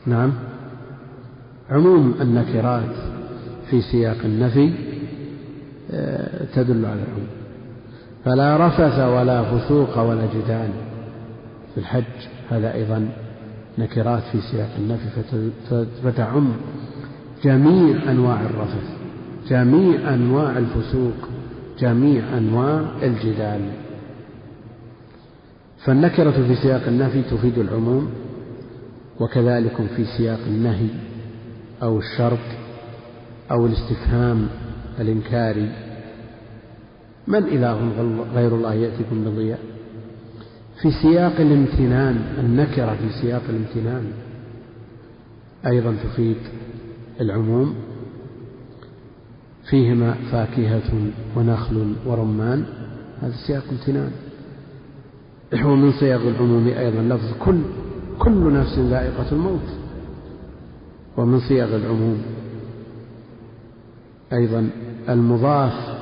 نعم. 0.07 0.33
عموم 1.71 2.15
النكرات 2.21 2.97
في 3.71 3.83
سياق 3.83 4.17
النفي 4.25 4.73
آه، 5.91 6.45
تدل 6.55 6.87
على 6.87 7.03
العموم. 7.03 7.29
فلا 8.25 8.67
رفث 8.67 8.99
ولا 8.99 9.43
فسوق 9.43 9.99
ولا 9.99 10.27
جدال 10.35 10.71
في 11.75 11.81
الحج. 11.81 12.05
هذا 12.51 12.75
أيضا 12.75 13.09
نكرات 13.79 14.23
في 14.23 14.41
سياق 14.41 14.71
النفي 14.79 15.05
فتعم 16.03 16.53
جميع 17.47 18.11
أنواع 18.11 18.41
الرفث 18.41 18.97
جميع 19.49 20.15
أنواع 20.15 20.59
الفسوق 20.59 21.15
جميع 21.79 22.39
أنواع 22.39 22.85
الجدال. 23.03 23.61
فالنكرة 25.85 26.31
في 26.31 26.55
سياق 26.55 26.83
النفي 26.87 27.23
تفيد 27.23 27.59
العموم 27.59 28.11
وكذلك 29.21 29.77
في 29.97 30.05
سياق 30.05 30.41
النهي 30.47 30.89
أو 31.83 31.99
الشرط 31.99 32.47
أو 33.51 33.67
الاستفهام 33.67 34.49
الإنكاري. 35.01 35.73
من 37.27 37.45
إله 37.45 37.79
غير 38.35 38.55
الله 38.55 38.75
يأتيكم 38.75 39.25
بضياء؟ 39.25 39.59
في 40.83 40.91
سياق 40.91 41.41
الامتنان 41.41 42.17
النكرة 42.39 42.97
في 42.97 43.21
سياق 43.23 43.43
الامتنان 43.49 44.05
أيضا 45.67 45.97
تفيد 46.05 46.37
العموم 47.21 47.75
فيهما 49.71 50.15
فاكهة 50.33 50.93
ونخل 51.37 51.95
ورمان. 52.07 52.65
هذا 53.23 53.35
سياق 53.47 53.63
امتنان. 53.71 54.11
ومن 55.65 55.93
صيغ 55.93 56.29
العموم 56.29 56.67
أيضا. 56.69 57.03
لفظ 57.03 57.33
كل 57.39 57.61
كل 58.19 58.53
نفس 58.53 58.79
ذائقة 58.79 59.33
الموت. 59.33 59.69
ومن 61.17 61.41
صيغ 61.41 61.77
العموم 61.77 62.23
أيضا 64.33 64.71
المضاف 65.09 65.97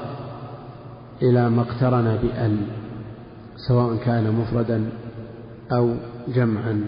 إلى 1.22 1.50
ما 1.50 1.62
اقترن 1.62 2.18
بأل 2.22 2.56
سواء 3.68 3.96
كان 3.96 4.32
مفردا 4.32 4.90
أو 5.72 5.94
جمعا. 6.28 6.84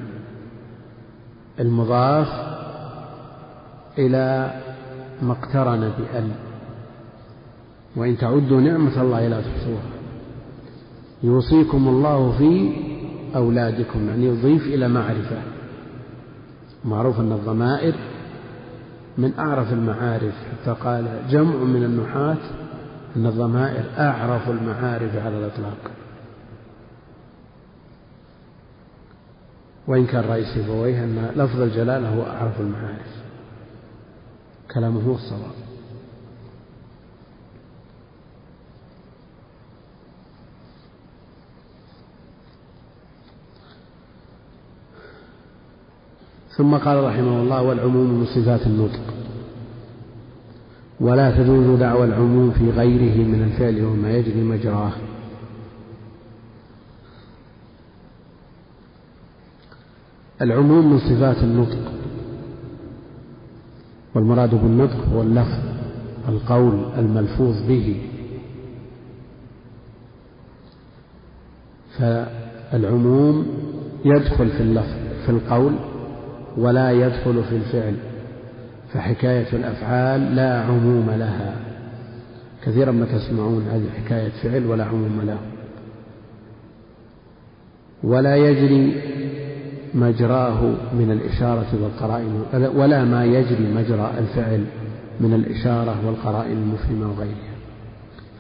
المضاف 1.61 2.46
إلى 3.99 4.55
ما 5.23 5.33
اقترن 5.33 5.81
بأل. 5.81 6.31
وإن 7.97 8.19
تعدوا 8.19 8.61
نعمة 8.61 9.03
الله 9.03 9.29
لا 9.29 9.41
تحصوها. 9.41 9.91
يوصيكم 11.23 11.89
الله 11.89 12.39
في 12.39 12.73
أولادكم 13.37 14.09
يعني 14.09 14.27
يضيف 14.27 14.63
إلى 14.63 14.89
معرفة. 14.89 15.37
معروف 16.85 17.21
أن 17.21 17.33
الضمائر 17.33 17.95
من 19.19 19.33
أعرف 19.39 19.73
المعارف. 19.73 20.35
حتى 20.35 20.71
قال 20.85 21.07
جمع 21.31 21.57
من 21.57 21.85
النحاة 21.85 22.37
أن 23.17 23.27
الضمائر 23.27 23.85
أعرف 23.99 24.51
المعارف 24.51 25.17
على 25.17 25.39
الإطلاق. 25.39 25.91
وإن 29.87 30.07
كان 30.07 30.25
رأي 30.25 30.45
سيبويه 30.45 31.05
أن 31.05 31.31
لفظ 31.37 31.61
الجلالة 31.61 32.09
هو 32.09 32.23
أعرف 32.23 32.61
المعارف. 32.61 33.26
كلامه 34.77 35.01
هو 35.09 35.15
الصواب 35.15 35.57
ثم 46.57 46.77
قال 46.77 47.05
رحمه 47.05 47.43
الله 47.43 47.63
والعموم 47.63 48.11
من 48.11 48.27
صفات 48.27 48.67
النطق. 48.67 49.01
ولا 51.01 51.31
تجوز 51.31 51.79
دعوى 51.79 52.05
العموم 52.05 52.51
في 52.51 52.71
غيره 52.71 53.27
من 53.27 53.43
الفعل 53.43 53.85
وما 53.85 54.17
يجري 54.17 54.43
مجراه. 54.43 54.93
العموم 60.43 60.93
من 60.93 60.99
صفات 60.99 61.37
النطق. 61.37 61.93
والمراد 64.17 64.55
بالنطق 64.55 65.09
هو 65.15 65.23
اللفظ 65.23 65.59
القول 66.29 66.85
الملفوظ 66.99 67.63
به. 67.69 67.97
فالعموم 71.99 73.47
يدخل 74.05 74.49
في 74.49 74.61
اللفظ 74.61 74.95
في 75.27 75.29
القول 75.29 75.73
ولا 76.57 76.91
يدخل 76.91 77.45
في 77.45 77.57
الفعل. 77.57 77.95
فحكاية 78.93 79.53
الأفعال 79.53 80.37
لا 80.37 80.61
عموم 80.61 81.11
لها. 81.11 81.55
كثيرا 82.65 82.93
ما 82.93 83.07
تسمعون 83.07 83.63
هذه 83.73 83.87
حكاية 84.05 84.31
فعل 84.43 84.67
ولا 84.67 84.85
عموم 84.85 85.21
له 85.25 85.39
ولا 88.05 88.37
يجري 88.37 89.03
مجراه 89.97 90.63
من 90.93 91.11
الإشارة 91.11 91.67
والقرائن 91.83 92.45
ولا 92.77 93.05
ما 93.05 93.25
يجري 93.25 93.73
مجرى 93.75 94.11
الفعل 94.19 94.65
من 95.21 95.35
الإشارة 95.35 96.07
والقرائن 96.07 96.53
المفهمة 96.53 97.11
وغيرها. 97.11 97.57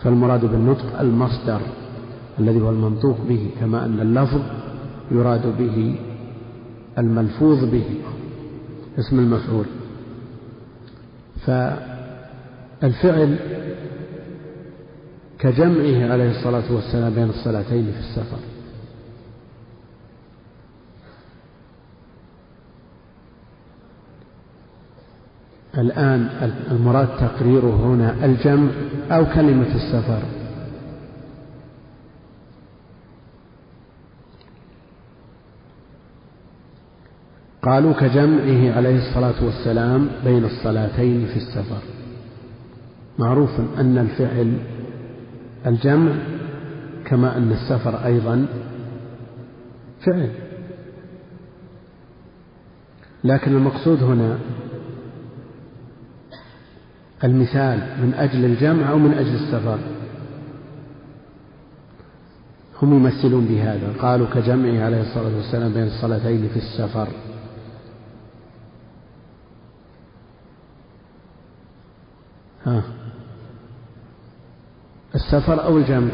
فالمراد 0.02 0.44
بالنطق 0.44 1.00
المصدر 1.00 1.60
الذي 2.38 2.60
هو 2.60 2.70
المنطوق 2.70 3.16
به 3.28 3.50
كما 3.60 3.84
أن 3.84 4.00
اللفظ 4.00 4.40
يراد 5.10 5.58
به 5.58 5.96
الملفوظ 6.98 7.64
به 7.64 7.84
اسم 8.98 9.18
المفعول. 9.18 9.64
فالفعل 11.46 13.36
كجمعه 15.38 16.12
عليه 16.12 16.30
الصلاة 16.30 16.72
والسلام 16.74 17.14
بين 17.14 17.28
الصلاتين 17.28 17.84
في 17.92 17.98
السفر. 17.98 18.38
الآن 25.78 26.50
المراد 26.70 27.08
تقريره 27.08 27.86
هنا 27.86 28.24
الجمع 28.24 28.70
أو 29.10 29.24
كلمة 29.34 29.74
السفر. 29.74 30.22
قالوا 37.62 37.92
كجمعه 37.92 38.76
عليه 38.76 39.08
الصلاة 39.08 39.44
والسلام 39.44 40.08
بين 40.24 40.44
الصلاتين 40.44 41.26
في 41.26 41.36
السفر. 41.36 41.82
معروف 43.18 43.50
أن 43.78 43.98
الفعل 43.98 44.52
الجمع 45.66 46.12
كما 47.04 47.36
أن 47.36 47.52
السفر 47.52 48.06
أيضا 48.06 48.46
فعل. 50.06 50.30
لكن 53.24 53.52
المقصود 53.52 54.02
هنا 54.02 54.38
المثال 57.24 57.78
من 58.02 58.14
أجل 58.14 58.44
الجمع 58.44 58.90
أو 58.90 58.98
من 58.98 59.12
أجل 59.12 59.34
السفر. 59.34 59.78
هم 62.82 62.94
يمثلون 62.94 63.44
بهذا. 63.44 63.92
قالوا 64.00 64.26
كجمعه 64.26 64.84
عليه 64.84 65.00
الصلاة 65.00 65.36
والسلام 65.36 65.72
بين 65.72 65.86
الصلاتين 65.86 66.48
في 66.48 66.56
السفر. 66.56 67.08
ها. 72.64 72.82
السفر 75.14 75.64
أو 75.64 75.78
الجمع؟ 75.78 76.10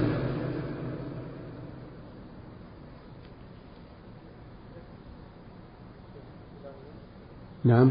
نعم. 7.65 7.91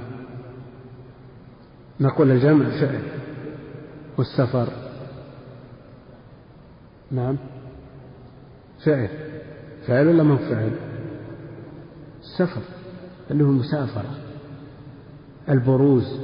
نقول 2.01 2.31
الجمع 2.31 2.69
فعل 2.69 3.01
والسفر. 4.17 4.67
نعم. 7.11 7.37
فعل. 8.85 9.09
فعل 9.87 10.07
ولا 10.07 10.23
ما 10.23 10.37
فعل؟ 10.37 10.71
السفر 12.21 12.61
اللي 13.31 13.43
هو 13.43 13.49
المسافرة. 13.49 14.17
البروز. 15.49 16.19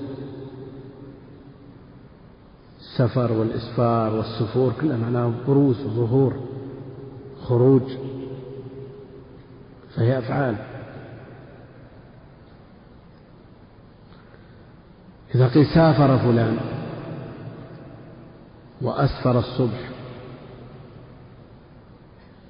السفر 2.80 3.32
والإسفار 3.32 4.14
والسفور 4.14 4.74
كلها 4.82 4.98
معناه 4.98 5.34
بروز 5.48 5.86
وظهور 5.86 6.34
خروج. 7.42 7.92
فهي 9.96 10.18
أفعال. 10.18 10.77
إذا 15.36 15.48
قيل 15.48 15.66
سافر 15.66 16.18
فلان 16.18 16.58
وأسفر 18.82 19.40
الصبح 19.40 19.90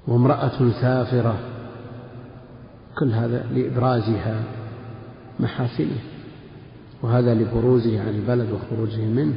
وامرأة 0.08 0.70
سافرة 0.80 1.38
كل 2.98 3.12
هذا 3.12 3.46
لإبرازها 3.52 4.42
محاسنه 5.40 5.98
وهذا 7.02 7.34
لبروزه 7.34 8.00
عن 8.00 8.08
البلد 8.08 8.48
وخروجه 8.50 9.00
منه 9.00 9.34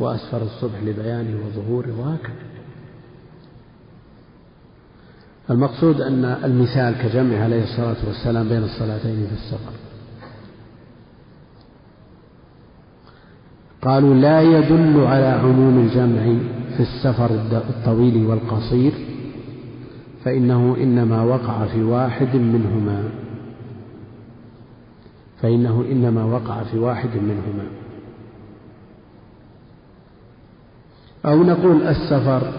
وأسفر 0.00 0.42
الصبح 0.42 0.82
لبيانه 0.82 1.46
وظهوره 1.46 2.00
وهكذا. 2.00 2.46
المقصود 5.50 6.00
أن 6.00 6.24
المثال 6.24 6.94
كجمع 7.02 7.44
عليه 7.44 7.62
الصلاة 7.62 7.96
والسلام 8.06 8.48
بين 8.48 8.62
الصلاتين 8.62 9.26
في 9.26 9.32
السفر. 9.32 9.85
قالوا 13.86 14.14
لا 14.14 14.42
يدل 14.42 15.04
على 15.04 15.26
عموم 15.26 15.78
الجمع 15.78 16.22
في 16.76 16.80
السفر 16.82 17.30
الطويل 17.52 18.26
والقصير 18.26 18.92
فإنه 20.24 20.76
إنما 20.80 21.22
وقع 21.22 21.66
في 21.66 21.82
واحد 21.82 22.36
منهما. 22.36 23.10
فإنه 25.42 25.84
إنما 25.90 26.24
وقع 26.24 26.62
في 26.62 26.78
واحد 26.78 27.10
منهما. 27.16 27.66
أو 31.24 31.42
نقول 31.42 31.82
السفر 31.82 32.52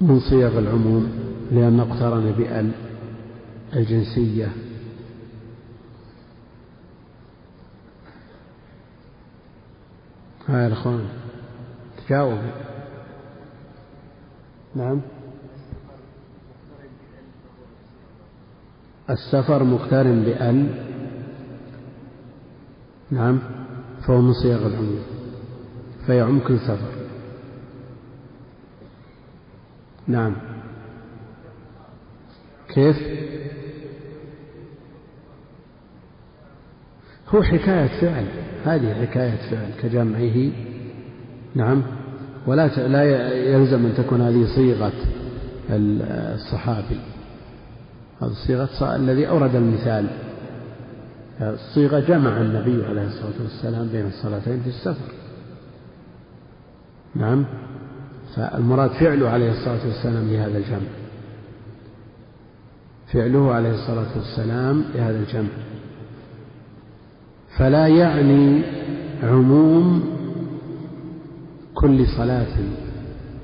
من 0.00 0.20
صيغ 0.20 0.58
العموم 0.58 1.08
لأنه 1.52 1.82
اقترن 1.82 2.32
بأل 2.38 2.70
الجنسية 3.76 4.48
ها 10.50 10.68
يا 10.68 10.72
إخوان. 10.72 11.08
تجاوب. 12.06 12.38
نعم. 14.74 15.00
السفر 19.10 19.64
مقترن 19.64 20.22
بأل 20.22 20.86
نعم. 23.10 23.38
فهو 24.06 24.20
من 24.20 24.32
صيغ 24.32 24.66
العموم. 24.66 25.02
فيعم 26.06 26.40
كل 26.40 26.58
سفر. 26.58 26.92
نعم. 30.06 30.36
كيف؟ 32.68 32.96
هو 37.34 37.42
حكاية 37.42 38.00
فعل. 38.00 38.24
هذه 38.64 38.94
حكاية 38.94 39.36
فعل 39.50 39.70
كجمعه. 39.82 40.50
نعم. 41.54 41.82
ولا 42.46 42.66
لا 42.66 43.32
يلزم 43.34 43.86
أن 43.86 43.94
تكون 43.96 44.20
هذه 44.20 44.46
صيغة 44.54 44.92
الصحابي. 45.70 47.00
هذه 48.22 48.32
صيغة 48.46 48.96
الذي 48.96 49.28
أورد 49.28 49.54
المثال. 49.54 50.06
الصيغة 51.40 52.00
جمع 52.00 52.40
النبي 52.40 52.86
عليه 52.86 53.06
الصلاة 53.06 53.42
والسلام 53.42 53.88
بين 53.88 54.06
الصلاتين 54.06 54.60
في 54.60 54.68
السفر. 54.68 55.12
نعم. 57.14 57.44
فالمراد 58.36 58.90
فعله 58.90 59.28
عليه 59.28 59.50
الصلاة 59.50 59.86
والسلام 59.86 60.28
لهذا 60.28 60.58
الجمع. 60.58 60.90
فعله 63.12 63.54
عليه 63.54 63.70
الصلاة 63.70 64.16
والسلام 64.16 64.84
لهذا 64.94 65.18
الجمع. 65.18 65.48
فلا 67.60 67.86
يعني 67.86 68.62
عموم 69.22 70.04
كل 71.74 72.06
صلاة 72.06 72.56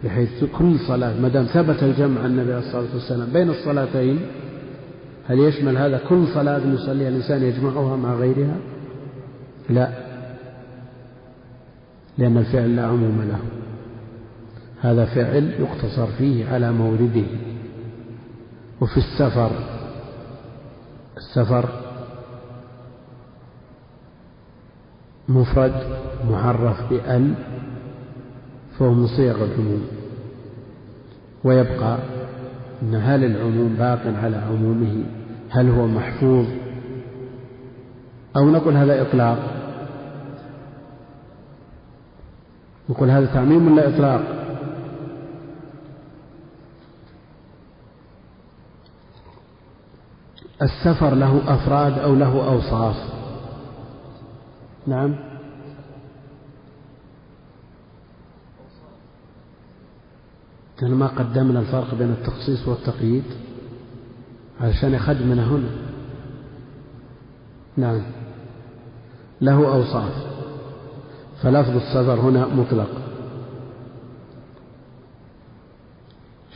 بحيث 0.04 0.44
كل 0.58 0.78
صلاة 0.88 1.20
ما 1.20 1.28
دام 1.28 1.44
ثبت 1.44 1.82
الجمع 1.82 2.20
عن 2.20 2.26
النبي 2.26 2.54
عليه 2.54 2.66
الصلاة 2.66 2.94
والسلام 2.94 3.28
بين 3.32 3.50
الصلاتين 3.50 4.20
هل 5.28 5.38
يشمل 5.38 5.76
هذا 5.78 6.00
كل 6.08 6.26
صلاة 6.34 6.58
يصليها 6.58 7.08
الإنسان 7.08 7.42
يجمعها 7.42 7.96
مع 7.96 8.14
غيرها؟ 8.14 8.56
لا. 9.70 9.88
لأن 12.18 12.36
الفعل 12.36 12.76
لا 12.76 12.86
عموم 12.86 13.22
له. 13.22 13.38
هذا 14.80 15.04
فعل 15.04 15.50
يقتصر 15.60 16.06
فيه 16.06 16.48
على 16.48 16.72
مورده. 16.72 17.24
وفي 18.80 18.96
السفر 18.96 19.50
السفر 21.16 21.85
مفرد 25.28 25.72
معرف 26.30 26.90
بأل 26.90 27.34
فهو 28.78 28.92
من 28.92 29.06
صيغ 29.06 29.44
العموم. 29.44 29.86
ويبقى 31.44 31.98
أن 32.82 32.94
هل 32.94 33.24
العموم 33.24 33.74
باق 33.78 34.00
على 34.22 34.36
عمومه؟ 34.36 35.04
هل 35.50 35.70
هو 35.70 35.86
محفوظ؟ 35.86 36.46
أو 38.36 38.50
نقول 38.50 38.76
هذا 38.76 39.02
إطلاق. 39.02 39.38
نقول 42.88 43.10
هذا 43.10 43.26
تعميم 43.26 43.72
ولا 43.72 43.88
إطلاق؟ 43.88 44.20
السفر 50.62 51.14
له 51.14 51.54
أفراد 51.54 51.98
أو 51.98 52.14
له 52.14 52.48
أوصاف. 52.48 53.15
نعم. 54.86 55.14
ما 60.82 61.06
قدمنا 61.06 61.60
الفرق 61.60 61.94
بين 61.94 62.10
التخصيص 62.10 62.68
والتقييد 62.68 63.24
علشان 64.60 64.94
يخدمنا 64.94 65.44
هنا. 65.44 65.68
نعم. 67.76 68.02
له 69.40 69.74
أوصاف. 69.74 70.26
فلفظ 71.42 71.76
السفر 71.76 72.20
هنا 72.20 72.46
مطلق. 72.46 72.88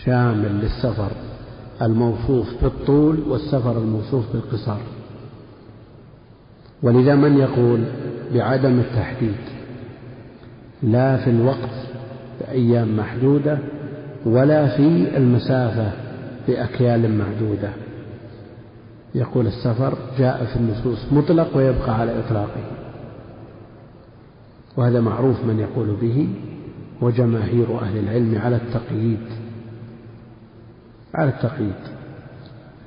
شامل 0.05 0.61
للسفر 0.61 1.11
الموصوف 1.83 2.63
بالطول 2.63 3.21
والسفر 3.29 3.79
الموصوف 3.79 4.25
بالقصار 4.33 4.81
ولذا 6.83 7.15
من 7.15 7.39
يقول 7.39 7.85
بعدم 8.35 8.79
التحديد 8.81 9.37
لا 10.83 11.17
في 11.17 11.31
الوقت 11.31 11.71
بأيام 12.41 12.97
محدودة 12.97 13.59
ولا 14.27 14.77
في 14.77 15.17
المسافة 15.17 15.93
بأكيال 16.49 17.19
معدودة 17.19 17.71
يقول 19.15 19.47
السفر 19.47 19.99
جاء 20.19 20.45
في 20.45 20.57
النصوص 20.57 21.13
مطلق 21.13 21.57
ويبقى 21.57 22.01
على 22.01 22.19
إطلاقه. 22.19 22.61
وهذا 24.77 25.01
معروف 25.01 25.45
من 25.45 25.59
يقول 25.59 25.97
به 26.03 26.29
وجماهير 27.01 27.81
أهل 27.81 27.99
العلم 27.99 28.39
على 28.39 28.57
التقييد. 28.57 29.21
على 31.15 31.29
التقييد 31.31 31.75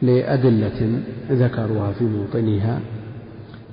لأدلة 0.01 0.99
ذكروها 1.31 1.91
في 1.91 2.03
موطنها 2.03 2.79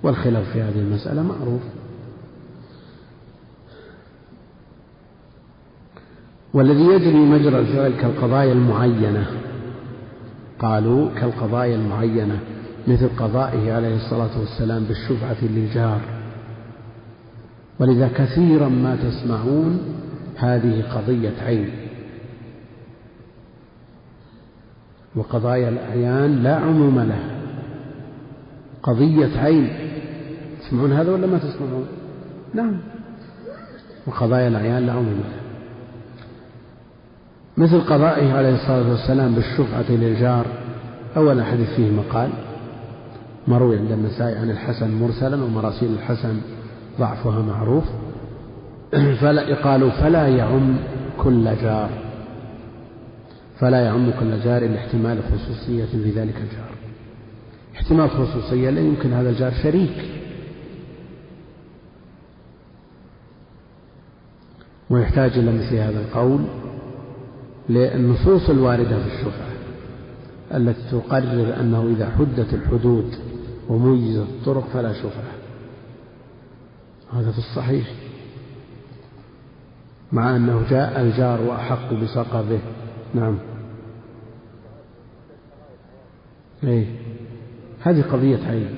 والخلاف 0.02 0.52
في 0.52 0.62
هذه 0.62 0.78
المسألة 0.78 1.22
معروف. 1.22 1.62
والذي 6.54 6.84
يجري 6.84 7.18
مجرى 7.18 7.58
الفعل 7.58 7.92
كالقضايا 8.00 8.52
المعينة 8.52 9.26
قالوا 10.58 11.10
كالقضايا 11.20 11.76
المعينة 11.76 12.40
مثل 12.88 13.08
قضائه 13.18 13.72
عليه 13.72 13.96
الصلاة 13.96 14.40
والسلام 14.40 14.84
بالشفعة 14.84 15.44
للجار. 15.44 16.00
ولذا 17.78 18.08
كثيرا 18.08 18.68
ما 18.68 18.96
تسمعون 18.96 19.80
هذه 20.36 20.82
قضية 20.94 21.42
عين. 21.42 21.70
وقضايا 25.16 25.68
الأعيان 25.68 26.42
لا 26.42 26.56
عموم 26.56 27.00
لها. 27.00 27.39
قضية 28.82 29.40
عين. 29.40 29.68
تسمعون 30.60 30.92
هذا 30.92 31.12
ولا 31.12 31.26
ما 31.26 31.38
تسمعون؟ 31.38 31.86
نعم. 32.54 32.76
وقضايا 34.06 34.50
عموم 34.92 35.20
لها 35.20 35.40
مثل 37.56 37.80
قضائه 37.80 38.32
عليه 38.32 38.54
الصلاة 38.54 38.90
والسلام 38.90 39.34
بالشفعة 39.34 39.90
للجار 39.90 40.46
أولا 41.16 41.44
حديث 41.44 41.68
فيه 41.68 41.90
مقال 41.90 42.30
مروي 43.48 43.78
عند 43.78 43.92
النسائي 43.92 44.36
عن 44.36 44.50
الحسن 44.50 44.90
مرسلا 44.90 45.44
ومراسيل 45.44 45.92
الحسن 45.92 46.40
ضعفها 46.98 47.42
معروف. 47.42 47.84
فلا 49.20 49.54
قالوا 49.54 49.90
فلا 49.90 50.28
يعم 50.28 50.76
كل 51.18 51.44
جار. 51.62 51.90
فلا 53.58 53.80
يعم 53.80 54.10
كل 54.20 54.40
جار 54.40 54.68
لاحتمال 54.68 55.18
خصوصية 55.22 55.84
في 55.84 56.10
ذلك 56.10 56.36
الجار. 56.36 56.79
احتمال 57.80 58.10
خصوصية 58.10 58.70
لا 58.70 58.80
يمكن 58.80 59.12
هذا 59.12 59.30
الجار 59.30 59.52
شريك. 59.62 60.04
ويحتاج 64.90 65.38
إلى 65.38 65.52
مثل 65.52 65.74
هذا 65.74 66.00
القول 66.00 66.40
للنصوص 67.68 68.50
الواردة 68.50 68.98
في 69.02 69.06
الشفعة 69.06 69.50
التي 70.54 70.82
تقرر 70.90 71.60
أنه 71.60 71.94
إذا 71.96 72.10
حدت 72.10 72.54
الحدود 72.54 73.14
وميزت 73.68 74.28
الطرق 74.28 74.68
فلا 74.72 74.92
شفعة 74.92 75.32
هذا 77.12 77.32
في 77.32 77.38
الصحيح. 77.38 77.86
مع 80.12 80.36
أنه 80.36 80.66
جاء 80.70 81.00
الجار 81.00 81.40
وأحق 81.40 81.92
بسقبه 81.92 82.60
نعم. 83.14 83.38
أي 86.64 86.86
هذه 87.80 88.02
قضية 88.02 88.38
عين. 88.46 88.70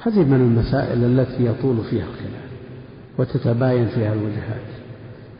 هذه 0.00 0.24
من 0.24 0.34
المسائل 0.34 1.04
التي 1.04 1.46
يطول 1.46 1.84
فيها 1.90 2.04
الخلاف 2.04 2.50
وتتباين 3.18 3.88
فيها 3.88 4.12
الوجهات. 4.12 4.60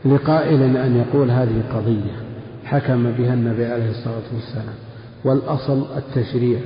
لقائل 0.05 0.77
أن 0.77 0.95
يقول 0.95 1.31
هذه 1.31 1.63
قضية 1.73 2.15
حكم 2.65 3.11
بها 3.11 3.33
النبي 3.33 3.65
عليه 3.65 3.89
الصلاة 3.89 4.33
والسلام 4.33 4.75
والأصل 5.25 5.85
التشريع. 5.97 6.59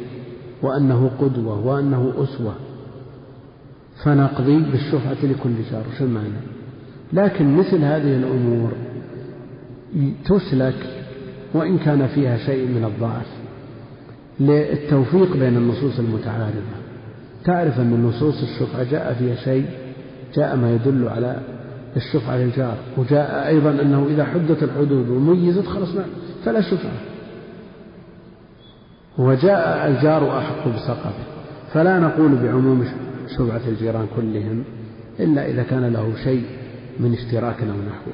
وأنه 0.61 1.11
قدوة 1.19 1.67
وأنه 1.67 2.13
أسوة. 2.17 2.53
فنقضي 4.03 4.57
بالشفعة 4.57 5.17
لكل 5.23 5.49
شو 5.97 6.05
المعنى؟ 6.05 6.41
لكن 7.13 7.57
مثل 7.57 7.77
هذه 7.77 8.15
الأمور 8.15 8.71
تسلك 10.25 11.03
وإن 11.53 11.77
كان 11.77 12.07
فيها 12.07 12.37
شيء 12.37 12.67
من 12.67 12.83
الضعف. 12.85 13.27
للتوفيق 14.39 15.37
بين 15.37 15.57
النصوص 15.57 15.99
المتعارضة. 15.99 16.79
تعرف 17.45 17.79
أن 17.79 18.03
نصوص 18.03 18.41
الشفعة 18.41 18.83
جاء 18.83 19.13
فيها 19.13 19.35
شيء 19.35 19.65
جاء 20.35 20.55
ما 20.55 20.73
يدل 20.73 21.07
على 21.07 21.39
الشفعة 21.95 22.37
للجار 22.37 22.77
وجاء 22.97 23.47
أيضا 23.47 23.69
أنه 23.69 24.07
إذا 24.09 24.25
حدت 24.25 24.63
الحدود 24.63 25.09
وميزت 25.09 25.65
خلاص 25.65 25.89
فلا 26.45 26.61
شفعة. 26.61 27.01
وجاء 29.19 29.87
الجار 29.87 30.37
أحق 30.37 30.67
بسقفه 30.67 31.23
فلا 31.73 31.99
نقول 31.99 32.35
بعموم 32.35 32.85
شفعة 33.37 33.61
الجيران 33.67 34.07
كلهم 34.15 34.63
إلا 35.19 35.45
إذا 35.45 35.63
كان 35.63 35.93
له 35.93 36.15
شيء 36.23 36.43
من 36.99 37.13
اشتراك 37.13 37.61
أو 37.61 37.67
نحوه. 37.67 38.13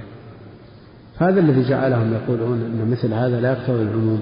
هذا 1.18 1.40
الذي 1.40 1.69
جعلهم 1.69 2.14
يقولون 2.14 2.61
أن 2.61 2.91
مثل 2.91 3.14
هذا 3.14 3.41
لا 3.41 3.52
يقتضي 3.52 3.82
العموم 3.82 4.22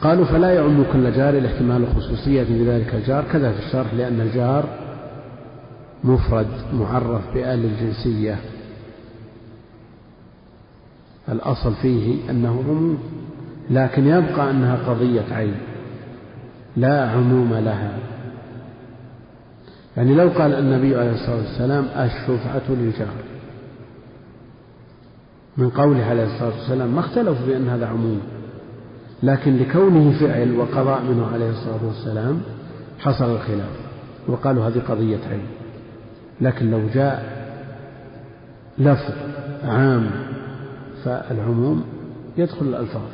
قالوا 0.00 0.24
فلا 0.24 0.54
يعم 0.54 0.84
كل 0.92 1.12
جار 1.12 1.34
الاحتمال 1.34 1.82
الخصوصية 1.82 2.44
في 2.44 2.70
ذلك 2.70 2.94
الجار. 2.94 3.24
كذا 3.32 3.52
في 3.52 3.58
الشرح 3.66 3.94
لأن 3.94 4.20
الجار 4.20 4.64
مفرد 6.04 6.46
معرف 6.72 7.34
بآل 7.34 7.64
الجنسية. 7.64 8.38
الأصل 11.28 11.74
فيه 11.74 12.30
أنه 12.30 12.48
عموم 12.68 12.98
لكن 13.70 14.06
يبقى 14.06 14.50
أنها 14.50 14.76
قضية 14.88 15.24
عين 15.34 15.54
لا 16.76 17.10
عموم 17.10 17.54
لها. 17.54 17.98
يعني 19.96 20.14
لو 20.14 20.28
قال 20.28 20.54
النبي 20.54 20.96
عليه 20.96 21.12
الصلاة 21.12 21.36
والسلام 21.36 21.84
الشفعة 21.84 22.62
للجار 22.68 23.14
من 25.56 25.70
قوله 25.70 26.04
عليه 26.04 26.24
الصلاة 26.24 26.48
والسلام 26.58 26.94
ما 26.94 27.00
اختلفوا 27.00 27.46
بأن 27.46 27.68
هذا 27.68 27.86
عموم 27.86 28.20
لكن 29.22 29.56
لكونه 29.56 30.18
فعل 30.20 30.52
وقضاء 30.58 31.02
منه 31.02 31.26
عليه 31.34 31.50
الصلاة 31.50 31.86
والسلام 31.86 32.40
حصل 32.98 33.30
الخلاف 33.34 33.70
وقالوا 34.28 34.66
هذه 34.68 34.82
قضية 34.88 35.18
علم 35.30 35.46
لكن 36.40 36.70
لو 36.70 36.80
جاء 36.94 37.36
لفظ 38.78 39.12
عام 39.64 40.10
فالعموم 41.06 41.84
يدخل 42.38 42.66
الألفاظ 42.66 43.08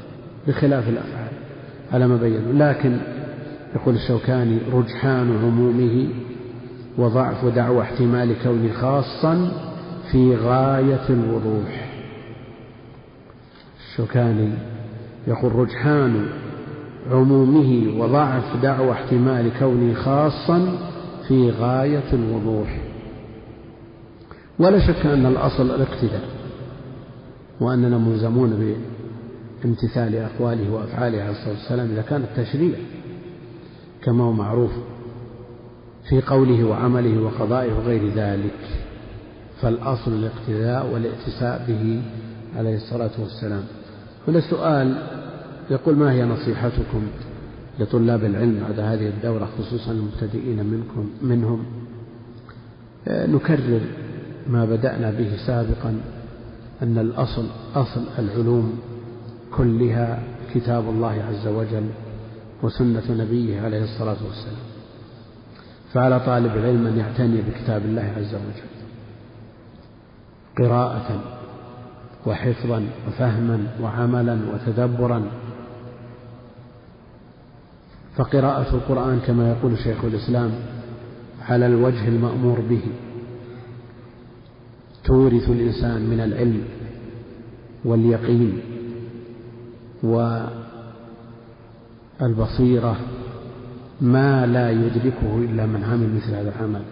بخلاف 0.49 0.89
الأفعال 0.89 1.33
على 1.93 2.07
ما 2.07 2.17
بينوا. 2.17 2.53
لكن 2.53 2.97
يقول 3.75 3.95
الشوكاني 3.95 4.59
رجحان 4.73 5.39
عمومه 5.45 6.09
وضعف 6.99 7.45
دعوى 7.45 7.83
احتمال 7.83 8.35
كونه 8.43 8.73
خاصا 8.73 9.53
في 10.13 10.37
غاية 10.37 11.09
الوضوح. 11.11 11.93
الشوكاني 13.81 14.51
يقول 15.27 15.55
رجحان 15.55 16.27
عمومه 17.11 18.01
وضعف 18.03 18.63
دعوى 18.63 18.93
احتمال 18.93 19.51
كونه 19.59 19.95
خاصا 19.95 20.79
في 21.29 21.51
غاية 21.51 22.13
الوضوح. 22.13 22.79
ولا 24.59 24.87
شك 24.87 25.07
أن 25.07 25.27
الأصل 25.27 25.75
الاقتداء. 25.75 26.32
وأننا 27.63 27.99
ملزمون 27.99 28.77
بامتثال 29.63 30.15
أقواله 30.15 30.73
وأفعاله 30.73 31.23
عليه 31.23 31.31
الصلاة 31.31 31.55
والسلام 31.55 31.91
إذا 31.91 32.03
كان 32.03 32.23
التشريع 32.23 32.75
كما 34.03 34.25
هو 34.25 34.33
معروف 34.33 34.71
في 36.09 36.21
قوله 36.21 36.65
وعمله 36.65 37.23
وقضائه 37.23 37.73
وغير 37.73 38.09
ذلك 38.09 38.59
فالأصل 39.61 40.13
الاقتداء 40.13 40.95
والائتساء 40.95 41.65
به 41.69 42.03
عليه 42.57 42.77
الصلاة 42.77 43.11
والسلام. 43.19 43.65
هنا 44.29 44.41
سؤال 44.51 44.97
يقول 45.71 45.97
ما 45.97 46.13
هي 46.13 46.25
نصيحتكم 46.25 47.03
لطلاب 47.79 48.25
العلم 48.25 48.61
بعد 48.61 48.81
هذه 48.81 49.09
الدورة 49.09 49.49
خصوصا 49.59 49.93
المبتدئين 49.93 50.67
منكم 50.67 51.11
منهم؟ 51.23 51.65
آه، 53.09 53.27
نكرر 53.27 53.81
ما 54.49 54.65
بدأنا 54.65 55.11
به 55.11 55.37
سابقا 55.47 56.01
أن 56.83 56.99
الأصل 56.99 57.47
أصل 57.75 58.05
العلوم 58.19 58.81
كلها 59.57 60.23
كتاب 60.55 60.89
الله 60.89 61.25
عز 61.29 61.47
وجل 61.47 61.87
وسنة 62.63 63.03
نبيه 63.11 63.61
عليه 63.61 63.83
الصلاة 63.85 64.17
والسلام. 64.29 64.63
فعلى 65.93 66.21
طالب 66.21 66.57
العلم 66.57 66.87
أن 66.87 66.99
يعتني 66.99 67.43
بكتاب 67.43 67.83
الله 67.85 68.13
عز 68.17 68.35
وجل 68.35 68.73
قراءة 70.59 71.21
وحفظا 72.27 72.87
وفهما 73.09 73.67
وعملا 73.83 74.39
وتدبرا. 74.55 75.23
فقراءة 78.17 78.75
القرآن 78.75 79.21
كما 79.27 79.51
يقول 79.51 79.79
شيخ 79.79 80.05
الإسلام 80.05 80.51
على 81.49 81.67
الوجه 81.67 82.09
المأمور 82.09 82.61
به. 82.61 82.83
تورث 85.05 85.51
الإنسان 85.51 86.07
من 86.11 86.21
العلم 86.21 86.63
واليقين 87.85 88.61
والبصيرة 92.21 92.97
ما 94.01 94.47
لا 94.47 94.71
يدركه 94.71 95.37
إلا 95.39 95.67
من 95.67 95.85
عمل 95.85 96.15
مثل 96.15 96.35
هذا 96.35 96.55
العمل. 96.57 96.83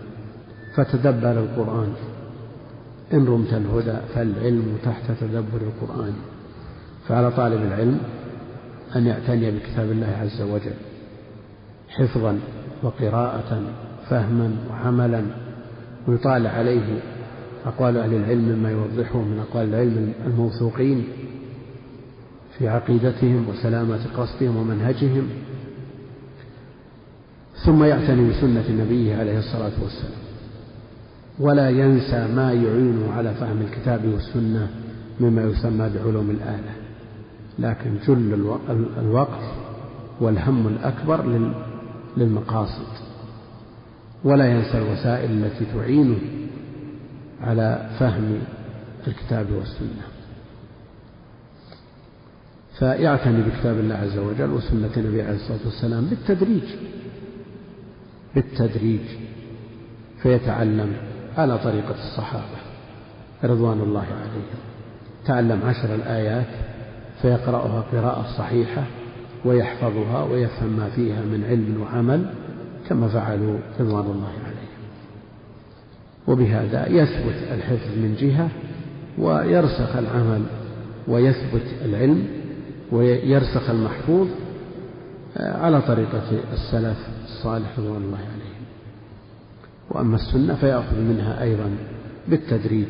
فتدبر 0.74 1.38
القرآن. 1.38 1.92
إن 3.12 3.26
رمت 3.26 3.52
الهدى 3.52 3.98
فالعلم 4.14 4.78
تحت 4.84 5.12
تدبر 5.20 5.60
القرآن. 5.60 6.12
فعلى 7.08 7.30
طالب 7.30 7.62
العلم 7.62 8.00
أن 8.96 9.06
يعتني 9.06 9.50
بكتاب 9.50 9.90
الله 9.90 10.16
عز 10.20 10.42
وجل 10.42 10.74
حفظا 11.88 12.38
وقراءة 12.82 13.62
فهما 14.08 14.56
وعملا 14.70 15.24
ويطالع 16.08 16.50
عليه 16.50 17.00
أقوال 17.66 17.96
أهل 17.96 18.14
العلم 18.14 18.48
مما 18.48 18.70
يوضحه 18.70 19.18
من 19.18 19.38
أقوال 19.38 19.68
العلم 19.68 20.12
الموثوقين 20.26 21.04
في 22.58 22.68
عقيدتهم 22.68 23.48
وسلامة 23.48 24.00
قصدهم 24.16 24.56
ومنهجهم. 24.56 25.28
ثم 27.64 27.84
يعتني 27.84 28.30
بسنة 28.30 28.84
نبيه 28.84 29.16
عليه 29.16 29.38
الصلاة 29.38 29.72
والسلام. 29.82 30.20
ولا 31.38 31.70
ينسى 31.70 32.28
ما 32.34 32.52
يعينه 32.52 33.12
على 33.12 33.34
فهم 33.34 33.60
الكتاب 33.60 34.04
والسنة 34.04 34.70
مما 35.20 35.42
يسمى 35.42 35.90
بعلوم 35.94 36.30
الآلة. 36.30 36.72
لكن 37.58 37.90
جل 38.06 38.54
الوقت 38.98 39.42
والهم 40.20 40.66
الأكبر 40.66 41.48
للمقاصد. 42.16 42.86
ولا 44.24 44.46
ينسى 44.46 44.78
الوسائل 44.78 45.30
التي 45.30 45.64
تعينه 45.74 46.18
على 47.40 47.90
فهم 47.98 48.38
الكتاب 49.06 49.52
والسنة. 49.52 50.02
فيعتني 52.78 53.42
بكتاب 53.42 53.78
الله 53.78 53.94
عز 53.94 54.18
وجل 54.18 54.50
وسنة 54.50 54.90
النبي 54.96 55.22
عليه 55.22 55.36
الصلاة 55.36 55.60
والسلام 55.64 56.04
بالتدريج 56.04 56.64
بالتدريج 58.34 59.00
فيتعلم 60.22 60.92
على 61.36 61.58
طريقة 61.58 61.94
الصحابة 61.94 62.60
رضوان 63.44 63.80
الله 63.80 64.04
عليهم. 64.04 64.60
تعلم 65.26 65.62
عشر 65.64 65.94
الآيات 65.94 66.46
فيقرأها 67.22 67.80
قراءة 67.92 68.26
صحيحة 68.38 68.82
ويحفظها 69.44 70.24
ويفهم 70.24 70.76
ما 70.76 70.90
فيها 70.90 71.22
من 71.22 71.44
علم 71.44 71.82
وعمل 71.82 72.34
كما 72.88 73.08
فعلوا 73.08 73.58
رضوان 73.80 74.04
الله 74.04 74.28
عليهم. 74.44 74.49
وبهذا 76.26 76.88
يثبت 76.88 77.36
الحفظ 77.54 77.88
من 77.96 78.16
جهة 78.20 78.48
ويرسخ 79.18 79.96
العمل 79.96 80.42
ويثبت 81.08 81.66
العلم 81.84 82.24
ويرسخ 82.92 83.70
المحفوظ 83.70 84.28
على 85.36 85.82
طريقة 85.82 86.22
السلف 86.52 86.96
الصالح 87.24 87.78
رضوان 87.78 88.02
الله 88.02 88.18
عليهم. 88.18 88.64
وأما 89.90 90.16
السنة 90.16 90.54
فيأخذ 90.54 90.96
منها 90.96 91.42
أيضا 91.42 91.70
بالتدريج 92.28 92.88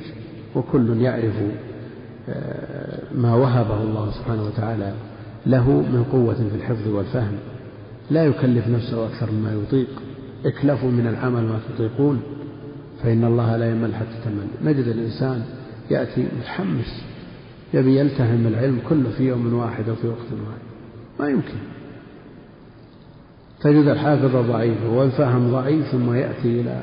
وكل 0.56 1.02
يعرف 1.02 1.34
آه، 2.28 3.02
ما 3.14 3.34
وهبه 3.34 3.82
الله 3.82 4.10
سبحانه 4.10 4.44
وتعالى 4.44 4.92
له 5.46 5.70
من 5.70 6.04
قوة 6.12 6.34
في 6.34 6.56
الحفظ 6.56 6.88
والفهم. 6.88 7.36
لا 8.10 8.24
يكلف 8.24 8.68
نفسه 8.68 9.06
أكثر 9.06 9.32
مما 9.32 9.52
يطيق. 9.52 9.88
اكلفوا 10.44 10.90
من 10.90 11.06
العمل 11.06 11.42
ما 11.42 11.58
تطيقون. 11.74 12.22
فإن 13.02 13.24
الله 13.24 13.56
لا 13.56 13.70
يمل 13.70 13.94
حتى 13.94 14.16
تمل. 14.24 14.70
نجد 14.70 14.88
الإنسان 14.88 15.42
يأتي 15.90 16.26
متحمس 16.38 17.04
يبي 17.74 17.98
يلتهم 17.98 18.46
العلم 18.46 18.78
كله 18.88 19.10
في 19.10 19.28
يوم 19.28 19.54
واحد 19.54 19.88
أو 19.88 19.94
في 19.94 20.08
وقت 20.08 20.18
واحد. 20.18 20.60
ما 21.20 21.28
يمكن. 21.28 21.58
تجد 23.60 23.86
الحافظ 23.86 24.36
ضعيف 24.36 24.84
والفهم 24.84 25.52
ضعيف 25.52 25.86
ثم 25.86 26.14
يأتي 26.14 26.60
إلى 26.60 26.80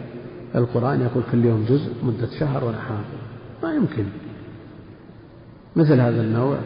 القرآن 0.56 1.02
يقول 1.02 1.24
كل 1.32 1.46
يوم 1.46 1.66
جزء 1.70 1.92
مدة 2.04 2.30
شهر 2.40 2.64
وأنا 2.64 2.80
حافظ 2.80 3.18
ما 3.64 3.74
يمكن. 3.74 4.06
مثل 5.76 6.00
هذا 6.00 6.22
النوع 6.22 6.58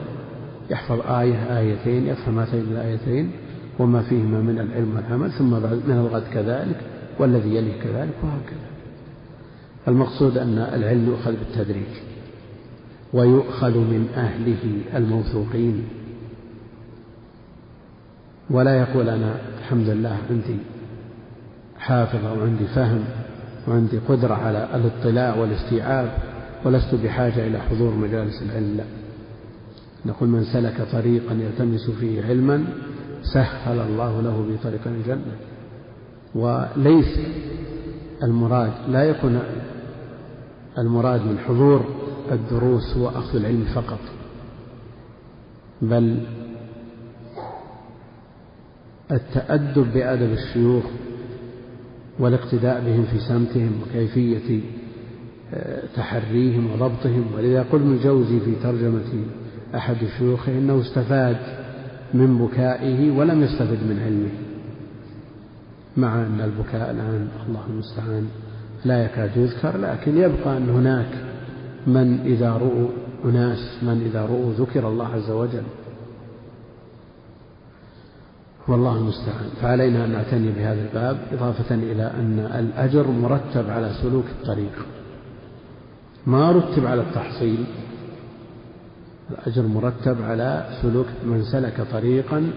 يحفظ 0.70 1.00
آية 1.12 1.58
آيتين 1.60 2.08
يفهم 2.08 2.40
هاتين 2.40 2.62
الآيتين 2.72 3.32
وما 3.80 4.02
فيهما 4.02 4.42
من 4.42 4.60
العلم 4.60 4.96
والعمل 4.96 5.32
ثم 5.32 5.50
بعد 5.50 5.82
من 5.88 5.96
الغد 5.96 6.24
كذلك 6.34 6.82
والذي 7.20 7.56
يليه 7.56 7.82
كذلك 7.82 8.14
وهكذا. 8.24 8.71
المقصود 9.88 10.38
أن 10.38 10.58
العلم 10.58 11.10
يؤخذ 11.10 11.32
بالتدريج 11.32 11.88
ويؤخذ 13.14 13.78
من 13.78 14.08
أهله 14.16 14.82
الموثوقين. 14.98 15.84
ولا 18.50 18.80
يقول 18.80 19.10
أنا 19.10 19.36
الحمد 19.60 19.90
لله 19.90 20.18
عندي 20.30 20.58
حافظ 21.78 22.26
أو 22.26 22.42
عندي 22.42 22.66
فهم 22.66 23.04
وعندي 23.68 23.98
قدرة 23.98 24.34
على 24.34 24.68
الاطلاع 24.76 25.36
والاستيعاب 25.36 26.18
ولست 26.66 26.96
بحاجة 26.96 27.48
إلى 27.48 27.60
حضور 27.60 27.94
مجالس 27.94 28.42
العلم. 28.42 28.78
لا. 28.78 28.84
نقول 30.06 30.30
من 30.30 30.44
سلك 30.44 30.82
طريقا 30.92 31.34
يلتمس 31.34 31.90
فيه 31.90 32.26
علما 32.26 32.66
سهل 33.34 33.80
الله 33.80 34.22
له 34.22 34.46
به 34.50 34.70
طريقا 34.70 34.90
الجنة 34.90 35.36
وليس 36.36 37.20
المراد 38.24 38.72
لا 38.90 39.04
يكون 39.04 39.40
المراد 40.78 41.22
من 41.22 41.38
حضور 41.40 41.86
الدروس 42.32 42.98
هو 42.98 43.10
أخذ 43.10 43.36
العلم 43.36 43.66
فقط. 43.76 44.00
بل 45.82 46.26
التأدب 49.12 49.94
بأدب 49.94 50.32
الشيوخ 50.32 50.84
والاقتداء 52.20 52.82
بهم 52.86 53.04
في 53.04 53.20
سمتهم 53.20 53.72
وكيفية 53.82 54.62
آه، 55.54 55.84
تحريهم 55.96 56.72
وضبطهم 56.72 57.26
ولذا 57.36 57.64
قل 57.64 57.80
ابن 57.80 57.94
الجوزي 57.94 58.40
في 58.40 58.56
ترجمة 58.64 59.26
أحد 59.76 59.98
شيوخه 60.18 60.52
إنه 60.52 60.82
استفاد 60.82 61.38
من 62.14 62.38
بكائه 62.38 63.12
ولم 63.12 63.44
يستفد 63.44 63.84
من 63.90 64.00
علمه 64.06 64.32
مع 65.98 66.16
أن 66.16 66.42
البكاء 66.42 66.92
الآن 66.92 67.28
الله 67.48 67.66
المستعان 67.70 68.28
لا 68.86 69.06
يكاد 69.06 69.38
يذكر 69.38 69.78
لكن 69.78 70.18
يبقى 70.18 70.58
أن 70.58 70.70
هناك 70.70 71.10
من 71.88 72.20
إذا 72.26 72.52
رؤوا 72.52 72.88
أناس 73.26 73.84
من 73.84 74.02
إذا 74.06 74.26
رؤوا 74.26 74.54
ذكر 74.54 74.88
الله 74.88 75.08
عز 75.08 75.30
وجل. 75.30 75.64
والله 78.68 78.98
المستعان. 78.98 79.50
فعلينا 79.62 80.06
أن 80.06 80.12
نعتني 80.12 80.52
بهذا 80.52 80.82
الباب 80.82 81.18
إضافة 81.32 81.76
إلى 81.76 82.04
أن 82.04 82.40
الأجر 82.40 83.08
مرتب 83.08 83.70
على 83.70 83.92
سلوك 84.02 84.26
الطريق. 84.26 84.86
ما 86.28 86.52
رتب 86.52 86.86
على 86.86 87.02
التحصيل 87.02 87.66
الأجر 89.32 89.68
مرتب 89.68 90.22
على 90.22 90.70
سلوك 90.82 91.08
من 91.26 91.44
سلك 91.44 91.82
طريقا 91.92 92.52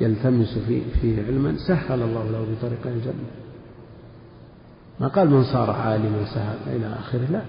يلتمس 0.00 0.58
فيه, 0.58 0.82
فيه 1.00 1.26
علما. 1.26 1.56
سهل 1.68 2.02
الله 2.02 2.30
له 2.30 2.46
بطريق 2.52 2.86
الجنة. 2.86 3.41
ما 5.02 5.08
قال 5.08 5.30
من 5.30 5.44
صار 5.44 5.70
عالما 5.70 6.24
سهل 6.34 6.76
إلى 6.76 6.86
آخره 6.86 7.26
لا. 7.30 7.42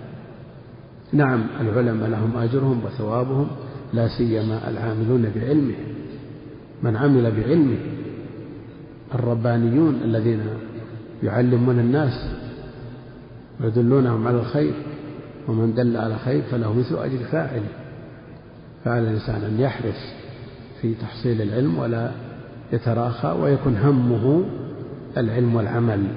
نعم 1.14 1.44
العلماء 1.62 2.10
لهم 2.10 2.38
أجرهم 2.38 2.82
وثوابهم 2.86 3.48
لا 3.94 4.08
سيما 4.08 4.70
العاملون 4.70 5.32
بعلمهم 5.36 5.94
من 6.84 6.96
عمل 6.96 7.32
بعلمه 7.32 7.78
الربانيون 9.16 10.00
الذين 10.04 10.40
يعلمون 11.24 11.80
الناس 11.80 12.30
ويدلونهم 13.62 14.28
على 14.28 14.40
الخير 14.40 14.74
ومن 15.48 15.74
دل 15.74 15.98
على 15.98 16.18
خير 16.18 16.42
فله 16.52 16.74
مثل 16.74 16.96
أجر 16.96 17.18
فاعله. 17.18 17.70
فعلى 18.86 19.08
الإنسان 19.08 19.44
أن 19.44 19.60
يحرص 19.60 20.14
في 20.82 20.94
تحصيل 20.94 21.42
العلم 21.42 21.78
ولا 21.78 22.12
يتراخى 22.74 23.28
ويكون 23.28 23.78
همه 23.78 24.44
العلم 25.18 25.56
والعمل. 25.56 26.08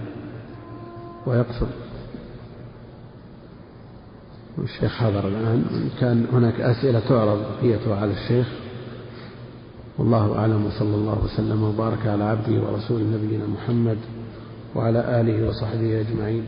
ويقصد. 1.27 1.69
الشيخ 4.59 4.97
حضر 4.97 5.29
الآن. 5.29 5.65
كان 6.01 6.27
هناك 6.33 6.61
أسئلة 6.61 7.01
تعرض 7.09 7.39
بقيتها 7.39 7.97
على 7.97 8.13
الشيخ. 8.13 8.47
والله 9.99 10.39
أعلم 10.39 10.67
وصلى 10.67 10.95
الله 10.95 11.25
وسلم 11.25 11.63
وبارك 11.63 12.07
على 12.07 12.25
عبده 12.25 12.63
ورسوله 12.63 13.05
نبينا 13.05 13.47
محمد 13.47 13.99
وعلى 14.75 15.21
آله 15.21 15.49
وصحبه 15.49 16.01
أجمعين. 16.01 16.45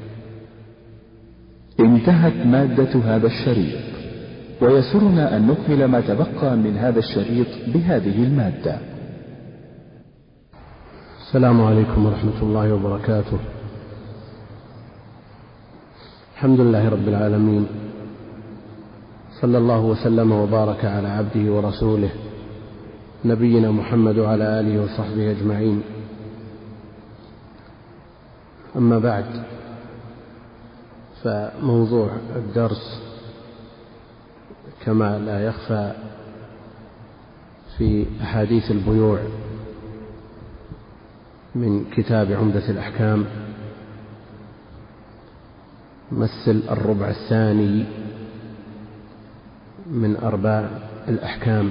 انتهت 1.81 2.47
مادة 2.47 3.01
هذا 3.05 3.27
الشريط 3.27 3.81
ويسرنا 4.63 5.37
أن 5.37 5.47
نكمل 5.47 5.85
ما 5.85 6.01
تبقى 6.01 6.57
من 6.57 6.77
هذا 6.77 6.99
الشريط 6.99 7.47
بهذه 7.67 8.25
المادة. 8.25 8.79
السلام 11.27 11.61
عليكم 11.61 12.07
ورحمة 12.07 12.43
الله 12.43 12.75
وبركاته. 12.75 13.39
الحمد 16.39 16.61
لله 16.61 16.89
رب 16.89 17.09
العالمين. 17.09 17.67
صلى 19.41 19.59
الله 19.59 19.81
وسلم 19.81 20.33
وبارك 20.33 20.85
على 20.85 21.09
عبده 21.09 21.53
ورسوله 21.53 22.11
نبينا 23.25 23.71
محمد 23.71 24.19
وعلى 24.19 24.61
آله 24.61 24.83
وصحبه 24.83 25.31
أجمعين. 25.31 25.83
أما 28.77 28.99
بعد 28.99 29.25
فموضوع 31.23 32.11
الدرس 32.37 33.03
كما 34.85 35.19
لا 35.19 35.47
يخفى 35.47 35.93
في 37.79 38.07
أحاديث 38.23 38.71
البيوع 38.71 39.19
من 41.55 41.85
كتاب 41.97 42.33
عمدة 42.33 42.71
الأحكام. 42.71 43.25
مثل 46.13 46.63
الربع 46.71 47.09
الثاني 47.09 47.85
من 49.87 50.17
أرباع 50.17 50.69
الأحكام 51.09 51.71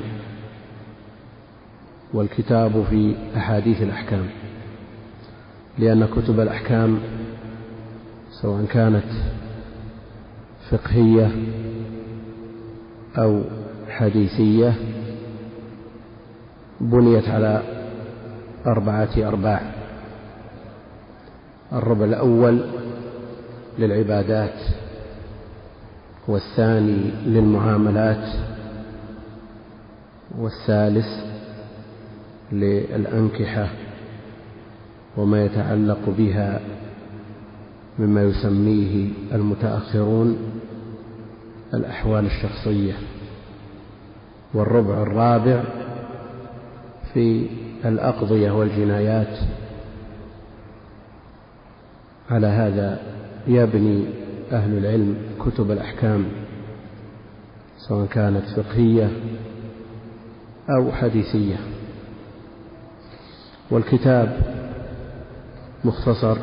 والكتاب 2.14 2.86
في 2.90 3.16
أحاديث 3.38 3.82
الأحكام 3.82 4.30
لأن 5.80 6.06
كتب 6.06 6.40
الأحكام 6.40 7.00
سواء 8.42 8.66
كانت 8.66 9.12
فقهية 10.70 11.32
أو 13.18 13.42
حديثية 13.90 14.74
بنيت 16.82 17.30
على 17.30 17.64
أربعة 18.66 19.10
أرباع. 19.18 19.62
الربع 21.74 22.06
الأول 22.06 22.77
للعبادات 23.80 24.60
والثاني 26.28 27.12
للمعاملات 27.26 28.30
والثالث 30.38 31.08
للأنكحة 32.52 33.70
وما 35.18 35.46
يتعلق 35.46 36.00
بها 36.18 36.60
مما 38.00 38.24
يسميه 38.24 39.10
المتأخرون 39.34 40.38
الأحوال 41.74 42.26
الشخصية. 42.26 42.94
والربع 44.54 45.02
الرابع 45.02 45.64
في 47.14 47.48
الأقضية 47.86 48.52
والجنايات. 48.52 49.38
على 52.32 52.48
هذا 52.48 53.00
يبني 53.48 54.06
أهل 54.52 54.78
العلم 54.78 55.18
كتب 55.46 55.72
الأحكام 55.72 56.26
سواء 57.78 58.08
كانت 58.08 58.46
فقهية 58.60 59.12
أو 60.70 60.92
حديثية. 60.92 61.58
والكتاب 63.72 64.42
مختصر 65.86 66.38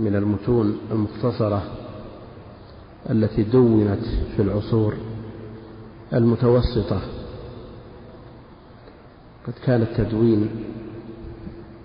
من 0.00 0.16
المتون 0.16 0.78
المختصرة 0.90 1.62
التي 3.10 3.42
دونت 3.42 4.04
في 4.36 4.42
العصور 4.42 4.94
المتوسطة. 6.12 7.00
قد 9.46 9.52
كان 9.64 9.82
التدوين 9.82 10.48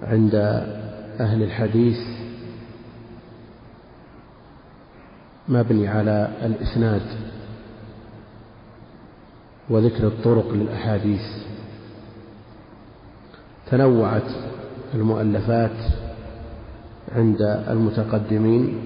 عند 0.03 0.35
أهل 1.19 1.43
الحديث 1.43 2.16
مبني 5.49 5.87
على 5.87 6.29
الإسناد 6.41 7.01
وذكر 9.69 10.07
الطرق 10.07 10.53
للأحاديث. 10.53 11.21
تنوعت 13.71 14.31
المؤلفات 14.93 15.77
عند 17.15 17.41
المتقدمين 17.41 18.79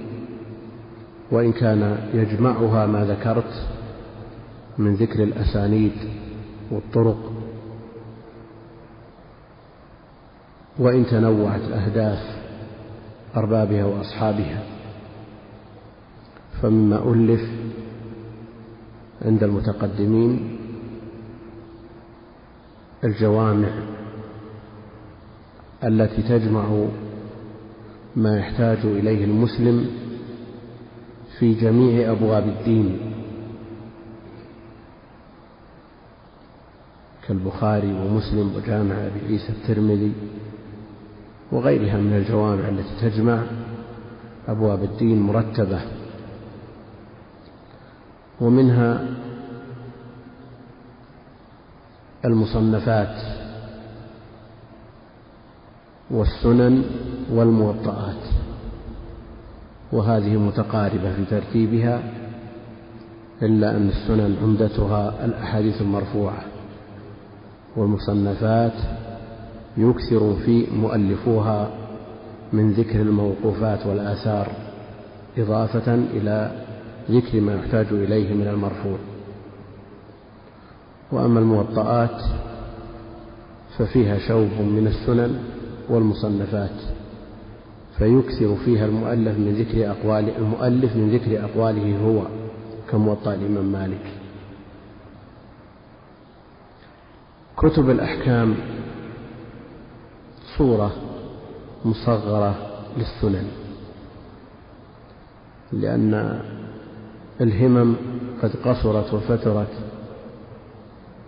وإن 1.31 1.51
كان 1.51 1.97
يجمعها 2.13 2.85
ما 2.85 3.05
ذكرت 3.05 3.67
من 4.77 4.95
ذكر 4.95 5.23
الأسانيد 5.23 5.93
والطرق. 6.71 7.31
وإن 10.79 11.05
تنوعت 11.05 11.61
أهداف 11.61 12.19
أربابها 13.37 13.85
وأصحابها. 13.85 14.63
فمما 16.61 17.11
ألف 17.13 17.49
عند 19.21 19.43
المتقدمين 19.43 20.57
الجوامع 23.03 23.69
التي 25.83 26.21
تجمع 26.21 26.85
ما 28.15 28.37
يحتاج 28.37 28.77
إليه 28.85 29.25
المسلم 29.25 29.89
في 31.39 31.53
جميع 31.53 32.11
أبواب 32.11 32.47
الدين 32.47 32.99
كالبخاري 37.27 37.93
ومسلم 37.93 38.55
وجامع 38.55 38.95
أبي 38.95 39.19
عيسى 39.27 39.49
الترمذي 39.49 40.11
وغيرها 41.51 41.97
من 41.97 42.13
الجوامع 42.13 42.69
التي 42.69 43.09
تجمع 43.09 43.43
أبواب 44.47 44.83
الدين 44.83 45.21
مرتبة. 45.21 45.81
ومنها 48.41 49.05
المصنفات 52.25 53.15
والسنن 56.11 56.83
والموطئات 57.31 58.23
وهذه 59.91 60.37
متقاربة 60.37 61.13
في 61.13 61.25
ترتيبها 61.25 62.01
إلا 63.41 63.77
أن 63.77 63.87
السنن 63.89 64.37
عمدتها 64.43 65.25
الأحاديث 65.25 65.81
المرفوعة 65.81 66.43
والمصنفات 67.75 68.73
يكثر 69.77 70.35
في 70.45 70.67
مؤلفوها 70.75 71.69
من 72.53 72.71
ذكر 72.71 73.01
الموقوفات 73.01 73.85
والآثار 73.85 74.47
إضافة 75.37 75.93
إلى 75.95 76.51
ذكر 77.09 77.41
ما 77.41 77.55
يحتاج 77.55 77.85
إليه 77.91 78.33
من 78.33 78.47
المرفوع. 78.47 78.97
وأما 81.11 81.39
الموطئات 81.39 82.21
ففيها 83.77 84.17
شوب 84.17 84.49
من 84.61 84.87
السنن 84.87 85.43
والمصنفات 85.89 86.81
فيكثر 87.97 88.55
فيها 88.65 88.85
المؤلف 88.85 89.37
من 89.37 89.55
ذكر 89.59 89.91
أقوال 89.91 90.37
المؤلف 90.37 90.95
من 90.95 91.11
ذكر 91.11 91.45
أقواله 91.45 91.97
هو 92.05 92.21
كموطأ 92.91 93.33
الإمام 93.33 93.71
مالك. 93.71 94.11
كتب 97.57 97.89
الأحكام 97.89 98.55
صورة 100.57 100.91
مصغرة 101.85 102.55
للسنن 102.97 103.47
لأن 105.71 106.41
الهمم 107.41 107.95
قد 108.41 108.51
قصرت 108.65 109.13
وفترت 109.13 109.71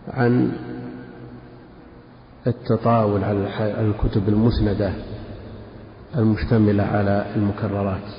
عن 0.07 0.51
التطاول 2.47 3.23
على 3.23 3.47
الكتب 3.81 4.29
المسندة 4.29 4.93
المشتملة 6.15 6.83
على 6.83 7.25
المكررات. 7.35 8.11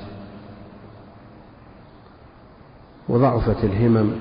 وضعفت 3.09 3.65
الهمم 3.65 4.12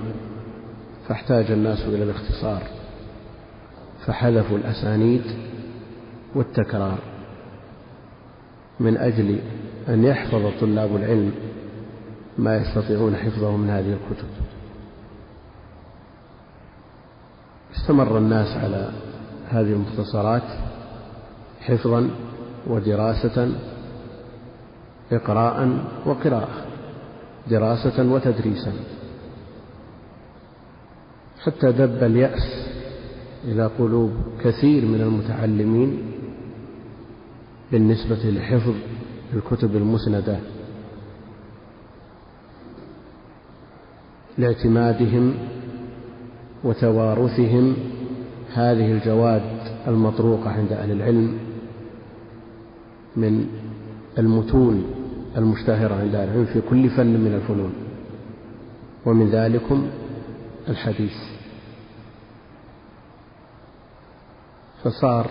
فاحتاج 1.08 1.52
الناس 1.52 1.80
إلى 1.86 2.04
الاختصار 2.04 2.62
فحذفوا 4.06 4.58
الأسانيد 4.58 5.24
والتكرار 6.36 6.98
من 8.80 8.98
أجل 8.98 9.40
أن 9.90 10.04
يحفظ 10.04 10.52
طلاب 10.62 10.96
العلم 10.96 11.32
ما 12.38 12.58
يستطيعون 12.58 13.16
حفظه 13.16 13.58
من 13.58 13.70
هذه 13.70 13.94
الكتب. 13.94 14.28
استمر 17.76 18.18
الناس 18.18 18.58
على 18.58 18.92
هذه 19.50 19.74
المختصرات 19.74 20.44
حفظا 21.62 22.10
ودراسة 22.68 23.52
إقراء 25.12 25.86
وقراءة 26.06 26.66
دراسة 27.50 28.12
وتدريسا. 28.12 28.74
حتى 31.44 31.72
دب 31.72 32.04
اليأس 32.04 32.68
إلى 33.44 33.66
قلوب 33.66 34.12
كثير 34.44 34.86
من 34.86 35.02
المتعلمين 35.02 36.12
بالنسبة 37.72 38.30
لحفظ 38.30 38.74
الكتب 39.34 39.76
المسندة. 39.76 40.40
لاعتمادهم 44.38 45.34
وتوارثهم. 46.64 47.76
هذه 48.54 48.92
الجواد 48.92 49.42
المطروقة 49.88 50.50
عند 50.50 50.72
أهل 50.72 50.92
العلم 50.92 51.38
من 53.16 53.48
المتون 54.18 54.86
المشتهرة 55.38 55.96
عند 55.96 56.16
أهل 56.16 56.30
العلم 56.30 56.46
في 56.46 56.62
كل 56.62 56.90
فن 56.90 57.20
من 57.20 57.34
الفنون 57.34 57.74
ومن 59.06 59.30
ذلكم 59.30 59.88
الحديث. 60.70 61.16
فصار 64.84 65.30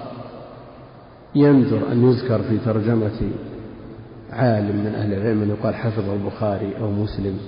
ينذر 1.34 1.92
أن 1.92 2.04
يذكر 2.04 2.42
في 2.42 2.58
ترجمة 2.58 3.30
عالم 4.30 4.76
من 4.76 4.94
أهل 4.94 5.12
العلم 5.12 5.42
أن 5.42 5.50
يقال 5.50 5.74
حفظ 5.74 6.10
البخاري 6.10 6.76
أو 6.80 6.90
مسلم. 6.90 7.38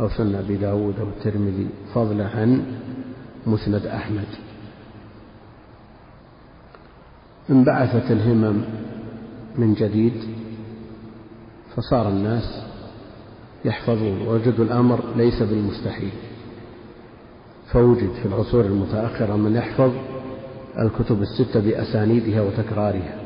أو 0.00 0.08
سنن 0.08 0.34
أبي 0.34 0.56
داود 0.56 1.00
أو 1.00 1.06
الترمذي 1.06 1.68
فضلا 1.94 2.28
عن 2.28 2.62
مسند 3.46 3.86
أحمد. 3.86 4.26
انبعثت 7.50 8.10
الهمم 8.10 8.64
من 9.56 9.74
جديد 9.74 10.14
فصار 11.76 12.08
الناس 12.08 12.62
يحفظون 13.64 14.26
ووجدوا 14.26 14.64
الأمر 14.64 15.00
ليس 15.16 15.42
بالمستحيل. 15.42 16.12
فوجد 17.72 18.10
في 18.22 18.26
العصور 18.26 18.64
المتأخرة 18.64 19.36
من 19.36 19.56
يحفظ 19.56 19.92
الكتب 20.78 21.22
الستة 21.22 21.60
بأسانيدها 21.60 22.42
وتكرارها. 22.42 23.18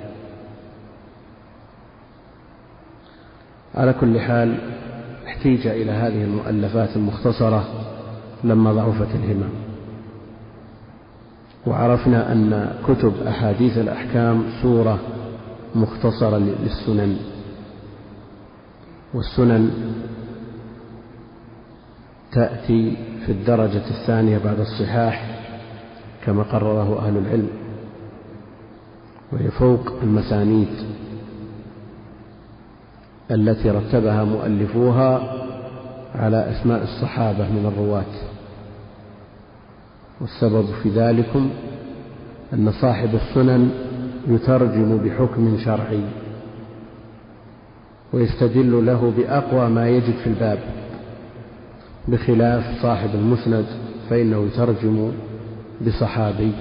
على 3.75 3.93
كل 3.93 4.21
حال 4.21 4.59
احتيج 5.43 5.67
إلى 5.67 5.91
هذه 5.91 6.25
المؤلفات 6.25 6.97
المختصرة 6.97 7.65
لما 8.45 8.73
ضعفت 8.73 9.15
الهمم. 9.15 9.49
وعرفنا 11.67 12.33
أن 12.33 12.75
كتب 12.89 13.13
أحاديث 13.27 13.79
الأحكام 13.79 14.45
سورة 14.63 14.99
مختصرة 15.75 16.39
للسنن. 16.39 17.17
والسنن 19.15 19.71
تأتي 22.33 22.97
في 23.27 23.33
الدرجة 23.33 23.91
الثانية 23.91 24.39
بعد 24.39 24.61
الصحاح 24.61 25.41
كما 26.25 26.43
قرره 26.43 27.07
أهل 27.07 27.17
العلم 27.17 27.51
وهي 29.33 29.51
فوق 29.51 29.93
المسانيد. 30.03 31.02
التي 33.33 33.71
رتبها 33.71 34.25
مؤلفوها 34.25 35.35
على 36.15 36.51
أسماء 36.51 36.83
الصحابة 36.83 37.45
من 37.49 37.73
الرواة. 37.73 38.15
والسبب 40.21 40.67
في 40.83 40.89
ذلكم 40.89 41.51
أن 42.53 42.73
صاحب 42.73 43.15
السنن 43.15 43.71
يترجم 44.29 44.97
بحكم 44.97 45.59
شرعي 45.65 46.05
ويستدل 48.13 48.87
له 48.87 49.13
بأقوى 49.17 49.69
ما 49.69 49.89
يجد 49.89 50.15
في 50.15 50.27
الباب. 50.27 50.59
بخلاف 52.09 52.83
صاحب 52.83 53.11
المسند 53.15 53.67
فإنه 54.11 54.47
يترجم 54.47 55.13
بصحابي. 55.87 56.53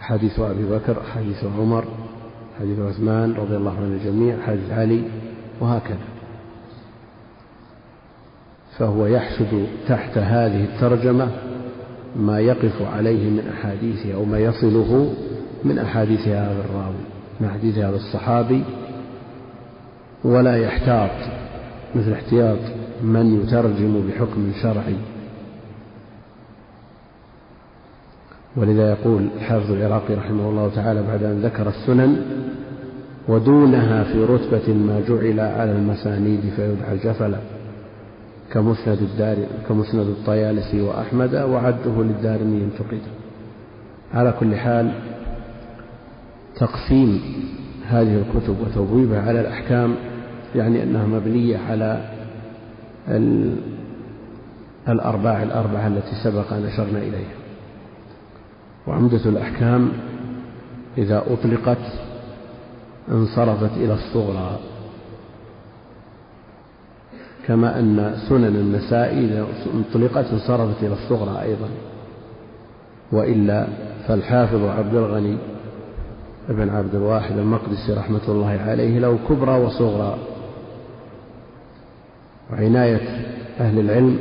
حديث 0.00 0.40
أبي 0.40 0.64
بكر 0.64 0.96
حديث 1.14 1.44
عمر 1.44 1.84
حديث 2.60 2.78
عثمان 2.78 3.32
رضي 3.32 3.56
الله 3.56 3.76
عن 3.76 3.92
الجميع 3.92 4.36
حديث 4.46 4.70
علي 4.70 5.02
وهكذا. 5.60 5.96
فهو 8.78 9.06
يحشد 9.06 9.66
تحت 9.88 10.18
هذه 10.18 10.64
الترجمة 10.64 11.28
ما 12.16 12.40
يقف 12.40 12.82
عليه 12.82 13.30
من 13.30 13.48
أحاديثه 13.52 14.14
أو 14.14 14.24
ما 14.24 14.38
يصله 14.38 15.14
من 15.64 15.78
أحاديث 15.78 16.28
هذا 16.28 16.64
الراوي 16.64 17.04
من 17.40 17.46
أحاديث 17.46 17.78
هذا 17.78 17.96
الصحابي. 17.96 18.62
ولا 20.24 20.56
يحتاط 20.56 21.10
مثل 21.94 22.12
احتياط 22.12 22.58
من 23.02 23.40
يترجم 23.42 24.08
بحكم 24.08 24.52
شرعي 24.62 24.96
ولذا 28.60 28.90
يقول 28.90 29.28
الحافظ 29.36 29.72
العراقي 29.72 30.14
رحمه 30.14 30.48
الله 30.48 30.70
تعالى 30.74 31.02
بعد 31.02 31.22
أن 31.22 31.40
ذكر 31.40 31.68
السنن 31.68 32.22
ودونها 33.28 34.04
في 34.04 34.24
رتبة 34.24 34.74
ما 34.74 35.00
جعل 35.08 35.40
على 35.40 35.72
المسانيد 35.72 36.40
فيدعى 36.56 36.92
الجفل 36.92 37.34
كمسند 38.52 38.98
الدار 38.98 39.36
كمسند 39.68 40.06
الطيالسي 40.06 40.80
وأحمد 40.80 41.34
وعده 41.34 42.02
للدارمي 42.02 42.64
انتقد 42.64 43.00
على 44.14 44.34
كل 44.40 44.54
حال 44.56 44.92
تقسيم 46.56 47.20
هذه 47.88 48.22
الكتب 48.22 48.56
وتبويبها 48.60 49.22
على 49.22 49.40
الأحكام 49.40 49.94
يعني 50.56 50.82
أنها 50.82 51.06
مبنية 51.06 51.58
على 51.58 52.10
الأرباع 54.88 55.42
الأربعة 55.42 55.86
التي 55.86 56.14
سبق 56.24 56.52
أن 56.52 56.64
أشرنا 56.64 56.98
إليها. 56.98 57.39
وعمدة 58.90 59.24
الأحكام 59.24 59.92
إذا 60.98 61.24
أطلقت 61.32 61.92
انصرفت 63.10 63.76
إلى 63.76 63.94
الصغرى. 63.94 64.58
كما 67.46 67.78
أن 67.78 68.14
سنن 68.28 68.56
النساء 68.56 69.18
إذا 69.18 69.46
انطلقت 69.74 70.26
انصرفت 70.32 70.82
إلى 70.82 70.92
الصغرى 70.92 71.42
أيضا. 71.42 71.68
وإلا 73.12 73.66
فالحافظ 74.08 74.64
عبد 74.64 74.94
الغني 74.94 75.36
ابن 76.48 76.68
عبد 76.68 76.94
الواحد 76.94 77.38
المقدسي 77.38 77.92
رحمة 77.92 78.28
الله 78.28 78.60
عليه 78.66 78.98
له 78.98 79.18
كبرى 79.28 79.60
وصغرى. 79.60 80.18
وعناية 82.52 83.26
أهل 83.60 83.78
العلم 83.78 84.18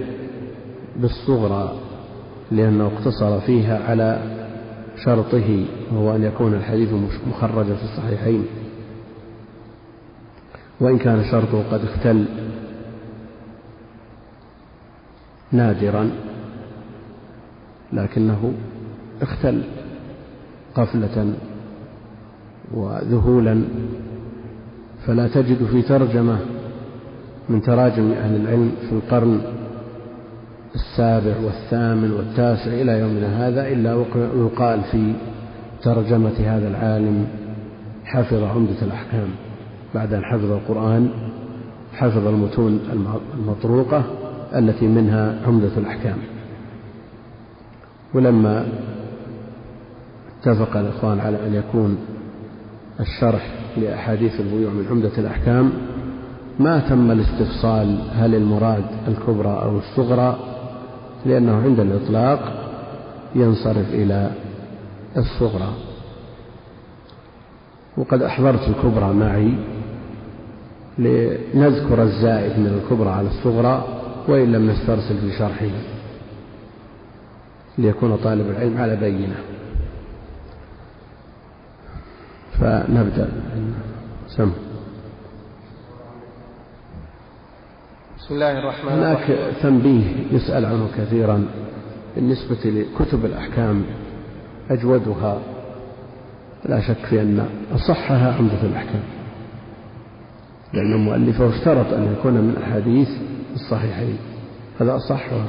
بالصغرى 0.96 1.74
لأنه 2.52 2.88
اقتصر 2.88 3.40
فيها 3.40 3.90
على 3.90 4.39
شرطه 5.06 5.66
وهو 5.92 6.16
أن 6.16 6.24
يكون 6.24 6.54
الحديث 6.54 6.90
مخرجا 7.28 7.76
في 7.76 7.84
الصحيحين. 7.84 8.46
وإن 10.80 10.98
كان 10.98 11.24
شرطه 11.32 11.64
قد 11.72 11.84
اختل 11.84 12.26
نادرا 15.52 16.10
لكنه 17.94 18.54
اختل 19.22 19.64
غفلة 20.78 21.34
وذهولا. 22.74 23.64
فلا 25.08 25.28
تجد 25.28 25.66
في 25.66 25.82
ترجمة 25.82 26.40
من 27.50 27.62
تراجم 27.62 28.12
أهل 28.12 28.36
العلم 28.36 28.72
في 28.90 28.92
القرن 28.92 29.42
السابع 30.76 31.34
والثامن 31.46 32.12
والتاسع 32.12 32.72
إلى 32.72 33.00
يومنا 33.00 33.48
هذا 33.48 33.68
إلا 33.68 34.06
يقال 34.36 34.82
في 34.92 35.14
ترجمة 35.84 36.40
هذا 36.40 36.68
العالم 36.68 37.28
حفظ 38.06 38.44
عمدة 38.44 38.82
الأحكام. 38.82 39.28
بعد 39.96 40.14
أن 40.14 40.24
حفظ 40.24 40.52
القرآن 40.52 41.10
حفظ 41.94 42.28
المتون 42.28 42.80
المطروقة 43.34 44.04
التي 44.56 44.88
منها 44.88 45.36
عمدة 45.48 45.78
الأحكام. 45.78 46.18
ولما 48.14 48.66
اتفق 50.40 50.78
الإخوان 50.78 51.20
على 51.20 51.48
أن 51.48 51.54
يكون 51.54 51.98
الشرح 53.00 53.48
لأحاديث 53.78 54.40
البيوع 54.40 54.72
من 54.72 54.86
عمدة 54.92 55.18
الأحكام 55.18 55.72
ما 56.60 56.80
تم 56.80 57.12
الاستفصال 57.12 57.98
هل 58.14 58.36
المراد 58.36 58.84
الكبرى 59.08 59.62
أو 59.64 59.78
الصغرى 59.78 60.40
لأنه 61.26 61.62
عند 61.62 61.80
الإطلاق 61.80 62.70
ينصرف 63.36 63.94
إلى 63.94 64.32
الصغرى. 65.18 65.74
وقد 67.98 68.22
أحضرت 68.22 68.68
الكبرى 68.68 69.14
معي 69.14 69.54
لنذكر 70.98 72.04
الزائد 72.04 72.60
من 72.60 72.82
الكبرى 72.84 73.10
على 73.10 73.28
الصغرى 73.28 73.88
وإن 74.28 74.52
لم 74.52 74.70
نسترسل 74.70 75.18
في 75.18 75.32
شرحه 75.38 75.70
ليكون 77.78 78.18
طالب 78.18 78.50
العلم 78.50 78.78
على 78.78 78.96
بينة. 78.96 79.36
فنبدأ. 82.60 83.30
سم. 84.28 84.52
بسم 88.30 88.36
الله 88.36 88.60
الرحمن 88.60 88.94
الرحيم. 88.94 89.04
هناك 89.04 89.54
تنبيه 89.62 90.04
يسأل 90.32 90.66
عنه 90.66 90.88
كثيرا 90.98 91.46
بالنسبة 92.16 92.58
لكتب 92.66 93.26
الأحكام 93.26 93.84
أجودها. 94.70 95.40
لا 96.66 96.80
شك 96.82 97.06
في 97.10 97.22
أن 97.22 97.46
أصحها 97.76 98.34
عمدة 98.34 98.62
الأحكام 98.64 99.02
لأن 100.74 100.94
المؤلف 100.94 101.42
اشترط 101.42 101.94
أن 101.94 102.16
يكون 102.20 102.34
من 102.34 102.56
أحاديث 102.64 103.10
الصحيحين 103.56 104.18
هذا 104.82 104.96
أصحها 104.96 105.46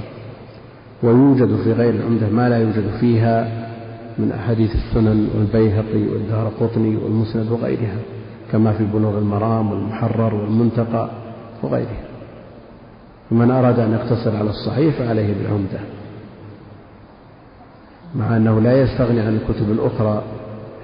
ويوجد 1.03 1.57
في 1.65 1.73
غير 1.73 1.95
العمدة 1.95 2.29
ما 2.29 2.49
لا 2.49 2.59
يوجد 2.59 2.91
فيها 3.01 3.67
من 4.19 4.33
أحاديث 4.33 4.75
السنن 4.75 5.29
والبيهقي 5.35 6.03
والدار 6.13 6.53
قطني 6.61 6.97
والمسند 6.97 7.51
وغيرها 7.51 7.99
كما 8.53 8.73
في 8.73 8.85
بلوغ 8.85 9.19
المرام 9.19 9.71
والمحرر 9.73 10.35
والمنتقى 10.35 11.11
وغيرها. 11.63 12.10
فمن 13.31 13.51
أراد 13.51 13.79
أن 13.79 13.93
يقتصر 13.93 14.37
على 14.37 14.51
الصحيح 14.51 14.99
فعليه 14.99 15.35
بالعمدة. 15.35 15.81
مع 18.15 18.37
أنه 18.37 18.61
لا 18.61 18.83
يستغني 18.83 19.21
عن 19.21 19.37
الكتب 19.37 19.71
الأخرى 19.71 20.23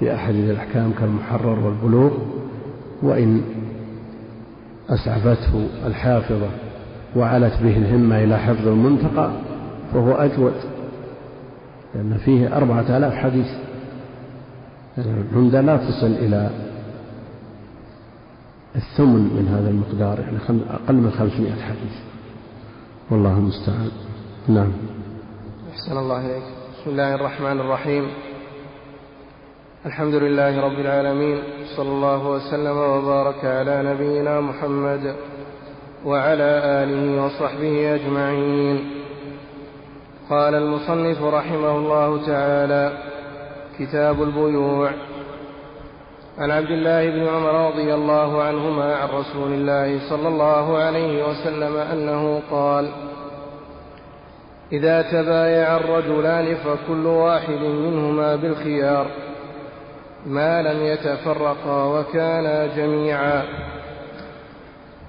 في 0.00 0.14
أحاديث 0.14 0.50
الأحكام 0.50 0.92
كالمحرر 0.92 1.58
والبلوغ 1.58 2.10
وإن 3.02 3.42
أسعفته 4.88 5.68
الحافظة 5.86 6.48
وعلت 7.16 7.52
به 7.62 7.76
الهمة 7.76 8.24
إلى 8.24 8.38
حفظ 8.38 8.68
المنتقى 8.68 9.30
فهو 9.92 10.12
أجود 10.12 10.52
لأن 11.94 12.18
فيه 12.24 12.56
أربعة 12.56 12.96
آلاف 12.96 13.14
حديث. 13.14 13.46
العمدة 14.98 15.60
لا 15.60 15.76
تصل 15.76 16.06
إلى 16.06 16.50
الثمن 18.76 19.20
من 19.36 19.48
هذا 19.48 19.70
المقدار 19.70 20.20
يعني 20.20 20.60
أقل 20.70 20.94
من 20.94 21.10
خمسمائة 21.10 21.62
حديث. 21.62 22.05
والله 23.10 23.38
المستعان. 23.38 23.90
نعم. 24.48 24.72
أحسن 25.72 25.98
الله 25.98 26.26
إليك. 26.26 26.42
بسم 26.72 26.90
الله 26.90 27.14
الرحمن 27.14 27.60
الرحيم. 27.60 28.10
الحمد 29.86 30.14
لله 30.14 30.60
رب 30.60 30.78
العالمين. 30.78 31.42
صلى 31.76 31.88
الله 31.88 32.28
وسلم 32.28 32.76
وبارك 32.76 33.44
على 33.44 33.82
نبينا 33.82 34.40
محمد 34.40 35.16
وعلى 36.04 36.60
آله 36.64 37.24
وصحبه 37.24 37.94
أجمعين. 37.94 38.90
قال 40.30 40.54
المصنف 40.54 41.22
رحمه 41.22 41.76
الله 41.76 42.26
تعالى 42.26 42.98
كتاب 43.78 44.22
البيوع. 44.22 44.90
عن 46.38 46.50
عبد 46.50 46.70
الله 46.70 47.10
بن 47.10 47.28
عمر 47.28 47.68
رضي 47.68 47.94
الله 47.94 48.42
عنهما 48.42 48.96
عن 48.96 49.08
رسول 49.08 49.52
الله 49.52 50.08
صلى 50.10 50.28
الله 50.28 50.78
عليه 50.78 51.28
وسلم 51.28 51.76
أنه 51.76 52.42
قال 52.50 52.88
إذا 54.72 55.02
تبايع 55.02 55.76
الرجلان 55.76 56.54
فكل 56.54 57.06
واحد 57.06 57.60
منهما 57.60 58.36
بالخيار. 58.36 59.06
ما 60.26 60.62
لم 60.62 60.82
يتفرقا 60.82 61.84
وكانا 61.84 62.66
جميعا. 62.76 63.42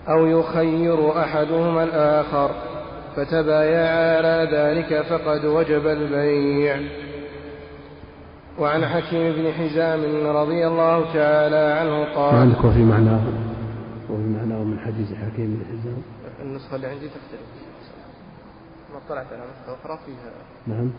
أو 0.10 0.26
يخير 0.26 1.20
أحدهما 1.20 1.84
الآخر. 1.84 2.52
فتبايعا 3.16 4.18
على 4.18 4.48
ذلك 4.52 5.02
فقد 5.02 5.46
وجب 5.46 5.88
البيع. 5.88 6.80
وعن 8.60 8.86
حكيم 8.86 9.34
بن 9.34 9.52
حزام 9.52 10.28
رضي 10.28 10.68
الله 10.68 11.14
تعالى 11.14 11.80
عنه 11.80 12.16
قال 12.16 12.36
عندك 12.36 12.64
وفي 12.64 12.84
معناه 12.84 13.22
وفي 14.10 14.24
معناه 14.24 14.64
من 14.64 14.80
حديث 14.80 15.08
حكيم 15.14 15.46
بن 15.46 15.66
حزام. 15.66 16.02
النسخة 16.42 16.76
اللي 16.76 16.88
عندي 16.88 17.08
تختلف 17.08 17.42
ما 18.94 19.00
طلعت 19.10 19.26
على 19.26 19.42
نسخة 19.42 19.74
أخرى 19.74 20.00
فيها. 20.06 20.32
نعم. 20.68 20.90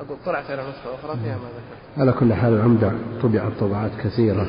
أقول 0.00 0.18
طلعت 0.26 0.50
على 0.50 0.62
نسخة 0.62 0.94
أخرى 0.94 1.20
فيها 1.22 1.36
ما 1.36 1.48
ذكرت. 1.48 1.98
على 1.98 2.12
كل 2.12 2.34
حال 2.34 2.52
العمدة 2.52 2.92
طبعت 3.22 3.52
طبعات 3.60 3.90
كثيرة. 4.04 4.46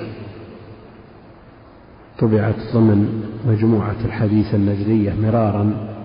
طبعت 2.20 2.56
ضمن 2.74 3.30
مجموعة 3.48 4.06
الحديث 4.06 4.56
النجدية 4.56 5.14
مرارا 5.14 5.96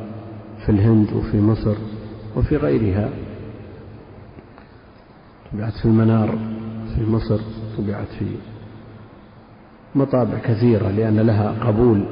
في 0.66 0.72
الهند 0.72 1.12
وفي 1.12 1.40
مصر 1.40 1.74
وفي 2.36 2.56
غيرها. 2.56 3.08
طبعت 5.52 5.72
في 5.72 5.84
المنار 5.84 6.38
في 6.94 7.10
مصر 7.10 7.40
طبعت 7.78 8.06
في 8.18 8.26
مطابع 9.94 10.38
كثيرة 10.38 10.88
لأن 10.90 11.20
لها 11.20 11.66
قبول 11.66 12.04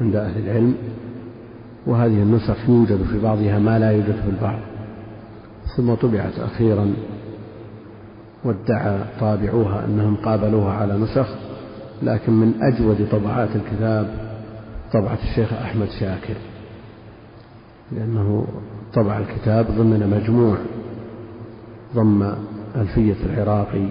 عند 0.00 0.16
أهل 0.16 0.38
العلم 0.48 0.74
وهذه 1.86 2.22
النسخ 2.22 2.68
يوجد 2.68 3.02
في 3.02 3.20
بعضها 3.20 3.58
ما 3.58 3.78
لا 3.78 3.90
يوجد 3.90 4.14
في 4.24 4.28
البعض. 4.30 4.58
ثم 5.76 5.94
طبعت 5.94 6.38
أخيرا 6.38 6.92
وادعى 8.44 8.98
طابعوها 9.20 9.84
أنهم 9.84 10.16
قابلوها 10.16 10.72
على 10.72 10.98
نسخ 10.98 11.28
لكن 12.02 12.32
من 12.32 12.54
أجود 12.62 13.08
طبعات 13.12 13.48
الكتاب 13.56 14.34
طبعة 14.92 15.18
الشيخ 15.22 15.52
أحمد 15.52 15.88
شاكر 16.00 16.34
لأنه 17.92 18.46
طبع 18.94 19.18
الكتاب 19.18 19.66
ضمن 19.66 20.20
مجموع 20.20 20.56
ضم 21.94 22.32
ألفية 22.76 23.16
العراقي 23.26 23.86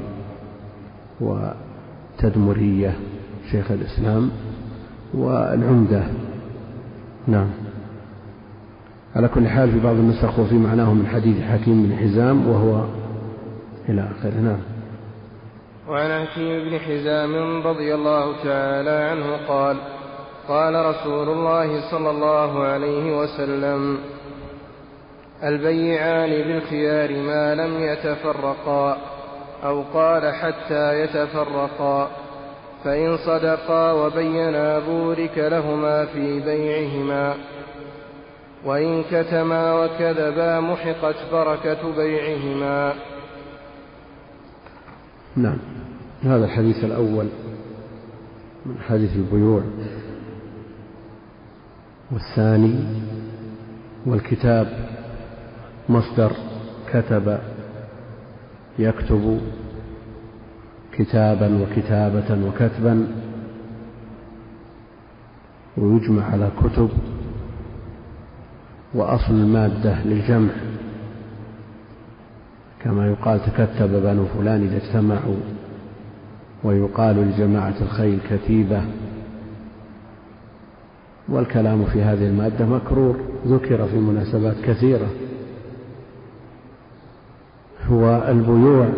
وتدمرية 1.22 2.94
شيخ 3.52 3.72
الإسلام 3.72 4.32
والعمدة. 5.14 6.04
نعم. 7.28 7.48
على 9.16 9.28
كل 9.28 9.48
حال 9.48 9.72
في 9.72 9.80
بعض 9.80 9.96
النسخ 9.96 10.40
وفي 10.40 10.56
معناه 10.56 10.94
من 10.94 11.08
حديث 11.08 11.42
حكيم 11.42 11.84
بن 11.84 11.96
حزام 11.96 12.48
وهو 12.48 12.84
إلى 13.90 14.02
آخره. 14.02 14.40
نعم. 14.40 14.60
وعن 15.90 16.26
حكيم 16.26 16.70
بن 16.70 16.80
حزام 16.80 17.62
رضي 17.68 17.96
الله 17.96 18.44
تعالى 18.44 18.90
عنه 18.90 19.48
قال 19.48 19.78
قال 20.48 20.86
رسول 20.86 21.30
الله 21.30 21.92
صلى 21.92 22.10
الله 22.10 22.64
عليه 22.64 23.18
وسلم 23.18 23.98
البيعان 25.44 26.30
بالخيار 26.30 27.18
ما 27.18 27.56
لم 27.56 27.84
يتفرقا 27.84 28.98
أو 29.64 29.82
قال 29.94 30.34
حتى 30.34 31.04
يتفرقا 31.04 32.10
فإن 32.84 33.18
صدقا 33.18 33.92
وبينا 33.92 34.80
بورك 34.80 35.38
لهما 35.38 36.06
في 36.06 36.40
بيعهما 36.40 37.36
وإن 38.66 39.04
كتما 39.12 39.74
وكذبا 39.74 40.60
محقت 40.60 41.16
بركة 41.32 41.96
بيعهما. 41.96 42.94
نعم. 45.36 45.58
هذا 46.24 46.46
الحديث 46.46 46.84
الأول 46.84 47.28
من 48.66 48.76
حديث 48.88 49.16
البيوع. 49.16 49.64
والثاني 52.12 52.76
والكتاب. 54.06 54.93
مصدر 55.90 56.32
كتب 56.94 57.40
يكتب 58.80 59.42
كتابا 60.92 61.62
وكتابة 61.62 62.48
وكتبا 62.48 63.08
ويجمع 65.78 66.32
على 66.32 66.50
كتب 66.64 66.90
وأصل 68.94 69.34
المادة 69.34 70.04
للجمع. 70.04 70.52
كما 72.84 73.08
يقال 73.08 73.40
تكتب 73.40 74.04
بنو 74.04 74.26
فلان 74.26 74.64
إذا 74.64 74.78
اجتمعوا 74.78 75.36
ويقال 76.64 77.16
لجماعة 77.16 77.74
الخيل 77.82 78.20
كتيبة. 78.30 78.82
والكلام 81.30 81.86
في 81.86 82.02
هذه 82.02 82.28
المادة 82.28 82.66
مكرور 82.66 83.20
ذكر 83.48 83.88
في 83.88 83.98
مناسبات 83.98 84.56
كثيرة. 84.64 85.08
هو 87.92 88.24
البيوع 88.30 88.90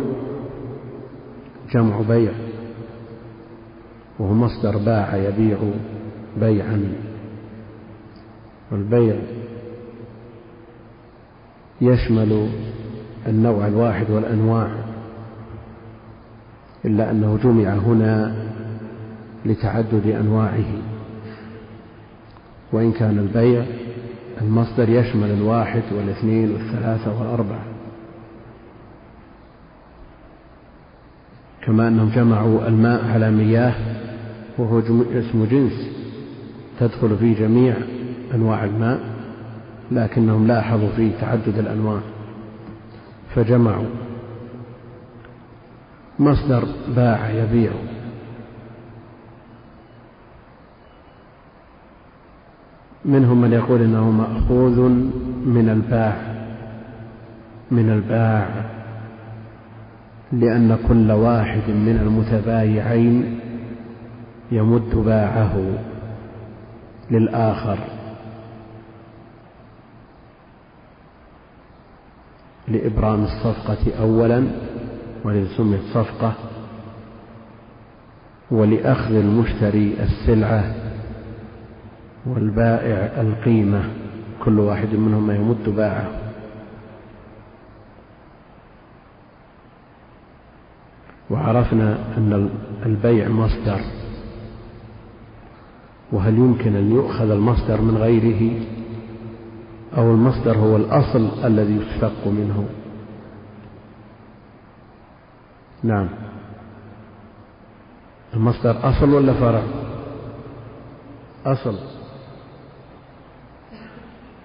جمع 1.71 2.01
بيع 2.01 2.31
وهو 4.19 4.33
مصدر 4.33 4.77
باع 4.77 5.15
يبيع 5.15 5.57
بيعا. 6.39 6.93
والبيع 8.71 9.15
يشمل 11.81 12.49
النوع 13.27 13.67
الواحد 13.67 14.09
والأنواع 14.09 14.69
إلا 16.85 17.11
أنه 17.11 17.39
جمع 17.43 17.73
هنا 17.73 18.35
لتعدد 19.45 20.07
أنواعه. 20.07 20.65
وإن 22.71 22.91
كان 22.91 23.19
البيع 23.19 23.65
المصدر 24.41 24.89
يشمل 24.89 25.31
الواحد 25.31 25.83
والإثنين 25.91 26.51
والثلاثة 26.51 27.19
والأربعة. 27.19 27.74
كما 31.65 31.87
أنهم 31.87 32.09
جمعوا 32.09 32.67
الماء 32.67 33.05
على 33.05 33.31
مياه 33.31 33.73
وهو 34.57 34.79
اسم 35.13 35.45
جنس 35.51 35.89
تدخل 36.79 37.17
فيه 37.17 37.39
جميع 37.39 37.75
أنواع 38.33 38.63
الماء 38.63 38.99
لكنهم 39.91 40.47
لاحظوا 40.47 40.89
فيه 40.95 41.11
تعدد 41.21 41.57
الأنواع 41.57 41.99
فجمعوا. 43.35 43.89
مصدر 46.19 46.63
باع 46.95 47.29
يبيع. 47.29 47.71
منهم 53.05 53.41
من 53.41 53.53
يقول 53.53 53.81
إنه 53.81 54.11
مأخوذ 54.11 54.79
من 55.45 55.69
الباع 55.69 56.35
من 57.71 57.89
الباع. 57.89 58.74
لأن 60.31 60.77
كل 60.87 61.11
واحد 61.11 61.69
من 61.69 61.99
المتبايعين 62.01 63.39
يمد 64.51 64.95
باعه 64.95 65.55
للآخر. 67.11 67.77
لإبرام 72.67 73.23
الصفقة 73.23 73.99
اولا 73.99 74.47
ولذا 75.23 75.57
سميت 75.57 75.81
صفقه 75.93 76.33
ولأخذ 78.51 79.15
المشتري 79.15 79.95
السلعة 79.99 80.75
والبائع 82.25 83.21
القيمة. 83.21 83.83
كل 84.43 84.59
واحد 84.59 84.95
منهما 84.95 85.35
يمد 85.35 85.69
باعه. 85.69 86.24
وعرفنا 91.29 92.17
أن 92.17 92.49
البيع 92.85 93.29
مصدر 93.29 93.79
وهل 96.11 96.37
يمكن 96.37 96.75
أن 96.75 96.91
يؤخذ 96.91 97.29
المصدر 97.29 97.81
من 97.81 97.97
غيره؟ 97.97 98.61
أو 99.97 100.11
المصدر 100.11 100.57
هو 100.57 100.75
الأصل 100.75 101.29
الذي 101.43 101.75
يشتق 101.75 102.27
منه؟ 102.27 102.65
نعم. 105.83 106.09
المصدر 108.33 108.89
أصل 108.89 109.09
ولا 109.13 109.33
فرع؟ 109.33 109.63
أصل. 111.45 111.75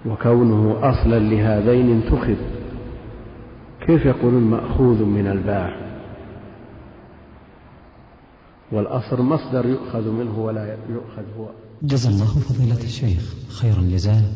وكونه 0.06 0.78
أصلا 0.82 1.18
لهذين 1.18 1.90
انتخب 1.90 2.36
كيف 3.86 4.06
يقولون 4.06 4.42
مأخوذ 4.42 5.04
من 5.04 5.26
الباع؟ 5.26 5.79
والأصل 8.72 9.22
مصدر 9.22 9.66
يؤخذ 9.66 10.10
منه 10.10 10.38
ولا 10.38 10.76
يؤخذ 10.88 11.22
هو. 11.38 11.46
جزا 11.82 12.10
الله 12.10 12.24
فضيلة 12.24 12.82
الشيخ 12.82 13.34
خير 13.48 13.78
الجزاء 13.78 14.32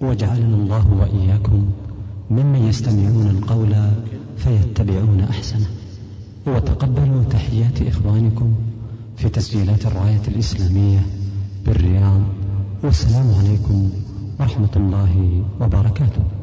وجعلنا 0.00 0.56
الله 0.56 0.94
وإياكم 0.94 1.70
ممن 2.30 2.68
يستمعون 2.68 3.26
القول 3.30 3.74
فيتبعون 4.36 5.20
أحسنه. 5.20 5.66
وتقبلوا 6.46 7.24
تحيات 7.24 7.82
إخوانكم 7.82 8.54
في 9.16 9.28
تسجيلات 9.28 9.86
الراية 9.86 10.22
الإسلامية 10.28 11.00
بالرياض. 11.66 12.20
والسلام 12.84 13.34
عليكم 13.38 13.90
ورحمة 14.40 14.74
الله 14.76 15.42
وبركاته. 15.60 16.35